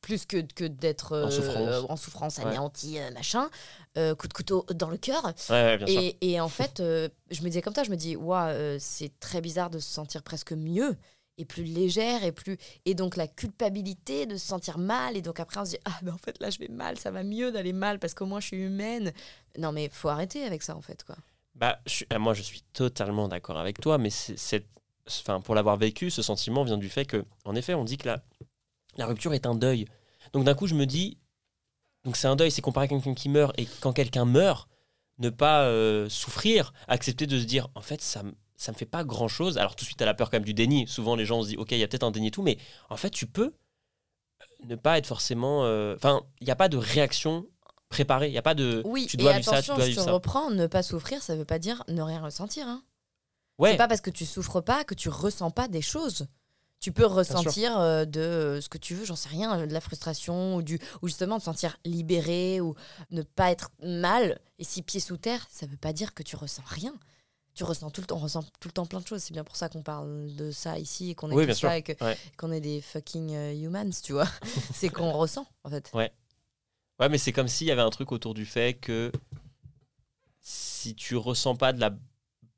plus 0.00 0.26
que, 0.26 0.36
que 0.42 0.64
d'être 0.64 1.12
En 1.16 1.28
euh, 1.28 1.30
souffrance. 1.30 1.84
en 1.88 1.96
souffrance 1.96 2.36
Ouais. 2.38 2.44
anéantie 2.44 2.98
euh, 3.00 3.10
machin 3.12 3.48
euh, 3.96 4.14
coup 4.14 4.28
de 4.28 4.34
couteau 4.34 4.66
dans 4.74 4.90
le 4.90 4.98
cœur. 4.98 5.32
Ouais, 5.48 5.78
et, 5.86 6.32
et 6.32 6.40
en 6.40 6.50
fait, 6.50 6.80
euh, 6.80 7.08
je 7.30 7.40
me 7.40 7.46
disais 7.46 7.62
comme 7.62 7.74
ça, 7.74 7.84
je 7.84 7.90
me 7.90 7.96
dis, 7.96 8.14
waouh, 8.14 8.76
c'est 8.78 9.18
très 9.18 9.40
bizarre 9.40 9.70
de 9.70 9.78
se 9.78 9.88
sentir 9.88 10.22
presque 10.22 10.52
mieux 10.52 10.94
et 11.38 11.44
plus 11.46 11.64
légère 11.64 12.22
et 12.22 12.32
plus 12.32 12.58
et 12.84 12.94
donc 12.94 13.16
la 13.16 13.26
culpabilité 13.26 14.26
de 14.26 14.36
se 14.36 14.46
sentir 14.46 14.76
mal. 14.78 15.16
Et 15.16 15.22
donc 15.22 15.40
après 15.40 15.58
on 15.60 15.64
se 15.64 15.70
dit 15.70 15.78
ah 15.86 15.98
mais 16.02 16.10
en 16.10 16.18
fait 16.18 16.36
là 16.38 16.50
je 16.50 16.58
vais 16.58 16.68
mal 16.68 16.98
ça 16.98 17.10
va 17.10 17.24
mieux 17.24 17.50
d'aller 17.50 17.72
mal 17.72 17.98
parce 17.98 18.12
qu'au 18.14 18.26
moins 18.26 18.40
je 18.40 18.48
suis 18.48 18.56
humaine. 18.58 19.10
Non 19.58 19.72
mais 19.72 19.88
faut 19.90 20.10
arrêter 20.10 20.44
avec 20.44 20.62
ça 20.62 20.76
en 20.76 20.82
fait 20.82 21.02
quoi 21.02 21.16
Bah, 21.54 21.80
je 21.86 22.04
euh, 22.12 22.18
moi, 22.18 22.34
je 22.34 22.42
suis 22.42 22.62
totalement 22.72 23.28
d'accord 23.28 23.58
avec 23.58 23.80
toi, 23.80 23.98
mais 23.98 24.10
c'est, 24.10 24.66
enfin, 25.08 25.40
pour 25.40 25.54
l'avoir 25.54 25.76
vécu, 25.76 26.10
ce 26.10 26.22
sentiment 26.22 26.64
vient 26.64 26.78
du 26.78 26.88
fait 26.88 27.04
que, 27.04 27.24
en 27.44 27.54
effet, 27.54 27.74
on 27.74 27.84
dit 27.84 27.96
que 27.96 28.08
la, 28.08 28.24
la 28.96 29.06
rupture 29.06 29.34
est 29.34 29.46
un 29.46 29.54
deuil. 29.54 29.86
Donc 30.32 30.44
d'un 30.44 30.54
coup, 30.54 30.66
je 30.66 30.74
me 30.74 30.86
dis, 30.86 31.18
donc 32.04 32.16
c'est 32.16 32.28
un 32.28 32.36
deuil, 32.36 32.50
c'est 32.50 32.62
comparé 32.62 32.84
à 32.84 32.88
quelqu'un 32.88 33.14
qui 33.14 33.28
meurt, 33.28 33.54
et 33.58 33.66
quand 33.80 33.92
quelqu'un 33.92 34.24
meurt, 34.24 34.68
ne 35.18 35.30
pas 35.30 35.62
euh, 35.64 36.08
souffrir, 36.08 36.72
accepter 36.88 37.26
de 37.26 37.38
se 37.38 37.44
dire, 37.44 37.68
en 37.76 37.82
fait, 37.82 38.00
ça, 38.02 38.22
ça 38.56 38.72
me 38.72 38.76
fait 38.76 38.86
pas 38.86 39.04
grand 39.04 39.28
chose. 39.28 39.58
Alors 39.58 39.76
tout 39.76 39.84
de 39.84 39.86
suite, 39.86 40.02
à 40.02 40.06
la 40.06 40.14
peur 40.14 40.30
quand 40.30 40.38
même 40.38 40.44
du 40.44 40.54
déni. 40.54 40.88
Souvent, 40.88 41.14
les 41.16 41.24
gens 41.24 41.42
se 41.42 41.48
disent, 41.48 41.58
ok, 41.58 41.70
il 41.72 41.78
y 41.78 41.84
a 41.84 41.88
peut-être 41.88 42.02
un 42.04 42.10
déni 42.10 42.28
et 42.28 42.30
tout, 42.32 42.42
mais 42.42 42.58
en 42.90 42.96
fait, 42.96 43.10
tu 43.10 43.26
peux 43.26 43.54
ne 44.64 44.76
pas 44.76 44.98
être 44.98 45.06
forcément. 45.06 45.64
euh, 45.64 45.94
Enfin, 45.96 46.22
il 46.40 46.44
n'y 46.46 46.50
a 46.50 46.56
pas 46.56 46.68
de 46.68 46.76
réaction 46.76 47.46
préparée. 47.94 48.28
Il 48.28 48.32
n'y 48.32 48.38
a 48.38 48.42
pas 48.42 48.54
de. 48.54 48.82
oui 48.84 49.06
tu 49.08 49.16
et 49.16 49.20
dois 49.20 49.32
vivre 49.34 49.44
ça, 49.44 49.50
tu 49.52 49.56
attention 49.56 49.76
dois 49.76 49.84
je 49.84 49.90
vivre 49.90 50.02
te 50.02 50.06
ça. 50.06 50.12
reprends 50.12 50.50
ne 50.50 50.66
pas 50.66 50.82
souffrir 50.82 51.22
ça 51.22 51.34
veut 51.36 51.44
pas 51.44 51.58
dire 51.58 51.82
ne 51.88 52.02
rien 52.02 52.20
ressentir 52.22 52.66
hein. 52.68 52.82
Ouais. 53.58 53.70
c'est 53.72 53.76
pas 53.76 53.88
parce 53.88 54.00
que 54.00 54.10
tu 54.10 54.26
souffres 54.26 54.60
pas 54.60 54.84
que 54.84 54.94
tu 54.94 55.08
ressens 55.08 55.50
pas 55.50 55.68
des 55.68 55.82
choses 55.82 56.26
tu 56.80 56.92
peux 56.92 57.06
ressentir 57.06 57.78
euh, 57.80 58.04
de 58.04 58.20
euh, 58.20 58.60
ce 58.60 58.68
que 58.68 58.76
tu 58.76 58.94
veux, 58.94 59.06
j'en 59.06 59.16
sais 59.16 59.30
rien, 59.30 59.58
euh, 59.60 59.66
de 59.66 59.72
la 59.72 59.80
frustration 59.80 60.56
ou, 60.56 60.62
du, 60.62 60.78
ou 61.00 61.06
justement 61.08 61.36
de 61.36 61.40
se 61.40 61.46
sentir 61.46 61.78
libéré 61.86 62.60
ou 62.60 62.74
ne 63.10 63.22
pas 63.22 63.50
être 63.50 63.70
mal. 63.82 64.38
Et 64.58 64.64
si 64.64 64.82
pied 64.82 65.00
sous 65.00 65.16
terre, 65.16 65.46
ça 65.50 65.64
veut 65.64 65.78
pas 65.78 65.94
dire 65.94 66.12
que 66.12 66.22
tu 66.22 66.36
ressens 66.36 66.62
rien. 66.66 66.92
Tu 67.54 67.64
ressens 67.64 67.90
tout 67.90 68.02
le 68.02 68.06
temps, 68.06 68.16
on 68.16 68.20
ressent 68.20 68.42
tout 68.60 68.68
le 68.68 68.72
temps 68.72 68.84
plein 68.84 69.00
de 69.00 69.06
choses. 69.06 69.22
C'est 69.22 69.32
bien 69.32 69.44
pour 69.44 69.56
ça 69.56 69.70
qu'on 69.70 69.82
parle 69.82 70.34
de 70.36 70.50
ça 70.50 70.78
ici 70.78 71.08
et 71.08 71.14
qu'on 71.14 71.30
est 71.30 71.34
Oui, 71.34 71.44
et 71.74 71.82
que- 71.82 72.04
Ouais. 72.04 72.18
qu'on 72.36 72.52
est 72.52 72.60
des 72.60 72.82
fucking 72.82 73.32
humans, 73.62 73.88
tu 74.02 74.12
vois. 74.12 74.28
c'est 74.74 74.90
qu'on 74.90 75.12
ressent 75.12 75.46
en 75.62 75.70
fait. 75.70 75.90
Ouais, 75.94 76.12
mais 77.00 77.18
c'est 77.18 77.32
comme 77.32 77.48
s'il 77.48 77.66
y 77.66 77.70
avait 77.70 77.82
un 77.82 77.90
truc 77.90 78.12
autour 78.12 78.34
du 78.34 78.46
fait 78.46 78.74
que 78.74 79.10
si 80.40 80.94
tu 80.94 81.16
ressens 81.16 81.56
pas 81.56 81.72
de 81.72 81.80
la 81.80 81.90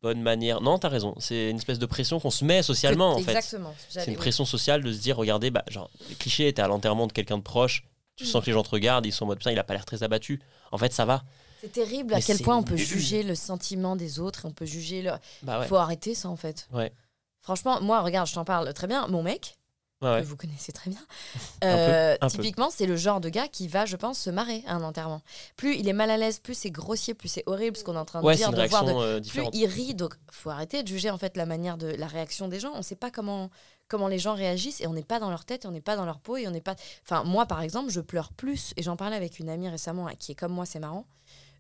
bonne 0.03 0.21
manière. 0.21 0.61
Non, 0.61 0.79
t'as 0.79 0.89
raison. 0.89 1.15
C'est 1.19 1.51
une 1.51 1.57
espèce 1.57 1.79
de 1.79 1.87
pression 1.87 2.21
qu'on 2.21 2.31
se 2.31 2.45
met 2.45 2.63
socialement, 2.63 3.15
en 3.15 3.19
fait. 3.19 3.33
Exactement. 3.35 3.75
C'est 3.89 4.07
une 4.07 4.17
pression 4.17 4.45
sociale 4.45 4.83
de 4.83 4.93
se 4.93 4.99
dire 4.99 5.17
regardez, 5.17 5.51
bah, 5.51 5.65
genre, 5.69 5.91
le 6.09 6.15
cliché, 6.17 6.53
t'es 6.53 6.63
à 6.63 6.69
l'enterrement 6.69 7.07
de 7.07 7.13
quelqu'un 7.13 7.39
de 7.39 7.43
proche, 7.43 7.85
tu 8.17 8.25
Mm. 8.25 8.27
sens 8.27 8.43
que 8.43 8.47
les 8.47 8.53
gens 8.53 8.63
te 8.63 8.71
regardent, 8.71 9.07
ils 9.07 9.13
sont 9.13 9.25
en 9.25 9.29
mode 9.29 9.39
putain, 9.39 9.53
il 9.53 9.59
a 9.59 9.65
pas 9.65 9.75
l'air 9.75 9.85
très 9.85 10.03
abattu. 10.03 10.41
En 10.73 10.79
fait, 10.79 10.93
ça 10.93 11.05
va. 11.05 11.23
C'est 11.61 11.73
terrible 11.73 12.13
à 12.13 12.17
Mais 12.19 12.23
quel 12.23 12.39
point 12.39 12.57
on 12.57 12.63
peut 12.63 12.77
juger 12.77 13.23
le 13.23 13.35
sentiment 13.35 13.97
des 13.97 14.21
autres 14.21 14.43
on 14.45 14.51
peut 14.53 14.67
juger 14.67 15.03
leur. 15.03 15.19
Bah 15.43 15.61
ouais. 15.61 15.67
Faut 15.67 15.77
arrêter 15.77 16.15
ça 16.15 16.29
en 16.29 16.37
fait. 16.37 16.69
Ouais. 16.73 16.93
Franchement, 17.41 17.81
moi, 17.81 18.03
regarde, 18.03 18.29
je 18.29 18.35
t'en 18.35 18.45
parle 18.45 18.73
très 18.75 18.87
bien. 18.87 19.07
Mon 19.09 19.23
mec, 19.23 19.57
Ouais, 20.03 20.21
que 20.21 20.27
vous 20.27 20.37
connaissez 20.37 20.73
très 20.73 20.91
bien. 20.91 21.01
Euh, 21.65 22.17
peu. 22.21 22.27
typiquement, 22.29 22.69
c'est 22.71 22.85
le 22.87 22.97
genre 22.97 23.21
de 23.21 23.29
gars 23.31 23.49
qui 23.49 23.67
va, 23.67 23.87
je 23.87 23.97
pense, 23.97 24.19
se 24.19 24.29
marrer 24.31 24.63
à 24.67 24.75
un 24.75 24.83
enterrement. 24.83 25.23
Plus 25.57 25.75
il 25.77 25.89
est 25.89 25.93
mal 25.95 26.11
à 26.11 26.17
l'aise, 26.19 26.39
plus 26.39 26.55
c'est 26.55 26.71
grossier, 26.71 27.15
plus 27.15 27.29
c'est 27.29 27.43
horrible 27.47 27.77
ce 27.79 27.83
qu'on 27.85 27.95
est 27.95 27.99
en 27.99 28.05
train 28.05 28.21
de 28.21 28.27
Ouais, 28.27 28.37
dire, 28.37 28.51
une 28.51 28.57
de 28.57 28.67
voir 28.69 28.85
de- 28.85 28.93
euh, 28.93 29.21
plus 29.21 29.43
il 29.55 29.67
rit, 29.67 29.95
donc 29.95 30.15
faut 30.31 30.51
arrêter 30.51 30.83
de 30.83 30.89
juger 30.89 31.09
en 31.11 31.17
fait 31.19 31.37
la 31.37 31.47
manière 31.47 31.79
de 31.79 31.87
la 31.89 32.07
réaction 32.07 32.47
des 32.49 32.61
gens. 32.61 32.73
On 32.75 32.79
ne 32.79 32.83
sait 32.83 32.95
pas 32.97 33.11
comment 33.11 33.51
comment 33.89 34.09
les 34.09 34.19
gens 34.19 34.35
réagissent 34.35 34.81
et 34.81 34.87
on 34.87 34.93
n'est 34.93 35.03
pas 35.05 35.19
dans 35.21 35.31
leur 35.31 35.45
tête, 35.45 35.65
et 35.65 35.69
on 35.69 35.71
n'est 35.71 35.81
pas 35.81 35.97
dans 35.97 36.05
leur 36.05 36.19
peau 36.21 36.37
et 36.37 36.47
on 36.47 36.51
n'est 36.51 36.61
pas. 36.61 36.75
Enfin, 37.05 37.25
moi 37.25 37.47
par 37.47 37.63
exemple, 37.63 37.91
je 37.91 38.01
pleure 38.01 38.33
plus 38.33 38.75
et 38.77 38.83
j'en 38.83 38.97
parlais 38.97 39.17
avec 39.17 39.39
une 39.39 39.49
amie 39.49 39.69
récemment 39.69 40.09
hein, 40.09 40.15
qui 40.19 40.33
est 40.33 40.37
comme 40.37 40.53
moi, 40.53 40.67
c'est 40.67 40.81
marrant. 40.81 41.07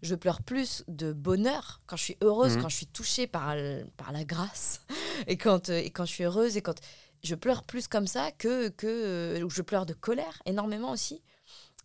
Je 0.02 0.14
pleure 0.14 0.42
plus 0.42 0.84
de 0.88 1.12
bonheur 1.14 1.80
quand 1.86 1.96
je 1.96 2.02
suis 2.04 2.16
heureuse, 2.22 2.56
Mhm. 2.56 2.62
quand 2.62 2.68
je 2.68 2.76
suis 2.76 2.86
touchée 2.86 3.26
par, 3.26 3.54
par 3.96 4.12
la 4.12 4.24
grâce 4.24 4.82
et 5.26 5.38
quand, 5.38 5.70
euh, 5.70 5.78
et 5.78 5.88
quand 5.90 6.04
je 6.04 6.12
suis 6.12 6.24
heureuse 6.24 6.56
et 6.58 6.62
quand 6.62 6.78
je 7.24 7.34
pleure 7.34 7.62
plus 7.64 7.88
comme 7.88 8.06
ça 8.06 8.30
que, 8.32 8.68
que 8.68 8.86
euh, 8.86 9.48
je 9.48 9.62
pleure 9.62 9.86
de 9.86 9.92
colère 9.94 10.40
énormément 10.46 10.90
aussi. 10.90 11.22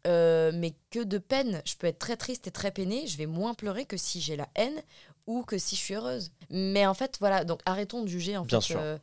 Euh, 0.08 0.52
mais 0.56 0.74
que 0.90 1.04
de 1.04 1.20
peine. 1.20 1.62
Je 1.64 1.76
peux 1.76 1.86
être 1.86 2.00
très 2.00 2.18
triste 2.18 2.48
et 2.48 2.52
très 2.52 2.72
peinée. 2.72 3.06
Je 3.06 3.18
vais 3.18 3.28
moins 3.28 3.54
pleurer 3.54 3.86
que 3.86 3.98
si 3.98 4.20
j'ai 4.20 4.36
la 4.36 4.48
haine 4.56 4.82
ou 5.28 5.44
que 5.44 5.60
si 5.60 5.76
je 5.76 5.82
suis 5.82 5.94
heureuse. 5.94 6.32
Mais 6.50 6.88
en 6.88 6.96
fait, 6.96 7.18
voilà. 7.20 7.44
Donc 7.44 7.60
arrêtons 7.68 8.02
de 8.02 8.08
juger. 8.08 8.36
En 8.36 8.44
Bien 8.44 8.62
fait, 8.62 8.66
sûr. 8.68 8.80
euh, 8.82 8.98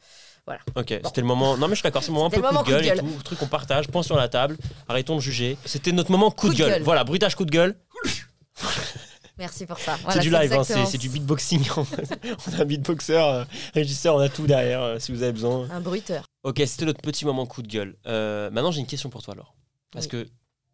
Ok, 0.74 0.94
c'était 1.04 1.20
le 1.20 1.26
moment. 1.26 1.56
Non, 1.56 1.68
mais 1.68 1.74
je 1.74 1.80
suis 1.80 1.82
d'accord, 1.84 2.02
c'est 2.02 2.08
le 2.08 2.14
moment 2.14 2.26
un 2.26 2.30
peu 2.30 2.36
coup 2.36 2.42
de 2.42 2.46
moment 2.48 2.64
coup 2.64 2.70
de 2.70 2.76
gueule 2.80 2.86
et 2.86 2.98
tout. 2.98 3.06
Le 3.06 3.22
truc 3.22 3.38
qu'on 3.38 3.46
partage, 3.46 3.86
point 3.88 4.02
sur 4.02 4.16
la 4.16 4.28
table. 4.28 4.56
Arrêtons 4.88 5.16
de 5.16 5.20
juger. 5.20 5.56
C'était 5.66 5.92
notre 5.92 6.10
moment 6.10 6.30
coup, 6.30 6.48
de 6.48 6.54
gueule. 6.54 6.70
gueule. 6.70 6.82
Voilà, 6.82 7.04
bruitage 7.04 7.34
coup 7.36 7.44
de 7.44 7.50
gueule. 7.50 7.76
Merci 9.38 9.66
pour 9.66 9.78
ça. 9.78 9.96
Voilà, 10.02 10.20
c'est 10.20 10.28
du 10.28 10.30
live, 10.34 10.52
hein, 10.52 10.64
c'est 10.64 10.98
du 10.98 11.08
beatboxing. 11.08 11.64
on 11.76 12.52
a 12.52 12.62
un 12.62 12.64
beatboxer, 12.64 13.12
euh, 13.14 13.44
régisseur, 13.74 14.16
on 14.16 14.18
a 14.18 14.28
tout 14.28 14.46
derrière 14.46 14.82
euh, 14.82 14.98
si 14.98 15.12
vous 15.12 15.22
avez 15.22 15.32
besoin. 15.32 15.68
Un 15.70 15.80
bruiteur. 15.80 16.24
Ok, 16.42 16.60
c'était 16.66 16.86
notre 16.86 17.00
petit 17.00 17.24
moment 17.24 17.46
coup 17.46 17.62
de 17.62 17.68
gueule. 17.68 17.96
Euh, 18.06 18.50
maintenant, 18.50 18.72
j'ai 18.72 18.80
une 18.80 18.86
question 18.86 19.10
pour 19.10 19.22
toi, 19.22 19.34
Laure. 19.34 19.54
Parce 19.90 20.06
Oui. 20.06 20.10
que 20.10 20.26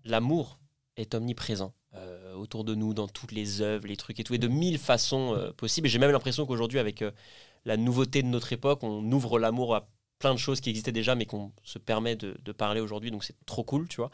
l'amour 0.04 0.58
est 0.96 1.14
omniprésent 1.14 1.74
euh, 1.94 2.34
autour 2.34 2.64
de 2.64 2.74
nous, 2.74 2.94
dans 2.94 3.06
toutes 3.08 3.32
les 3.32 3.60
œuvres, 3.60 3.86
les 3.86 3.96
trucs 3.96 4.18
et 4.18 4.24
tout, 4.24 4.34
et 4.34 4.38
de 4.38 4.48
mille 4.48 4.78
façons 4.78 5.52
possibles. 5.56 5.86
Et 5.86 5.90
j'ai 5.90 5.98
même 5.98 6.10
l'impression 6.10 6.46
qu'aujourd'hui, 6.46 6.78
avec 6.78 7.04
la 7.64 7.76
nouveauté 7.76 8.22
de 8.22 8.28
notre 8.28 8.52
époque, 8.52 8.82
on 8.82 9.10
ouvre 9.12 9.38
l'amour 9.38 9.74
à 9.74 9.88
plein 10.18 10.32
de 10.32 10.38
choses 10.38 10.60
qui 10.60 10.70
existaient 10.70 10.92
déjà, 10.92 11.14
mais 11.14 11.26
qu'on 11.26 11.52
se 11.64 11.78
permet 11.78 12.16
de, 12.16 12.36
de 12.42 12.52
parler 12.52 12.80
aujourd'hui. 12.80 13.10
Donc, 13.10 13.24
c'est 13.24 13.36
trop 13.46 13.62
cool, 13.62 13.88
tu 13.88 13.96
vois. 13.96 14.10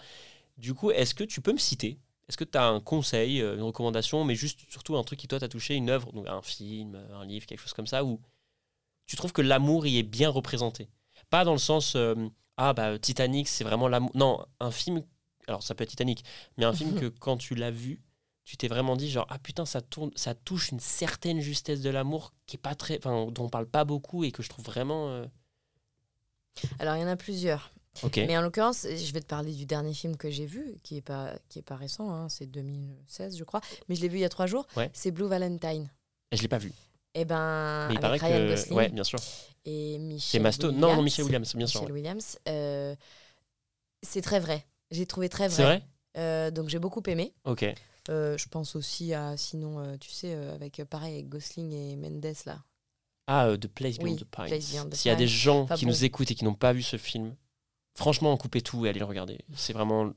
Du 0.59 0.75
coup, 0.75 0.91
est-ce 0.91 1.15
que 1.15 1.25
tu 1.25 1.41
peux 1.41 1.53
me 1.53 1.59
citer 1.59 1.99
Est-ce 2.31 2.37
que 2.37 2.45
tu 2.45 2.57
as 2.57 2.65
un 2.65 2.79
conseil, 2.79 3.43
euh, 3.43 3.57
une 3.57 3.63
recommandation, 3.63 4.23
mais 4.23 4.37
juste 4.37 4.61
surtout 4.71 4.97
un 4.97 5.03
truc 5.03 5.19
qui, 5.19 5.27
toi, 5.27 5.41
t'a 5.41 5.49
touché, 5.49 5.75
une 5.75 5.91
œuvre, 5.91 6.13
donc 6.13 6.29
un 6.29 6.43
film, 6.43 6.95
un 7.13 7.27
livre, 7.27 7.45
quelque 7.45 7.59
chose 7.59 7.73
comme 7.73 7.89
ça, 7.89 8.05
où 8.05 8.21
tu 9.07 9.17
trouves 9.17 9.33
que 9.33 9.43
l'amour 9.43 9.85
y 9.85 9.99
est 9.99 10.05
bien 10.05 10.31
représenté? 10.31 10.89
Pas 11.29 11.45
dans 11.45 11.51
le 11.51 11.59
sens, 11.59 11.97
euh, 11.97 12.15
ah 12.57 12.73
bah 12.73 13.01
Titanic, 13.01 13.49
c'est 13.49 13.65
vraiment 13.65 13.89
l'amour. 13.89 14.13
Non, 14.15 14.47
un 14.61 14.71
film, 14.71 15.03
alors 15.49 15.65
ça 15.65 15.75
peut 15.75 15.83
être 15.83 15.91
Titanic, 15.91 16.23
mais 16.57 16.65
un 16.65 16.73
film 16.73 16.95
que 17.01 17.07
quand 17.07 17.37
tu 17.37 17.57
l'as 17.57 17.73
vu, 17.73 18.01
tu 18.45 18.57
t'es 18.57 18.69
vraiment 18.69 18.95
dit 18.97 19.11
genre 19.11 19.27
ah 19.29 19.39
putain 19.39 19.65
ça 19.65 19.81
tourne 19.81 20.11
ça 20.17 20.35
touche 20.35 20.71
une 20.71 20.81
certaine 20.81 21.41
justesse 21.41 21.83
de 21.83 21.91
l'amour 21.91 22.33
qui 22.47 22.57
est 22.57 22.59
pas 22.59 22.75
très 22.75 22.99
dont 22.99 23.33
on 23.39 23.49
parle 23.49 23.67
pas 23.67 23.85
beaucoup 23.85 24.25
et 24.25 24.33
que 24.33 24.43
je 24.43 24.49
trouve 24.49 24.65
vraiment 24.65 25.09
euh, 25.09 25.27
Alors, 26.79 26.97
il 26.97 27.01
y 27.01 27.05
en 27.05 27.09
a 27.09 27.17
plusieurs. 27.17 27.73
Mais 28.17 28.37
en 28.39 28.43
l'occurrence, 28.43 28.87
je 28.89 29.13
vais 29.13 29.21
te 29.21 29.27
parler 29.27 29.53
du 29.53 29.67
dernier 29.67 29.95
film 29.95 30.17
que 30.17 30.31
j'ai 30.31 30.47
vu, 30.47 30.77
qui 30.83 30.97
est 30.99 31.03
pas, 31.03 31.35
qui 31.49 31.59
est 31.59 31.63
pas 31.63 31.77
récent, 31.77 32.11
hein, 32.13 32.29
c'est 32.29 32.47
2016, 32.47 33.37
je 33.37 33.45
crois. 33.45 33.61
Mais 33.89 33.95
je 33.95 34.03
l'ai 34.03 34.09
vu 34.09 34.19
il 34.19 34.23
y 34.23 34.25
a 34.25 34.29
trois 34.29 34.47
jours. 34.47 34.67
Ouais. 34.77 34.91
C'est 34.93 35.11
Blue 35.11 35.27
Valentine. 35.29 35.91
Et 36.33 36.37
je 36.37 36.43
l'ai 36.43 36.49
pas 36.49 36.59
vu 36.59 36.73
Et 37.15 37.25
ben, 37.25 37.89
mais 37.89 37.95
il 37.95 38.05
avec 38.05 38.21
Ryan 38.23 38.37
que 38.39 38.51
Gosling 38.51 38.77
ouais 38.77 38.89
bien 38.89 39.03
sûr 39.05 39.19
et 39.65 39.99
Michel 39.99 40.41
Williams. 40.41 40.59
non 40.79 40.95
non 40.97 41.03
Michel 41.03 41.25
Williams 41.25 41.55
bien 41.57 41.67
sûr 41.67 41.81
Michel 41.81 41.93
ouais. 41.93 42.01
Williams. 42.01 42.39
euh, 42.49 42.95
c'est 44.03 44.23
très 44.23 44.41
vrai. 44.41 44.65
J'ai 44.91 45.07
trouvé 45.07 45.29
très 45.29 45.49
vrai. 45.49 45.57
c'est 45.57 45.63
vrai? 45.65 45.83
Euh, 46.17 46.51
donc 46.51 46.69
j'ai 46.69 46.79
beaucoup 46.79 47.03
aimé. 47.07 47.35
ok 47.45 47.67
Euh, 48.09 48.39
je 48.39 48.49
pense 48.49 48.75
aussi 48.77 49.13
à, 49.15 49.37
sinon, 49.37 49.97
tu 49.99 50.11
sais, 50.11 50.33
avec 50.35 50.83
pareil, 50.89 51.15
avec 51.15 51.29
Gosling 51.29 51.73
et 51.73 51.97
Mendes 51.97 52.25
là. 52.47 52.63
ah 53.27 53.49
The 53.61 53.67
Place 53.69 53.99
Beyond 53.99 54.05
Oui, 54.13 54.17
the 54.17 54.25
Pines 54.25 54.61
s'il 54.95 55.09
y 55.09 55.13
a 55.13 55.17
des 55.17 55.29
gens 55.29 55.63
Enfin, 55.63 55.77
qui 55.77 55.85
bon. 55.85 55.91
nous 55.91 56.05
écoutent 56.05 56.31
et 56.31 56.35
qui 56.35 56.45
n'ont 56.45 56.55
pas 56.55 56.73
vu 56.73 56.83
ce 56.83 56.97
film 56.97 57.35
franchement 57.95 58.37
coupez 58.37 58.61
tout 58.63 58.87
et 58.87 58.89
allez 58.91 58.99
le 59.01 59.05
regarder 59.05 59.39
c'est 59.57 59.73
vraiment 59.73 60.13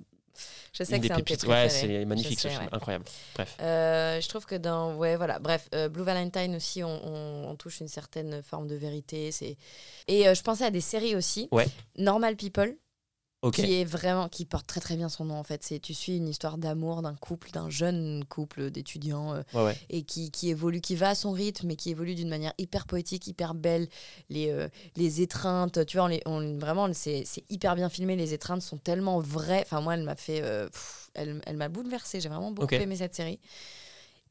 Je 0.73 0.83
sais 0.83 0.95
une 0.95 0.97
que 0.97 1.01
des 1.03 1.07
c'est 1.09 1.13
un 1.13 1.17
de 1.17 1.47
ouais 1.47 1.69
c'est 1.69 2.05
magnifique 2.05 2.39
ce 2.39 2.47
film 2.47 2.62
ouais. 2.63 2.69
incroyable. 2.71 3.05
Bref. 3.36 3.57
Euh, 3.62 4.19
je 4.21 4.27
trouve 4.29 4.45
que 4.45 4.55
dans 4.55 4.95
ouais 4.95 5.15
voilà. 5.15 5.39
Bref 5.39 5.69
euh, 5.75 5.89
Blue 5.89 6.03
Valentine 6.03 6.55
aussi 6.55 6.83
on, 6.83 6.89
on- 7.07 7.49
on 7.49 7.55
touche 7.55 7.79
une 7.81 7.88
certaine 7.88 8.41
forme 8.41 8.67
de 8.67 8.75
vérité 8.75 9.31
c'est 9.31 9.57
et 10.07 10.27
euh, 10.27 10.33
je 10.33 10.41
pensais 10.41 10.65
à 10.65 10.71
des 10.71 10.81
séries 10.81 11.15
aussi. 11.15 11.47
Ouais. 11.51 11.67
Normal 11.97 12.36
People 12.36 12.75
qui 13.51 13.73
est 13.73 13.84
vraiment 13.86 14.29
qui 14.29 14.45
porte 14.45 14.65
très 14.67 14.79
très 14.79 14.95
bien 14.95 15.10
son 15.10 15.25
nom 15.25 15.36
en 15.36 15.43
fait. 15.43 15.63
C'est 15.63 15.79
tu 15.79 15.93
suis 15.93 16.17
une 16.17 16.27
histoire 16.27 16.58
d'amour 16.58 17.01
d'un 17.01 17.13
couple 17.15 17.51
d'un 17.51 17.69
jeune 17.69 18.23
couple 18.25 18.71
d'étudiants 18.71 19.34
euh, 19.34 19.41
ouais 19.53 19.63
ouais. 19.63 19.77
et 19.89 20.03
qui, 20.03 20.32
qui 20.32 20.49
évolue 20.49 20.79
qui 20.82 20.95
va 20.95 21.10
à 21.10 21.15
son 21.15 21.32
rythme 21.32 21.67
mais 21.67 21.75
qui 21.75 21.89
évolue 21.89 22.15
d'une 22.15 22.29
manière 22.29 22.53
hyper 22.58 22.86
poétique 22.86 23.27
hyper 23.27 23.53
belle. 23.53 23.88
Les 24.29 24.49
euh, 24.49 24.69
les 24.95 25.21
étreintes 25.21 25.86
tu 25.86 25.97
vois 25.97 26.06
on 26.06 26.10
les, 26.10 26.21
on- 26.25 26.58
vraiment 26.58 26.91
c'est 26.93 27.23
c'est 27.25 27.43
hyper 27.49 27.75
bien 27.75 27.89
filmé. 27.89 28.15
Les 28.15 28.34
étreintes 28.34 28.62
sont 28.62 28.77
tellement 28.77 29.19
vraies. 29.19 29.63
Enfin 29.65 29.82
moi 29.82 29.95
elle 29.95 30.03
m'a 30.03 30.15
fait 30.15 30.41
euh, 30.43 30.67
pff, 30.69 31.10
elle, 31.13 31.41
elle 31.45 31.58
m'a 31.58 31.69
bouleversée. 31.69 32.21
J'ai 32.21 32.29
vraiment 32.29 32.51
beaucoup 32.51 32.67
aimé 32.82 32.95
cette 32.95 33.15
série. 33.15 33.39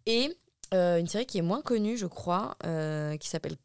Et 0.06 0.36
une 0.72 1.06
série 1.06 1.26
qui 1.26 1.36
est 1.36 1.42
moins 1.42 1.60
connue 1.60 1.98
je 1.98 2.06
crois 2.06 2.56
qui 3.20 3.28
s'appelle 3.28 3.56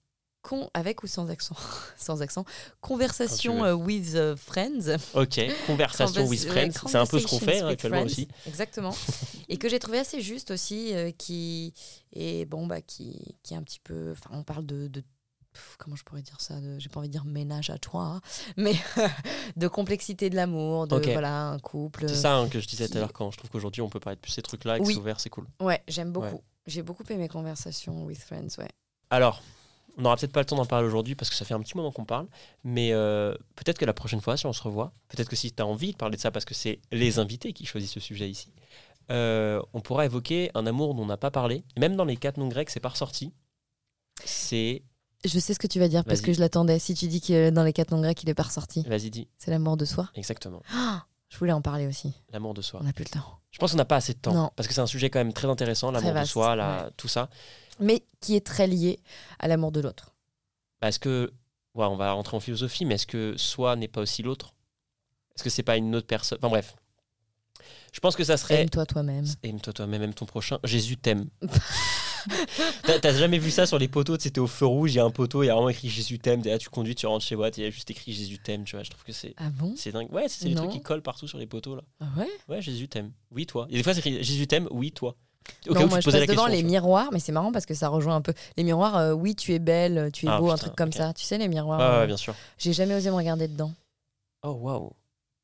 Con 0.43 0.69
avec 0.73 1.03
ou 1.03 1.07
sans 1.07 1.29
accent 1.29 1.55
sans 1.97 2.21
accent 2.21 2.45
conversation 2.79 3.65
euh, 3.65 3.73
with 3.73 4.15
euh, 4.15 4.35
friends 4.35 4.95
ok 5.13 5.41
conversation 5.65 6.21
Convers- 6.23 6.29
with 6.29 6.43
ouais, 6.45 6.49
friends 6.71 6.87
c'est 6.89 6.97
un 6.97 7.05
peu 7.05 7.19
ce 7.19 7.27
qu'on 7.27 7.39
fait 7.39 7.59
Conversations 7.59 7.67
hein, 7.67 7.71
actuellement 7.71 7.97
Friends, 7.99 8.05
aussi 8.11 8.27
Exactement. 8.47 8.95
et 9.49 9.57
que 9.57 9.67
j'ai 9.67 9.79
trouvé 9.79 9.99
assez 9.99 10.21
juste 10.21 10.51
aussi, 10.51 10.93
euh, 10.93 11.11
qui 11.11 11.73
est 12.13 12.45
bon, 12.45 12.65
bah, 12.67 12.81
qui, 12.81 13.35
qui 13.43 13.53
est 13.53 13.57
un 13.57 13.63
petit 13.63 13.79
peu. 13.79 14.11
Enfin, 14.11 14.29
on 14.33 14.43
parle 14.43 14.65
de. 14.65 14.87
de- 14.87 15.03
Comment 15.79 15.95
je 15.95 16.03
pourrais 16.03 16.21
dire 16.21 16.39
ça 16.39 16.55
J'ai 16.77 16.87
pas 16.89 16.99
envie 16.99 17.07
de 17.09 17.13
dire 17.13 17.25
ménage 17.25 17.71
à 17.71 17.79
toi, 17.79 18.03
hein, 18.03 18.21
mais 18.57 18.75
de 19.55 19.67
complexité 19.67 20.29
de 20.29 20.35
l'amour, 20.35 20.85
de 20.87 20.97
voilà, 21.11 21.47
un 21.47 21.57
couple. 21.59 22.07
C'est 22.07 22.15
ça 22.15 22.35
hein, 22.35 22.47
que 22.47 22.59
je 22.59 22.67
disais 22.67 22.85
tout 22.85 22.91
qui- 22.91 22.97
à 22.97 23.01
l'heure 23.01 23.13
quand 23.13 23.31
je 23.31 23.37
trouve 23.37 23.49
qu'aujourd'hui 23.49 23.81
on 23.81 23.89
peut 23.89 23.99
parler 23.99 24.15
de 24.17 24.21
plus 24.21 24.31
ces 24.31 24.43
trucs-là 24.43 24.77
et 24.77 24.81
que 24.81 24.85
Oui. 24.85 24.93
c'est 24.93 24.99
ouvert, 24.99 25.19
c'est 25.19 25.29
cool. 25.31 25.47
Ouais, 25.59 25.81
j'aime 25.87 26.11
beaucoup. 26.11 26.27
Ouais. 26.27 26.41
J'ai 26.67 26.83
beaucoup 26.83 27.03
aimé 27.09 27.27
Conversation 27.27 28.05
with 28.05 28.19
Friends, 28.21 28.57
ouais. 28.59 28.69
Alors, 29.09 29.41
on 29.97 30.03
n'aura 30.03 30.15
peut-être 30.15 30.31
pas 30.31 30.39
le 30.41 30.45
temps 30.45 30.55
d'en 30.55 30.65
parler 30.65 30.87
aujourd'hui 30.87 31.15
parce 31.15 31.29
que 31.29 31.35
ça 31.35 31.43
fait 31.45 31.53
un 31.55 31.59
petit 31.59 31.75
moment 31.75 31.91
qu'on 31.91 32.05
parle, 32.05 32.27
mais 32.63 32.91
euh, 32.93 33.33
peut-être 33.55 33.77
que 33.79 33.85
la 33.85 33.93
prochaine 33.93 34.21
fois, 34.21 34.37
si 34.37 34.45
on 34.45 34.53
se 34.53 34.61
revoit, 34.61 34.91
peut-être 35.09 35.27
que 35.29 35.35
si 35.35 35.51
tu 35.51 35.61
as 35.61 35.65
envie 35.65 35.91
de 35.93 35.97
parler 35.97 36.15
de 36.17 36.21
ça 36.21 36.31
parce 36.31 36.45
que 36.45 36.53
c'est 36.53 36.79
les 36.91 37.19
invités 37.19 37.51
qui 37.53 37.65
choisissent 37.65 37.93
ce 37.93 37.99
sujet 37.99 38.29
ici, 38.29 38.51
euh, 39.09 39.61
on 39.73 39.81
pourra 39.81 40.05
évoquer 40.05 40.51
un 40.53 40.67
amour 40.67 40.93
dont 40.93 41.03
on 41.03 41.07
n'a 41.07 41.17
pas 41.17 41.31
parlé. 41.31 41.63
Même 41.77 41.95
dans 41.95 42.05
les 42.05 42.17
quatre 42.17 42.37
noms 42.37 42.47
grecs, 42.49 42.69
c'est 42.69 42.79
pas 42.79 42.89
ressorti. 42.89 43.33
C'est. 44.23 44.83
Je 45.25 45.39
sais 45.39 45.53
ce 45.53 45.59
que 45.59 45.67
tu 45.67 45.79
vas 45.79 45.87
dire 45.87 46.05
parce 46.05 46.21
que 46.21 46.31
je 46.31 46.39
l'attendais. 46.39 46.79
Si 46.79 46.93
tu 46.93 47.07
dis 47.07 47.21
que 47.21 47.49
dans 47.49 47.63
les 47.63 47.73
quatre 47.73 47.91
noms 47.91 48.01
grecs, 48.01 48.21
il 48.23 48.29
est 48.29 48.33
pas 48.35 48.43
ressorti, 48.43 48.83
Vas-y, 48.87 49.09
dis. 49.09 49.27
c'est 49.37 49.49
l'amour 49.51 49.75
de 49.77 49.85
soi. 49.85 50.09
Exactement. 50.15 50.61
Ah, 50.71 51.05
je 51.29 51.37
voulais 51.37 51.51
en 51.53 51.61
parler 51.61 51.87
aussi. 51.87 52.13
L'amour 52.31 52.53
de 52.53 52.61
soi. 52.61 52.79
On 52.81 52.85
n'a 52.85 52.93
plus 52.93 53.03
le 53.05 53.09
temps. 53.09 53.25
Je 53.51 53.57
pense 53.59 53.71
qu'on 53.71 53.77
n'a 53.77 53.85
pas 53.85 53.95
assez 53.95 54.13
de 54.13 54.19
temps 54.19 54.33
Non. 54.33 54.51
parce 54.55 54.67
que 54.67 54.73
c'est 54.75 54.81
un 54.81 54.85
sujet 54.87 55.09
quand 55.09 55.19
même 55.19 55.33
très 55.33 55.47
intéressant, 55.47 55.89
l'amour 55.89 56.13
de 56.13 56.23
soi, 56.25 56.55
la- 56.55 56.91
tout 56.97 57.07
ça. 57.07 57.29
Mais 57.79 58.03
qui 58.19 58.35
est 58.35 58.45
très 58.45 58.67
lié 58.67 58.99
à 59.39 59.47
l'amour 59.47 59.71
de 59.71 59.81
l'autre. 59.81 60.13
Est-ce 60.81 60.99
que, 60.99 61.31
ouais, 61.75 61.85
on 61.85 61.95
va 61.95 62.11
rentrer 62.11 62.37
en 62.37 62.39
philosophie, 62.39 62.85
mais 62.85 62.95
est-ce 62.95 63.07
que 63.07 63.35
soi 63.37 63.75
n'est 63.75 63.87
pas 63.87 64.01
aussi 64.01 64.23
l'autre? 64.23 64.53
Est-ce 65.35 65.43
que 65.43 65.49
c'est 65.49 65.63
pas 65.63 65.77
une 65.77 65.95
autre 65.95 66.07
personne? 66.07 66.39
Enfin 66.41 66.49
bref. 66.49 66.75
Je 67.93 67.99
pense 67.99 68.15
que 68.15 68.23
ça 68.23 68.37
serait. 68.37 68.61
Aime-toi 68.61 68.85
toi-même. 68.85 69.25
Aime-toi 69.43 69.73
toi-même, 69.73 70.03
aime 70.03 70.13
ton 70.13 70.25
prochain. 70.25 70.59
Jésus 70.63 70.97
t'aime. 70.97 71.29
T'as 73.01 73.13
jamais 73.13 73.39
vu 73.39 73.51
ça 73.51 73.65
sur 73.65 73.79
les 73.79 73.87
poteaux? 73.87 74.17
C'était 74.19 74.39
au 74.39 74.47
feu 74.47 74.65
rouge, 74.65 74.93
il 74.93 74.97
y 74.97 74.99
a 74.99 75.05
un 75.05 75.11
poteau, 75.11 75.43
il 75.43 75.47
y 75.47 75.49
a 75.49 75.53
vraiment 75.53 75.69
écrit 75.69 75.89
Jésus 75.89 76.19
t'aime. 76.19 76.43
Là, 76.43 76.57
tu 76.57 76.69
conduis, 76.69 76.95
tu 76.95 77.05
rentres 77.05 77.25
chez 77.25 77.35
Watt, 77.35 77.57
il 77.57 77.63
y 77.63 77.67
a 77.67 77.69
juste 77.69 77.89
écrit 77.89 78.13
Jésus 78.13 78.39
t'aime. 78.39 78.65
Tu 78.65 78.75
vois, 78.75 78.83
je 78.83 78.89
trouve 78.89 79.03
que 79.03 79.13
c'est. 79.13 79.33
Ah 79.37 79.49
bon? 79.49 79.73
C'est 79.75 79.91
dingue. 79.91 80.11
Ouais, 80.11 80.27
c'est 80.27 80.49
les 80.49 80.55
trucs 80.55 80.71
qui 80.71 80.81
collent 80.81 81.01
partout 81.01 81.27
sur 81.27 81.37
les 81.37 81.47
poteaux 81.47 81.75
là. 81.75 81.83
Ah 81.99 82.07
ouais? 82.17 82.29
Ouais, 82.49 82.61
Jésus 82.61 82.87
t'aime. 82.87 83.11
Oui, 83.31 83.45
toi. 83.45 83.67
Et 83.69 83.77
des 83.77 83.83
fois, 83.83 83.93
c'est 83.93 83.99
écrit 83.99 84.23
Jésus 84.23 84.47
t'aime, 84.47 84.67
oui, 84.71 84.91
toi. 84.91 85.15
Au 85.69 85.73
cas 85.73 85.79
Non, 85.79 85.85
où 85.85 85.89
moi 85.89 85.97
tu 85.99 86.03
je 86.03 86.11
passe 86.11 86.19
la 86.21 86.25
devant 86.27 86.45
question. 86.45 86.57
les 86.57 86.63
miroirs, 86.63 87.09
mais 87.11 87.19
c'est 87.19 87.31
marrant 87.31 87.51
parce 87.51 87.65
que 87.65 87.73
ça 87.73 87.89
rejoint 87.89 88.15
un 88.15 88.21
peu. 88.21 88.33
Les 88.57 88.63
miroirs, 88.63 88.97
euh, 88.97 89.11
oui, 89.13 89.35
tu 89.35 89.53
es 89.53 89.59
belle, 89.59 90.09
tu 90.13 90.25
es 90.25 90.29
Ah, 90.29 90.39
beau, 90.39 90.49
un 90.49 90.53
putain, 90.55 90.65
truc 90.67 90.75
comme 90.77 90.89
ok. 90.89 90.95
ça. 90.95 91.13
Tu 91.13 91.25
sais, 91.25 91.37
les 91.37 91.47
miroirs. 91.47 91.79
Ouais, 91.79 91.85
euh, 91.85 91.99
ouais, 92.01 92.07
bien 92.07 92.17
sûr. 92.17 92.33
J'ai 92.57 92.73
jamais 92.73 92.95
osé 92.95 93.09
me 93.09 93.15
regarder 93.15 93.47
dedans. 93.47 93.71
Oh, 94.43 94.51
waouh. 94.51 94.91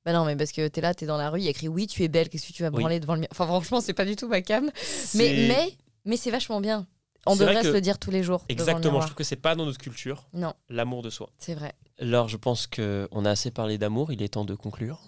Bah 0.05 0.11
non, 0.13 0.25
mais 0.25 0.35
parce 0.35 0.51
que 0.51 0.67
t'es 0.67 0.81
là, 0.81 0.93
t'es 0.93 1.05
dans 1.05 1.17
la 1.17 1.29
rue, 1.29 1.39
il 1.39 1.43
y 1.45 1.47
a 1.47 1.51
écrit 1.51 1.67
oui, 1.69 1.87
tu 1.87 2.03
es 2.03 2.07
belle, 2.09 2.27
qu'est-ce 2.29 2.47
que 2.47 2.53
tu 2.53 2.61
vas 2.63 2.69
Oui. 2.69 2.79
branler 2.79 2.99
devant 2.99 3.13
le 3.15 3.21
miroir 3.21 3.31
Enfin, 3.33 3.45
franchement, 3.47 3.79
c'est 3.81 3.93
pas 3.93 4.03
du 4.05 4.15
tout 4.17 4.27
ma 4.27 4.41
cam. 4.41 4.65
Mais, 4.65 4.71
C'est- 4.75 5.47
mais, 5.47 5.73
mais 6.05 6.17
c'est 6.17 6.31
vachement 6.31 6.59
bien. 6.61 6.85
On 7.25 7.31
C'est 7.35 7.43
vrai 7.45 7.53
devrait 7.53 7.61
que- 7.61 7.67
se 7.69 7.73
le 7.73 7.79
dire 7.81 7.97
tous 7.99 8.11
les 8.11 8.21
jours. 8.21 8.39
devant 8.39 8.45
le 8.49 8.53
Exactement, 8.53 8.81
je 8.81 8.87
miroir. 8.89 9.05
trouve 9.05 9.15
que 9.15 9.23
c'est 9.23 9.37
pas 9.37 9.55
dans 9.55 9.65
notre 9.65 9.77
culture, 9.77 10.25
Non, 10.33 10.53
l'amour 10.69 11.03
de 11.03 11.09
soi. 11.09 11.29
c'est 11.37 11.53
vrai. 11.55 11.71
Alors, 12.01 12.27
je 12.27 12.35
pense 12.35 12.67
qu'on 12.67 13.23
a 13.25 13.29
assez 13.29 13.49
parlé 13.49 13.77
d'amour, 13.77 14.11
il 14.11 14.21
est 14.21 14.27
temps 14.33 14.43
de 14.43 14.55
conclure. 14.55 14.99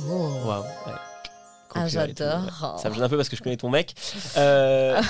Oh. 0.00 0.02
Waouh. 0.46 0.62
ouais. 0.62 0.92
Ah, 1.74 1.88
j'adore. 1.88 2.78
Ça 2.80 2.88
me 2.90 2.94
gêne 2.94 3.02
un 3.04 3.08
peu 3.08 3.16
parce 3.16 3.28
que 3.28 3.36
je 3.36 3.42
connais 3.42 3.56
ton 3.56 3.70
mec. 3.70 3.94
Euh, 4.36 5.00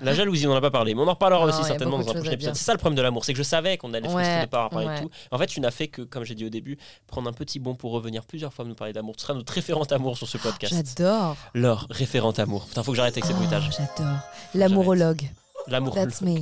la 0.00 0.14
jalousie, 0.14 0.46
on 0.46 0.50
n'en 0.50 0.56
a 0.56 0.60
pas 0.60 0.70
parlé, 0.70 0.94
mais 0.94 1.00
on 1.02 1.06
en 1.08 1.12
reparlera 1.12 1.46
Non, 1.46 1.52
aussi 1.52 1.62
certainement 1.64 1.98
dans 1.98 2.08
un 2.10 2.14
prochain 2.14 2.32
épisode. 2.32 2.54
C'est 2.56 2.64
ça 2.64 2.72
le 2.72 2.78
problème 2.78 2.96
de 2.96 3.02
l'amour, 3.02 3.24
c'est 3.24 3.32
que 3.32 3.38
je 3.38 3.42
savais 3.44 3.76
qu'on 3.76 3.94
allait 3.94 4.08
Ouais, 4.08 4.42
de 4.42 4.46
pas 4.46 4.64
en 4.66 4.68
parler 4.68 4.86
ouais. 4.86 5.00
tout. 5.02 5.10
En 5.30 5.38
fait, 5.38 5.46
tu 5.46 5.60
n'as 5.60 5.70
fait 5.70 5.88
que, 5.88 6.02
comme 6.02 6.24
j'ai 6.24 6.34
dit 6.34 6.44
au 6.44 6.48
début, 6.48 6.76
prendre 7.06 7.28
un 7.28 7.32
petit 7.32 7.58
bond 7.60 7.74
pour 7.74 7.92
revenir 7.92 8.24
plusieurs 8.24 8.52
fois 8.52 8.64
nous 8.64 8.74
parler 8.74 8.92
d'amour. 8.92 9.16
Tu 9.16 9.22
seras 9.22 9.34
notre 9.34 9.52
référente 9.52 9.92
amour 9.92 10.16
sur 10.16 10.28
ce 10.28 10.38
podcast. 10.38 10.74
J'adore. 10.74 11.36
Leur 11.54 11.86
référente 11.90 12.38
amour. 12.38 12.66
Putain, 12.66 12.82
faut 12.82 12.92
que 12.92 12.96
j'arrête 12.96 13.14
avec 13.14 13.24
ces 13.24 13.32
Oh, 13.32 13.36
bruitages. 13.36 13.70
J'adore. 13.70 14.18
L'amourologue. 14.54 15.22
L'amour. 15.68 15.94
That's 15.94 16.22
me. 16.22 16.40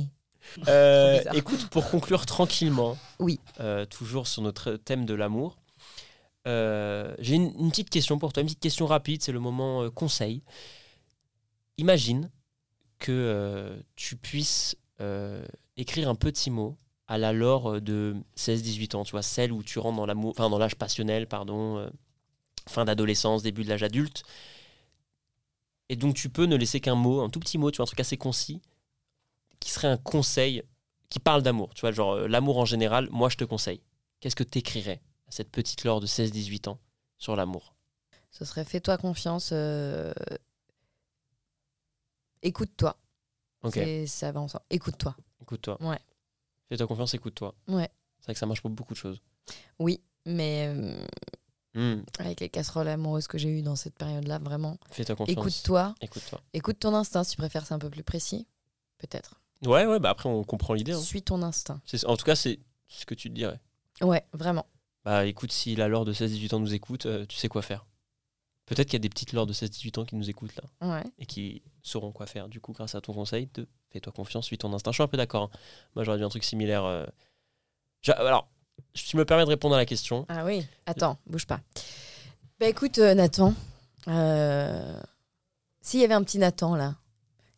Euh, 0.67 1.19
écoute, 1.33 1.67
pour 1.69 1.89
conclure 1.89 2.25
tranquillement, 2.25 2.97
Oui. 3.19 3.39
euh, 3.59 3.85
toujours 3.85 4.27
sur 4.27 4.41
notre 4.41 4.73
thème 4.73 5.05
de 5.05 5.13
l'amour, 5.13 5.57
euh, 6.47 7.13
j'ai 7.19 7.35
une, 7.35 7.69
petite 7.69 7.89
question 7.89 8.17
pour 8.17 8.31
toi, 8.31 8.41
une 8.41 8.47
petite 8.47 8.61
question 8.61 8.85
rapide, 8.85 9.21
c'est 9.21 9.33
le 9.33 9.39
moment 9.39 9.83
euh, 9.83 9.89
conseil. 9.89 10.43
Imagine 11.77 12.31
que 12.99 13.11
euh, 13.11 13.77
tu 13.95 14.15
puisses 14.15 14.75
écrire 15.75 16.09
un 16.09 16.15
petit 16.15 16.49
mot 16.49 16.75
à 17.07 17.19
la 17.19 17.31
Laure 17.31 17.79
de 17.79 18.15
16-18 18.35 18.95
ans, 18.95 19.03
tu 19.03 19.11
vois, 19.11 19.21
celle 19.21 19.51
où 19.51 19.61
tu 19.61 19.77
rentres 19.77 19.97
dans 19.97 20.07
l'amour, 20.07 20.31
enfin 20.31 20.49
dans 20.49 20.57
l'âge 20.57 20.75
passionnel, 20.75 21.27
pardon, 21.27 21.87
fin 22.67 22.83
d'adolescence, 22.83 23.43
début 23.43 23.63
de 23.63 23.69
l'âge 23.69 23.83
adulte. 23.83 24.23
Et 25.89 25.95
donc 25.95 26.15
tu 26.15 26.29
peux 26.29 26.45
ne 26.45 26.55
laisser 26.55 26.79
qu'un 26.79 26.95
mot, 26.95 27.21
un 27.21 27.29
tout 27.29 27.39
petit 27.39 27.59
mot, 27.59 27.69
tu 27.69 27.77
vois, 27.77 27.83
un 27.83 27.85
truc 27.85 27.99
assez 27.99 28.17
concis, 28.17 28.59
qui 29.59 29.69
serait 29.69 29.87
un 29.87 29.97
conseil 29.97 30.63
qui 31.09 31.19
parle 31.19 31.43
d'amour, 31.43 31.75
tu 31.75 31.81
vois, 31.81 31.91
genre 31.91 32.15
l'amour 32.15 32.57
en 32.57 32.65
général, 32.65 33.07
moi 33.11 33.29
je 33.29 33.37
te 33.37 33.43
conseille. 33.43 33.81
Qu'est-ce 34.19 34.35
que 34.35 34.43
t'écrirais? 34.43 34.99
À 35.27 35.31
cette 35.31 35.49
petite 35.51 35.83
Laure 35.83 35.99
de 35.99 36.07
16-18 36.07 36.69
ans 36.69 36.79
sur 37.17 37.35
l'amour 37.35 37.75
Ce 38.31 38.45
serait 38.45 38.63
fais-toi 38.65 38.97
confiance. 38.97 39.49
euh, 39.53 40.13
Écoute-toi. 42.41 42.97
Ok, 43.63 43.79
Ça 44.07 44.31
va 44.31 44.39
ensemble. 44.41 44.63
Écoute-toi. 44.69 45.15
écoute-toi. 45.41 45.81
Ouais. 45.81 45.99
Fais-toi 46.69 46.87
confiance, 46.87 47.13
écoute-toi. 47.13 47.55
Ouais. 47.67 47.89
C'est 48.19 48.25
vrai 48.25 48.33
que 48.33 48.39
ça 48.39 48.45
marche 48.45 48.61
pour 48.61 48.69
beaucoup 48.69 48.93
de 48.93 48.97
choses. 48.99 49.21
Oui, 49.79 50.01
mais 50.25 50.67
euh, 50.75 51.05
Hmm, 51.73 52.01
avec 52.19 52.39
les 52.39 52.49
casseroles 52.49 52.87
amoureuses 52.87 53.27
que 53.27 53.37
j'ai 53.37 53.49
eues 53.49 53.61
dans 53.61 53.75
cette 53.75 53.93
période-là, 53.95 54.39
vraiment. 54.39 54.77
Fais-toi 54.89 55.15
confiance. 55.15 55.37
Écoute-toi. 55.37 55.93
Écoute-toi. 56.01 56.41
Écoute 56.53 56.79
ton 56.79 56.93
instinct. 56.95 57.23
Si 57.23 57.31
tu 57.31 57.37
préfères, 57.37 57.65
c'est 57.67 57.73
un 57.75 57.79
peu 57.79 57.89
plus 57.89 58.03
précis. 58.03 58.47
Peut-être. 58.97 59.39
Ouais, 59.63 59.85
ouais, 59.85 59.99
bah 59.99 60.09
après 60.09 60.27
on 60.27 60.43
comprend 60.43 60.73
l'idée. 60.73 60.93
hein. 60.93 60.99
Suis 61.01 61.21
ton 61.21 61.41
instinct. 61.43 61.79
En 62.05 62.17
tout 62.17 62.25
cas, 62.25 62.35
c'est 62.35 62.59
ce 62.87 63.05
que 63.05 63.13
tu 63.13 63.29
te 63.29 63.33
dirais. 63.35 63.59
Ouais, 64.01 64.25
vraiment. 64.33 64.65
Bah 65.07 65.25
écoute, 65.25 65.53
si 65.53 65.73
la 65.77 65.87
Laure 65.87 66.03
de 66.03 66.11
16-18 66.11 66.53
ans 66.55 66.59
nous 66.59 66.73
écoute, 66.73 67.05
euh, 67.05 67.25
tu 67.27 67.37
sais 67.37 67.47
quoi 67.47 67.61
faire. 67.61 67.85
Peut-être 68.65 68.87
qu'il 68.89 68.95
y 68.95 68.97
a 68.97 68.99
des 68.99 69.07
petites 69.07 69.31
Laure 69.31 69.45
de 69.47 69.53
16-18 69.53 69.99
ans 69.99 70.03
qui 70.05 70.17
nous 70.17 70.29
écoutent 70.29 70.51
là 70.81 70.89
Ouais. 70.95 71.03
et 71.17 71.25
qui 71.25 71.61
sauront 71.81 72.11
quoi 72.11 72.25
faire. 72.25 72.49
Du 72.49 72.59
coup, 72.59 72.73
grâce 72.73 72.93
à 72.93 72.99
ton 72.99 73.13
conseil 73.13 73.47
de 73.53 73.65
fais-toi 73.93 74.11
confiance, 74.11 74.43
suis 74.47 74.57
ton 74.57 74.73
instinct. 74.73 74.91
Je 74.91 74.95
suis 74.95 75.03
un 75.03 75.07
peu 75.07 75.15
d'accord. 75.15 75.43
hein. 75.43 75.49
Moi, 75.95 76.03
j'aurais 76.03 76.17
dit 76.17 76.25
un 76.25 76.29
truc 76.29 76.43
similaire. 76.43 76.83
euh. 76.83 77.05
J'a- 78.01 78.15
Alors, 78.19 78.49
tu 78.93 79.15
me 79.15 79.23
permets 79.23 79.45
de 79.45 79.49
répondre 79.49 79.75
à 79.75 79.77
la 79.77 79.85
question. 79.85 80.25
Ah 80.27 80.43
oui. 80.43 80.67
Attends, 80.85 81.17
bouge 81.25 81.45
pas. 81.47 81.61
Bah 82.59 82.67
écoute, 82.67 82.97
euh, 82.97 83.13
Nathan, 83.13 83.53
euh, 84.09 85.01
S'il 85.79 86.01
y 86.01 86.03
avait 86.03 86.15
un 86.15 86.23
petit 86.23 86.37
Nathan 86.39 86.75
là, 86.75 86.95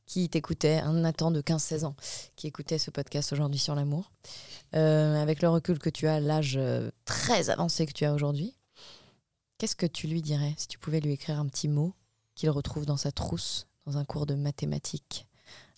qui 0.09 0.27
t'écoutait, 0.27 0.79
un 0.79 0.93
Nathan 0.93 1.29
de 1.29 1.39
15-16 1.39 1.85
ans, 1.85 1.95
qui 2.35 2.47
écoutait 2.47 2.79
ce 2.79 2.89
podcast 2.89 3.31
aujourd'hui 3.31 3.59
sur 3.59 3.75
l'amour, 3.75 4.11
euh, 4.75 5.21
avec 5.21 5.43
le 5.43 5.49
recul 5.49 5.77
que 5.77 5.91
tu 5.91 6.07
as, 6.07 6.19
l'âge 6.19 6.55
euh, 6.57 6.89
très 7.05 7.51
avancé 7.51 7.85
que 7.85 7.93
tu 7.93 8.05
as 8.05 8.13
aujourd'hui, 8.13 8.57
qu'est-ce 9.59 9.75
que 9.75 9.85
tu 9.85 10.07
lui 10.07 10.23
dirais 10.23 10.55
si 10.57 10.67
tu 10.67 10.79
pouvais 10.79 10.99
lui 10.99 11.13
écrire 11.13 11.39
un 11.39 11.45
petit 11.47 11.67
mot 11.67 11.93
qu'il 12.33 12.49
retrouve 12.49 12.87
dans 12.87 12.97
sa 12.97 13.11
trousse, 13.11 13.67
dans 13.85 13.99
un 13.99 14.03
cours 14.03 14.25
de 14.25 14.33
mathématiques, 14.33 15.27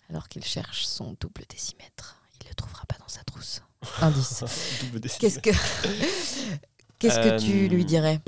alors 0.10 0.30
qu'il 0.30 0.46
cherche 0.46 0.86
son 0.86 1.18
double 1.20 1.44
décimètre? 1.50 2.22
Il 2.40 2.46
ne 2.46 2.50
le 2.52 2.56
trouvera 2.56 2.86
pas 2.86 2.98
dans 3.00 3.10
sa 3.10 3.26
trousse. 3.26 3.62
Indice. 4.00 4.46
Qu'est-ce 5.20 5.40
que, 5.40 5.50
qu'est-ce 7.00 7.20
que 7.20 7.38
tu 7.38 7.68
lui 7.68 7.82
Euh, 7.84 7.86
dirais? 7.86 8.22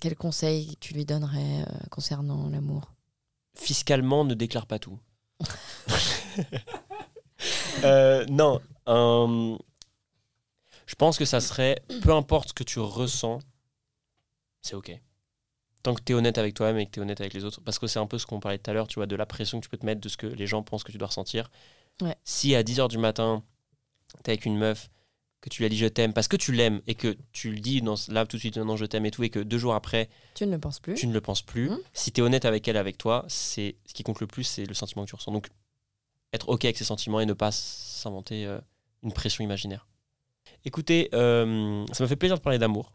Quel 0.00 0.16
conseil 0.16 0.76
tu 0.80 0.94
lui 0.94 1.04
donnerais 1.04 1.66
concernant 1.90 2.48
l'amour? 2.48 2.90
Fiscalement, 3.54 4.24
ne 4.24 4.34
déclare 4.34 4.66
pas 4.66 4.78
tout. 4.78 4.98
Euh, 7.82 8.24
non. 8.26 8.60
euh, 8.88 9.58
je 10.86 10.94
pense 10.94 11.18
que 11.18 11.24
ça 11.24 11.40
serait, 11.40 11.82
peu 12.02 12.12
importe 12.12 12.50
ce 12.50 12.54
que 12.54 12.62
tu 12.62 12.78
ressens, 12.78 13.40
c'est 14.60 14.74
OK. 14.74 14.92
Tant 15.82 15.94
que 15.94 16.02
tu 16.02 16.12
es 16.12 16.14
honnête 16.14 16.38
avec 16.38 16.54
toi-même 16.54 16.78
et 16.78 16.86
que 16.86 16.92
tu 16.92 17.00
es 17.00 17.02
honnête 17.02 17.20
avec 17.20 17.34
les 17.34 17.44
autres. 17.44 17.60
Parce 17.62 17.80
que 17.80 17.88
c'est 17.88 17.98
un 17.98 18.06
peu 18.06 18.18
ce 18.18 18.26
qu'on 18.26 18.38
parlait 18.38 18.58
tout 18.58 18.70
à 18.70 18.74
l'heure, 18.74 18.86
tu 18.86 18.96
vois, 19.00 19.06
de 19.06 19.16
la 19.16 19.26
pression 19.26 19.58
que 19.58 19.64
tu 19.64 19.68
peux 19.70 19.78
te 19.78 19.84
mettre, 19.86 20.00
de 20.00 20.08
ce 20.08 20.16
que 20.16 20.28
les 20.28 20.46
gens 20.46 20.62
pensent 20.62 20.84
que 20.84 20.92
tu 20.92 20.98
dois 20.98 21.08
ressentir. 21.08 21.50
Ouais. 22.00 22.14
Si 22.24 22.54
à 22.54 22.62
10h 22.62 22.88
du 22.88 22.98
matin, 22.98 23.42
tu 24.22 24.30
es 24.30 24.30
avec 24.30 24.44
une 24.46 24.56
meuf, 24.56 24.88
que 25.42 25.48
tu 25.48 25.60
lui 25.60 25.66
as 25.66 25.68
dit 25.68 25.76
je 25.76 25.86
t'aime, 25.86 26.14
parce 26.14 26.28
que 26.28 26.36
tu 26.36 26.52
l'aimes 26.52 26.80
et 26.86 26.94
que 26.94 27.16
tu 27.32 27.50
le 27.50 27.58
dis 27.58 27.82
dans, 27.82 27.96
là 28.08 28.24
tout 28.24 28.36
de 28.36 28.40
suite, 28.40 28.56
non, 28.56 28.76
je 28.76 28.86
t'aime 28.86 29.04
et 29.04 29.10
tout, 29.10 29.24
et 29.24 29.28
que 29.28 29.40
deux 29.40 29.58
jours 29.58 29.74
après, 29.74 30.08
Tu 30.34 30.46
ne 30.46 30.52
le 30.52 30.58
penses 30.58 30.78
plus 30.78 30.94
tu 30.94 31.06
ne 31.06 31.12
le 31.12 31.20
penses 31.20 31.42
plus. 31.42 31.68
Mhm. 31.68 31.80
Si 31.92 32.12
tu 32.12 32.20
es 32.20 32.24
honnête 32.24 32.44
avec 32.44 32.66
elle, 32.68 32.76
avec 32.76 32.96
toi, 32.96 33.24
c'est 33.28 33.74
ce 33.84 33.92
qui 33.92 34.04
compte 34.04 34.20
le 34.20 34.28
plus, 34.28 34.44
c'est 34.44 34.64
le 34.64 34.72
sentiment 34.72 35.04
que 35.04 35.10
tu 35.10 35.16
ressens. 35.16 35.32
Donc, 35.32 35.48
être 36.32 36.48
OK 36.48 36.64
avec 36.64 36.78
ses 36.78 36.84
sentiments 36.84 37.20
et 37.20 37.26
ne 37.26 37.32
pas 37.32 37.50
s'inventer 37.50 38.46
euh, 38.46 38.60
une 39.02 39.12
pression 39.12 39.42
imaginaire. 39.42 39.88
Écoutez, 40.64 41.10
euh, 41.12 41.84
ça 41.92 42.04
me 42.04 42.08
fait 42.08 42.16
plaisir 42.16 42.36
de 42.36 42.42
parler 42.42 42.58
d'amour. 42.58 42.92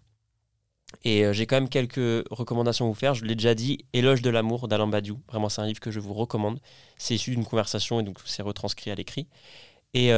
Et 1.04 1.26
euh, 1.26 1.34
j'ai 1.34 1.45
quand 1.45 1.58
même 1.58 1.68
quelques 1.68 2.26
recommandations 2.32 2.86
à 2.86 2.88
vous 2.88 2.93
faire. 2.93 3.14
Je 3.14 3.26
l'ai 3.26 3.36
déjà 3.36 3.56
dit, 3.56 3.86
Éloge 3.91 4.22
de 4.22 4.30
l'amour 4.30 4.70
d'Alain 4.70 4.88
Badiou. 4.88 5.20
Vraiment, 5.28 5.50
c'est 5.50 5.62
un 5.62 5.68
livre 5.68 5.82
que 5.82 5.91
je 5.91 6.00
vous 6.00 6.14
recommande. 6.14 6.62
C'est 6.98 7.16
issu 7.16 7.32
d'une 7.32 7.43
conversation 7.43 8.00
et 8.00 8.04
donc 8.04 8.20
c'est 8.24 8.41
retranscrit 8.41 8.89
à 8.89 8.95
l'écrit. 8.95 9.28
Et 9.93 10.12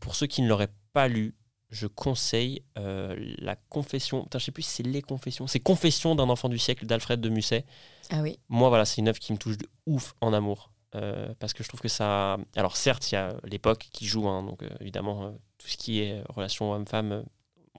pour 0.00 0.14
ceux 0.14 0.26
qui 0.26 0.42
ne 0.42 0.48
l'auraient 0.48 0.72
pas 0.92 1.08
lu, 1.08 1.34
je 1.70 1.86
conseille 1.86 2.62
euh, 2.78 3.14
la 3.38 3.56
confession. 3.56 4.22
Putain, 4.24 4.38
je 4.38 4.44
sais 4.44 4.52
plus 4.52 4.62
si 4.62 4.70
c'est 4.70 4.82
les 4.82 5.02
confessions. 5.02 5.46
C'est 5.46 5.60
Confession 5.60 6.14
d'un 6.14 6.28
enfant 6.28 6.48
du 6.48 6.58
siècle 6.58 6.86
d'Alfred 6.86 7.20
de 7.20 7.28
Musset. 7.28 7.64
Ah 8.10 8.22
oui. 8.22 8.38
Moi, 8.48 8.68
voilà, 8.68 8.84
c'est 8.84 9.00
une 9.00 9.08
œuvre 9.08 9.18
qui 9.18 9.32
me 9.32 9.38
touche 9.38 9.58
de 9.58 9.68
ouf 9.86 10.14
en 10.20 10.32
amour. 10.32 10.70
Euh, 10.94 11.34
parce 11.40 11.52
que 11.52 11.64
je 11.64 11.68
trouve 11.68 11.80
que 11.80 11.88
ça. 11.88 12.38
Alors, 12.54 12.76
certes, 12.76 13.10
il 13.10 13.16
y 13.16 13.18
a 13.18 13.36
l'époque 13.44 13.88
qui 13.92 14.06
joue, 14.06 14.28
hein, 14.28 14.44
donc 14.44 14.62
euh, 14.62 14.70
évidemment, 14.80 15.32
tout 15.58 15.66
ce 15.66 15.76
qui 15.76 16.00
est 16.00 16.22
relation 16.28 16.72
homme-femme 16.72 17.24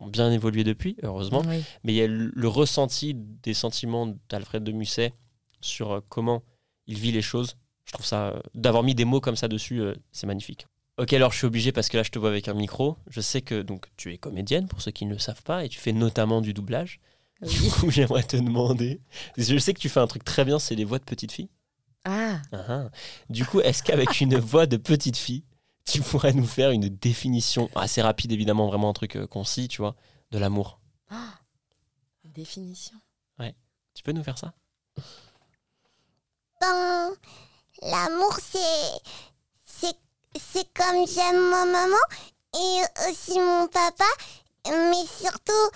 ont 0.01 0.07
bien 0.07 0.29
évolué 0.29 0.65
depuis, 0.65 0.97
heureusement. 1.01 1.41
Oui. 1.47 1.63
Mais 1.83 1.93
il 1.93 1.95
y 1.95 2.01
a 2.01 2.07
le, 2.07 2.31
le 2.35 2.47
ressenti 2.49 3.13
des 3.15 3.53
sentiments 3.53 4.13
d'Alfred 4.27 4.63
de 4.63 4.73
Musset 4.73 5.13
sur 5.61 6.03
comment 6.09 6.43
il 6.87 6.99
vit 6.99 7.13
les 7.13 7.21
choses. 7.21 7.55
Je 7.85 7.93
trouve 7.93 8.05
ça. 8.05 8.41
D'avoir 8.53 8.83
mis 8.83 8.95
des 8.95 9.05
mots 9.05 9.21
comme 9.21 9.37
ça 9.37 9.47
dessus, 9.47 9.81
c'est 10.11 10.27
magnifique. 10.27 10.67
Ok, 10.97 11.11
alors 11.13 11.31
je 11.33 11.37
suis 11.37 11.47
obligé 11.47 11.71
parce 11.71 11.89
que 11.89 11.97
là 11.97 12.03
je 12.03 12.09
te 12.11 12.19
vois 12.19 12.29
avec 12.29 12.47
un 12.47 12.53
micro. 12.53 12.97
Je 13.09 13.19
sais 13.21 13.41
que 13.41 13.61
donc 13.61 13.87
tu 13.97 14.13
es 14.13 14.17
comédienne 14.17 14.67
pour 14.67 14.81
ceux 14.81 14.91
qui 14.91 15.05
ne 15.05 15.13
le 15.13 15.19
savent 15.19 15.43
pas 15.43 15.65
et 15.65 15.69
tu 15.69 15.79
fais 15.79 15.91
notamment 15.91 16.41
du 16.41 16.53
doublage. 16.53 16.99
Du 17.41 17.69
coup, 17.69 17.91
j'aimerais 17.91 18.23
te 18.23 18.37
demander. 18.37 19.01
Je 19.37 19.57
sais 19.57 19.73
que 19.73 19.79
tu 19.79 19.89
fais 19.89 19.99
un 19.99 20.07
truc 20.07 20.23
très 20.23 20.45
bien, 20.45 20.57
c'est 20.57 20.75
les 20.75 20.85
voix 20.85 20.99
de 20.99 21.03
petite 21.03 21.31
fille. 21.33 21.49
Ah, 22.05 22.39
Ah, 22.53 22.65
ah. 22.69 22.89
Du 23.29 23.45
coup, 23.45 23.59
est-ce 23.59 23.83
qu'avec 23.83 24.21
une 24.21 24.37
voix 24.37 24.67
de 24.67 24.77
petite 24.77 25.17
fille, 25.17 25.43
tu 25.85 26.01
pourrais 26.01 26.33
nous 26.33 26.45
faire 26.45 26.71
une 26.71 26.87
définition 26.87 27.69
assez 27.75 28.01
rapide, 28.01 28.31
évidemment, 28.31 28.67
vraiment 28.67 28.89
un 28.89 28.93
truc 28.93 29.17
euh, 29.17 29.27
concis, 29.27 29.67
tu 29.67 29.81
vois, 29.81 29.95
de 30.31 30.37
l'amour? 30.37 30.79
Définition. 32.23 32.97
Tu 33.93 34.03
peux 34.03 34.11
nous 34.11 34.23
faire 34.23 34.37
ça? 34.37 34.53
Ben, 36.59 37.11
l'amour, 37.81 38.37
c'est. 38.41 38.59
C'est 40.39 40.67
comme 40.73 41.07
j'aime 41.07 41.49
ma 41.49 41.65
maman 41.65 41.95
et 42.55 42.81
aussi 43.09 43.39
mon 43.39 43.67
papa, 43.67 44.05
mais 44.67 45.05
surtout 45.05 45.69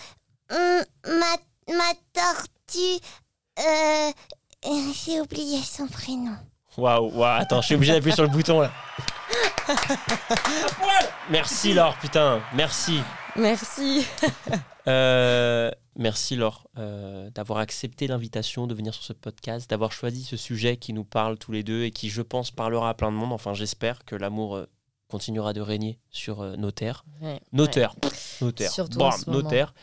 hum, 0.52 0.84
ma, 1.06 1.76
ma 1.76 1.94
tortue. 2.14 3.00
Euh, 3.60 4.12
J'ai 4.94 5.22
oublié 5.22 5.62
son 5.64 5.88
prénom. 5.88 6.36
Waouh, 6.78 7.12
waouh, 7.14 7.42
attends, 7.42 7.62
je 7.62 7.68
suis 7.68 7.76
obligé 7.76 7.94
d'appuyer 7.94 8.16
sur 8.16 8.24
le 8.24 8.30
bouton 8.30 8.62
là. 8.62 8.72
Merci 11.30 11.74
Laure, 11.74 11.96
putain, 11.98 12.42
merci. 12.54 13.02
Merci. 13.36 14.08
Euh, 14.90 15.72
merci 15.96 16.36
Laure 16.36 16.68
euh, 16.78 17.30
d'avoir 17.32 17.60
accepté 17.60 18.08
l'invitation 18.08 18.68
de 18.68 18.74
venir 18.74 18.94
sur 18.94 19.04
ce 19.04 19.14
podcast, 19.14 19.70
d'avoir 19.70 19.92
choisi 19.92 20.24
ce 20.24 20.36
sujet 20.36 20.78
qui 20.78 20.94
nous 20.94 21.04
parle 21.04 21.38
tous 21.38 21.52
les 21.52 21.64
deux 21.64 21.84
et 21.84 21.92
qui, 21.92 22.10
je 22.10 22.22
pense, 22.22 22.52
parlera 22.52 22.90
à 22.90 22.94
plein 22.94 23.12
de 23.12 23.18
monde. 23.18 23.32
Enfin, 23.32 23.54
j'espère 23.54 24.04
que 24.06 24.16
l'amour 24.16 24.56
euh, 24.56 24.66
continuera 25.08 25.54
de 25.54 25.62
régner 25.62 26.00
sur 26.10 26.44
nos 26.58 26.72
terres. 26.72 27.06
Ouais, 27.22 27.40
Nos 27.52 27.66
ouais. 27.66 27.72
terres. 27.72 27.96
Nos 28.42 28.52
terres. 28.52 28.72
Surtout 28.72 29.00
Bam, 29.00 29.12
en. 29.28 29.74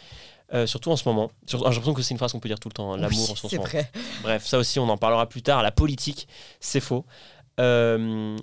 Euh, 0.54 0.66
surtout 0.66 0.90
en 0.92 0.96
ce 0.96 1.09
moment. 1.09 1.30
Ah, 1.42 1.46
J'ai 1.46 1.59
l'impression 1.59 1.94
que 1.94 2.02
c'est 2.02 2.14
une 2.14 2.18
phrase 2.18 2.32
qu'on 2.32 2.40
peut 2.40 2.48
dire 2.48 2.61
tout 2.61 2.68
le 2.68 2.74
temps, 2.74 2.92
hein, 2.92 2.96
l'amour 2.98 3.18
Oui, 3.18 3.30
en 3.32 3.34
ce 3.34 3.57
moment. 3.57 3.68
vrai. 3.68 3.90
Bref, 4.22 4.46
ça 4.46 4.59
aussi, 4.59 4.78
on 4.78 4.88
en 4.88 4.96
parlera 4.96 5.28
plus 5.28 5.42
tard. 5.42 5.62
La 5.62 5.72
politique, 5.72 6.28
c'est 6.61 6.80
faux. 6.80 7.04
Euh, 7.59 8.36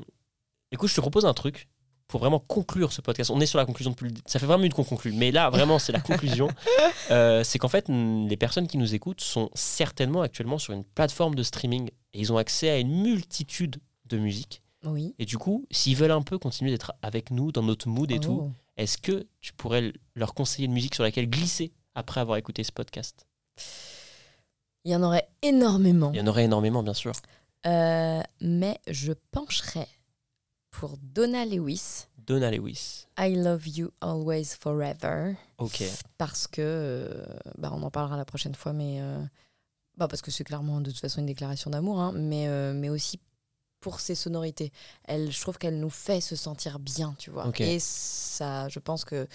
écoute, 0.72 0.90
je 0.90 0.96
te 0.96 1.02
propose 1.02 1.26
un 1.26 1.34
truc 1.34 1.70
pour 2.14 2.20
vraiment 2.20 2.38
conclure 2.38 2.94
ce 2.94 3.02
podcast. 3.02 3.32
On 3.32 3.40
est 3.42 3.48
sur 3.48 3.58
la 3.58 3.66
conclusion 3.66 3.90
depuis 3.90 4.10
le... 4.10 4.14
Ça 4.28 4.38
fait 4.38 4.46
vraiment 4.46 4.66
une 4.66 4.72
qu'on 4.72 4.84
conclut. 4.84 5.14
Mais 5.14 5.32
là, 5.32 5.50
vraiment, 5.50 5.80
c'est 5.80 5.92
la 5.92 6.00
conclusion. 6.00 6.48
Euh, 7.12 7.44
c'est 7.44 7.60
qu'en 7.60 7.68
fait, 7.68 7.90
les 7.90 8.38
personnes 8.38 8.68
qui 8.68 8.78
nous 8.78 8.96
écoutent 8.96 9.20
sont 9.20 9.50
certainement 9.56 10.22
actuellement 10.22 10.58
sur 10.58 10.74
une 10.74 10.84
plateforme 10.84 11.36
de 11.36 11.44
streaming 11.44 11.90
et 12.14 12.20
ils 12.20 12.32
ont 12.32 12.38
accès 12.38 12.70
à 12.70 12.78
une 12.78 13.02
multitude 13.02 13.78
de 14.06 14.18
musiques. 14.18 14.62
Oui. 14.86 15.16
Et 15.20 15.26
du 15.26 15.38
coup, 15.38 15.66
s'ils 15.70 15.98
veulent 15.98 16.12
un 16.12 16.22
peu 16.22 16.38
continuer 16.38 16.72
d'être 16.72 16.94
avec 17.02 17.30
nous 17.32 17.52
dans 17.52 17.64
notre 17.64 17.90
mood 17.90 18.10
et 18.12 18.20
tout, 18.20 18.40
Oh. 18.44 18.52
est-ce 18.78 18.98
que 18.98 19.28
tu 19.42 19.54
pourrais 19.54 19.92
leur 20.16 20.34
conseiller 20.34 20.68
une 20.68 20.74
musique 20.74 20.96
sur 20.96 21.04
laquelle 21.04 21.30
glisser 21.30 21.74
après 21.96 22.22
avoir 22.22 22.38
écouté 22.38 22.64
ce 22.64 22.72
podcast? 22.72 23.28
Il 24.86 24.92
y 24.92 24.96
en 24.96 25.04
aurait 25.04 25.28
énormément. 25.42 26.12
Il 26.14 26.20
y 26.20 26.22
en 26.22 26.28
aurait 26.28 26.46
énormément, 26.46 26.84
bien 26.84 26.94
sûr. 26.94 27.12
Euh, 27.66 28.22
mais 28.40 28.80
je 28.88 29.14
pencherais 29.32 29.88
pour 30.74 30.98
Donna 30.98 31.46
Lewis, 31.46 32.08
Donna 32.26 32.52
Lewis. 32.52 33.08
I 33.18 33.36
Love 33.36 33.68
You 33.68 33.92
Always 34.02 34.56
Forever. 34.60 35.36
Ok. 35.58 35.84
Parce 36.18 36.48
que, 36.48 36.62
euh, 36.62 37.26
bah, 37.58 37.72
on 37.74 37.84
en 37.84 37.92
parlera 37.92 38.18
la 38.18 38.26
prochaine 38.26 38.56
fois, 38.56 38.74
mais 38.74 39.02
euh, 39.02 39.22
bah, 39.98 40.08
parce 40.08 40.22
que 40.22 40.32
c'est 40.32 40.44
clairement 40.44 40.82
de 40.82 40.90
toute 40.92 41.00
façon 41.00 41.20
une 41.20 41.28
déclaration 41.28 41.70
d'amour, 41.70 42.00
hein, 42.00 42.12
mais, 42.16 42.48
euh, 42.48 42.74
mais 42.74 42.90
aussi 42.90 43.20
pour 43.80 44.00
ses 44.00 44.16
sonorités. 44.16 44.72
Elle, 45.04 45.32
je 45.32 45.42
trouve 45.42 45.58
qu'elle 45.58 45.80
nous 45.80 45.90
fait 45.90 46.22
se 46.22 46.36
sentir 46.36 46.80
bien, 46.80 47.16
tu 47.18 47.30
vois. 47.30 47.48
Ok. 47.48 47.62
Et 47.62 47.80
ça, 47.80 48.70
je 48.70 48.80
pense 48.80 49.04
que 49.04 49.28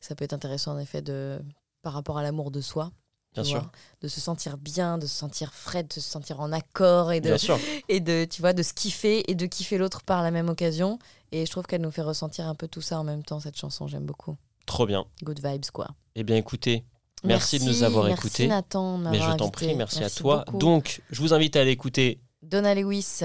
ça 0.00 0.14
peut 0.14 0.24
être 0.24 0.32
intéressant 0.32 0.72
en 0.72 0.78
effet 0.78 1.02
de, 1.02 1.38
par 1.82 1.92
rapport 1.92 2.16
à 2.16 2.22
l'amour 2.22 2.50
de 2.50 2.60
soi. 2.60 2.90
Bien 3.34 3.44
sûr. 3.44 3.60
vois, 3.60 3.70
de 4.00 4.08
se 4.08 4.20
sentir 4.20 4.56
bien, 4.56 4.98
de 4.98 5.06
se 5.06 5.14
sentir 5.14 5.52
frais, 5.54 5.82
de 5.84 5.92
se 5.92 6.00
sentir 6.00 6.40
en 6.40 6.50
accord 6.52 7.12
et 7.12 7.20
de, 7.20 7.28
Bien 7.28 7.38
sûr. 7.38 7.58
et 7.88 8.00
de 8.00 8.24
tu 8.24 8.40
vois 8.42 8.52
de 8.52 8.62
se 8.62 8.72
kiffer 8.74 9.30
et 9.30 9.34
de 9.34 9.46
kiffer 9.46 9.78
l'autre 9.78 10.02
par 10.02 10.22
la 10.22 10.30
même 10.32 10.48
occasion 10.48 10.98
et 11.30 11.46
je 11.46 11.50
trouve 11.50 11.64
qu'elle 11.66 11.80
nous 11.82 11.92
fait 11.92 12.02
ressentir 12.02 12.46
un 12.48 12.54
peu 12.56 12.66
tout 12.66 12.80
ça 12.80 12.98
en 12.98 13.04
même 13.04 13.22
temps 13.22 13.38
cette 13.38 13.56
chanson 13.56 13.86
j'aime 13.86 14.04
beaucoup 14.04 14.36
Trop 14.66 14.84
bien. 14.86 15.04
good 15.22 15.40
vibes 15.44 15.66
quoi 15.72 15.88
Eh 16.16 16.24
bien, 16.24 16.36
écoutez, 16.36 16.84
Merci 17.22 17.58
de 17.58 17.64
nous 17.64 17.82
avoir 17.82 18.06
merci 18.06 18.26
écoutés. 18.26 18.46
Nathan 18.46 18.96
mais 18.98 19.20
je 19.20 19.36
t'en 19.36 19.50
prie, 19.50 19.74
merci, 19.74 20.02
à 20.02 20.08
toi. 20.10 20.44
beaucoup. 20.46 20.58
Donc, 20.58 21.02
je 21.10 21.20
vous 21.20 21.34
invite 21.34 21.54
à 21.56 21.60
aller 21.60 21.70
écouter. 21.72 22.18
Donna 22.42 22.74
Lewis 22.74 23.20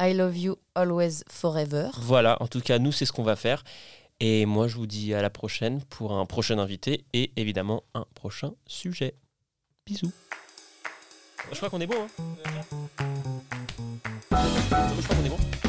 I 0.00 0.12
love 0.12 0.36
you 0.36 0.56
always 0.74 1.22
forever 1.28 1.88
Voilà, 2.00 2.36
en 2.42 2.48
tout 2.48 2.60
cas, 2.60 2.78
nous, 2.80 2.90
c'est 2.90 3.06
ce 3.06 3.12
qu'on 3.12 3.22
va 3.22 3.36
faire. 3.36 3.62
Et 4.18 4.44
moi, 4.46 4.66
je 4.66 4.74
vous 4.76 4.86
dis 4.88 5.14
à 5.14 5.22
la 5.22 5.30
prochaine 5.30 5.82
pour 5.84 6.12
un 6.12 6.26
prochain 6.26 6.58
invité 6.58 7.04
et 7.12 7.32
évidemment 7.36 7.84
un 7.94 8.06
prochain 8.14 8.52
sujet. 8.66 9.14
Bisous. 9.84 10.12
Je 11.50 11.56
crois 11.56 11.68
qu'on 11.68 11.80
est 11.80 11.86
bon. 11.86 11.96
Hein 11.96 12.06
je 14.30 15.02
crois 15.02 15.16
qu'on 15.16 15.24
est 15.24 15.28
bon. 15.28 15.61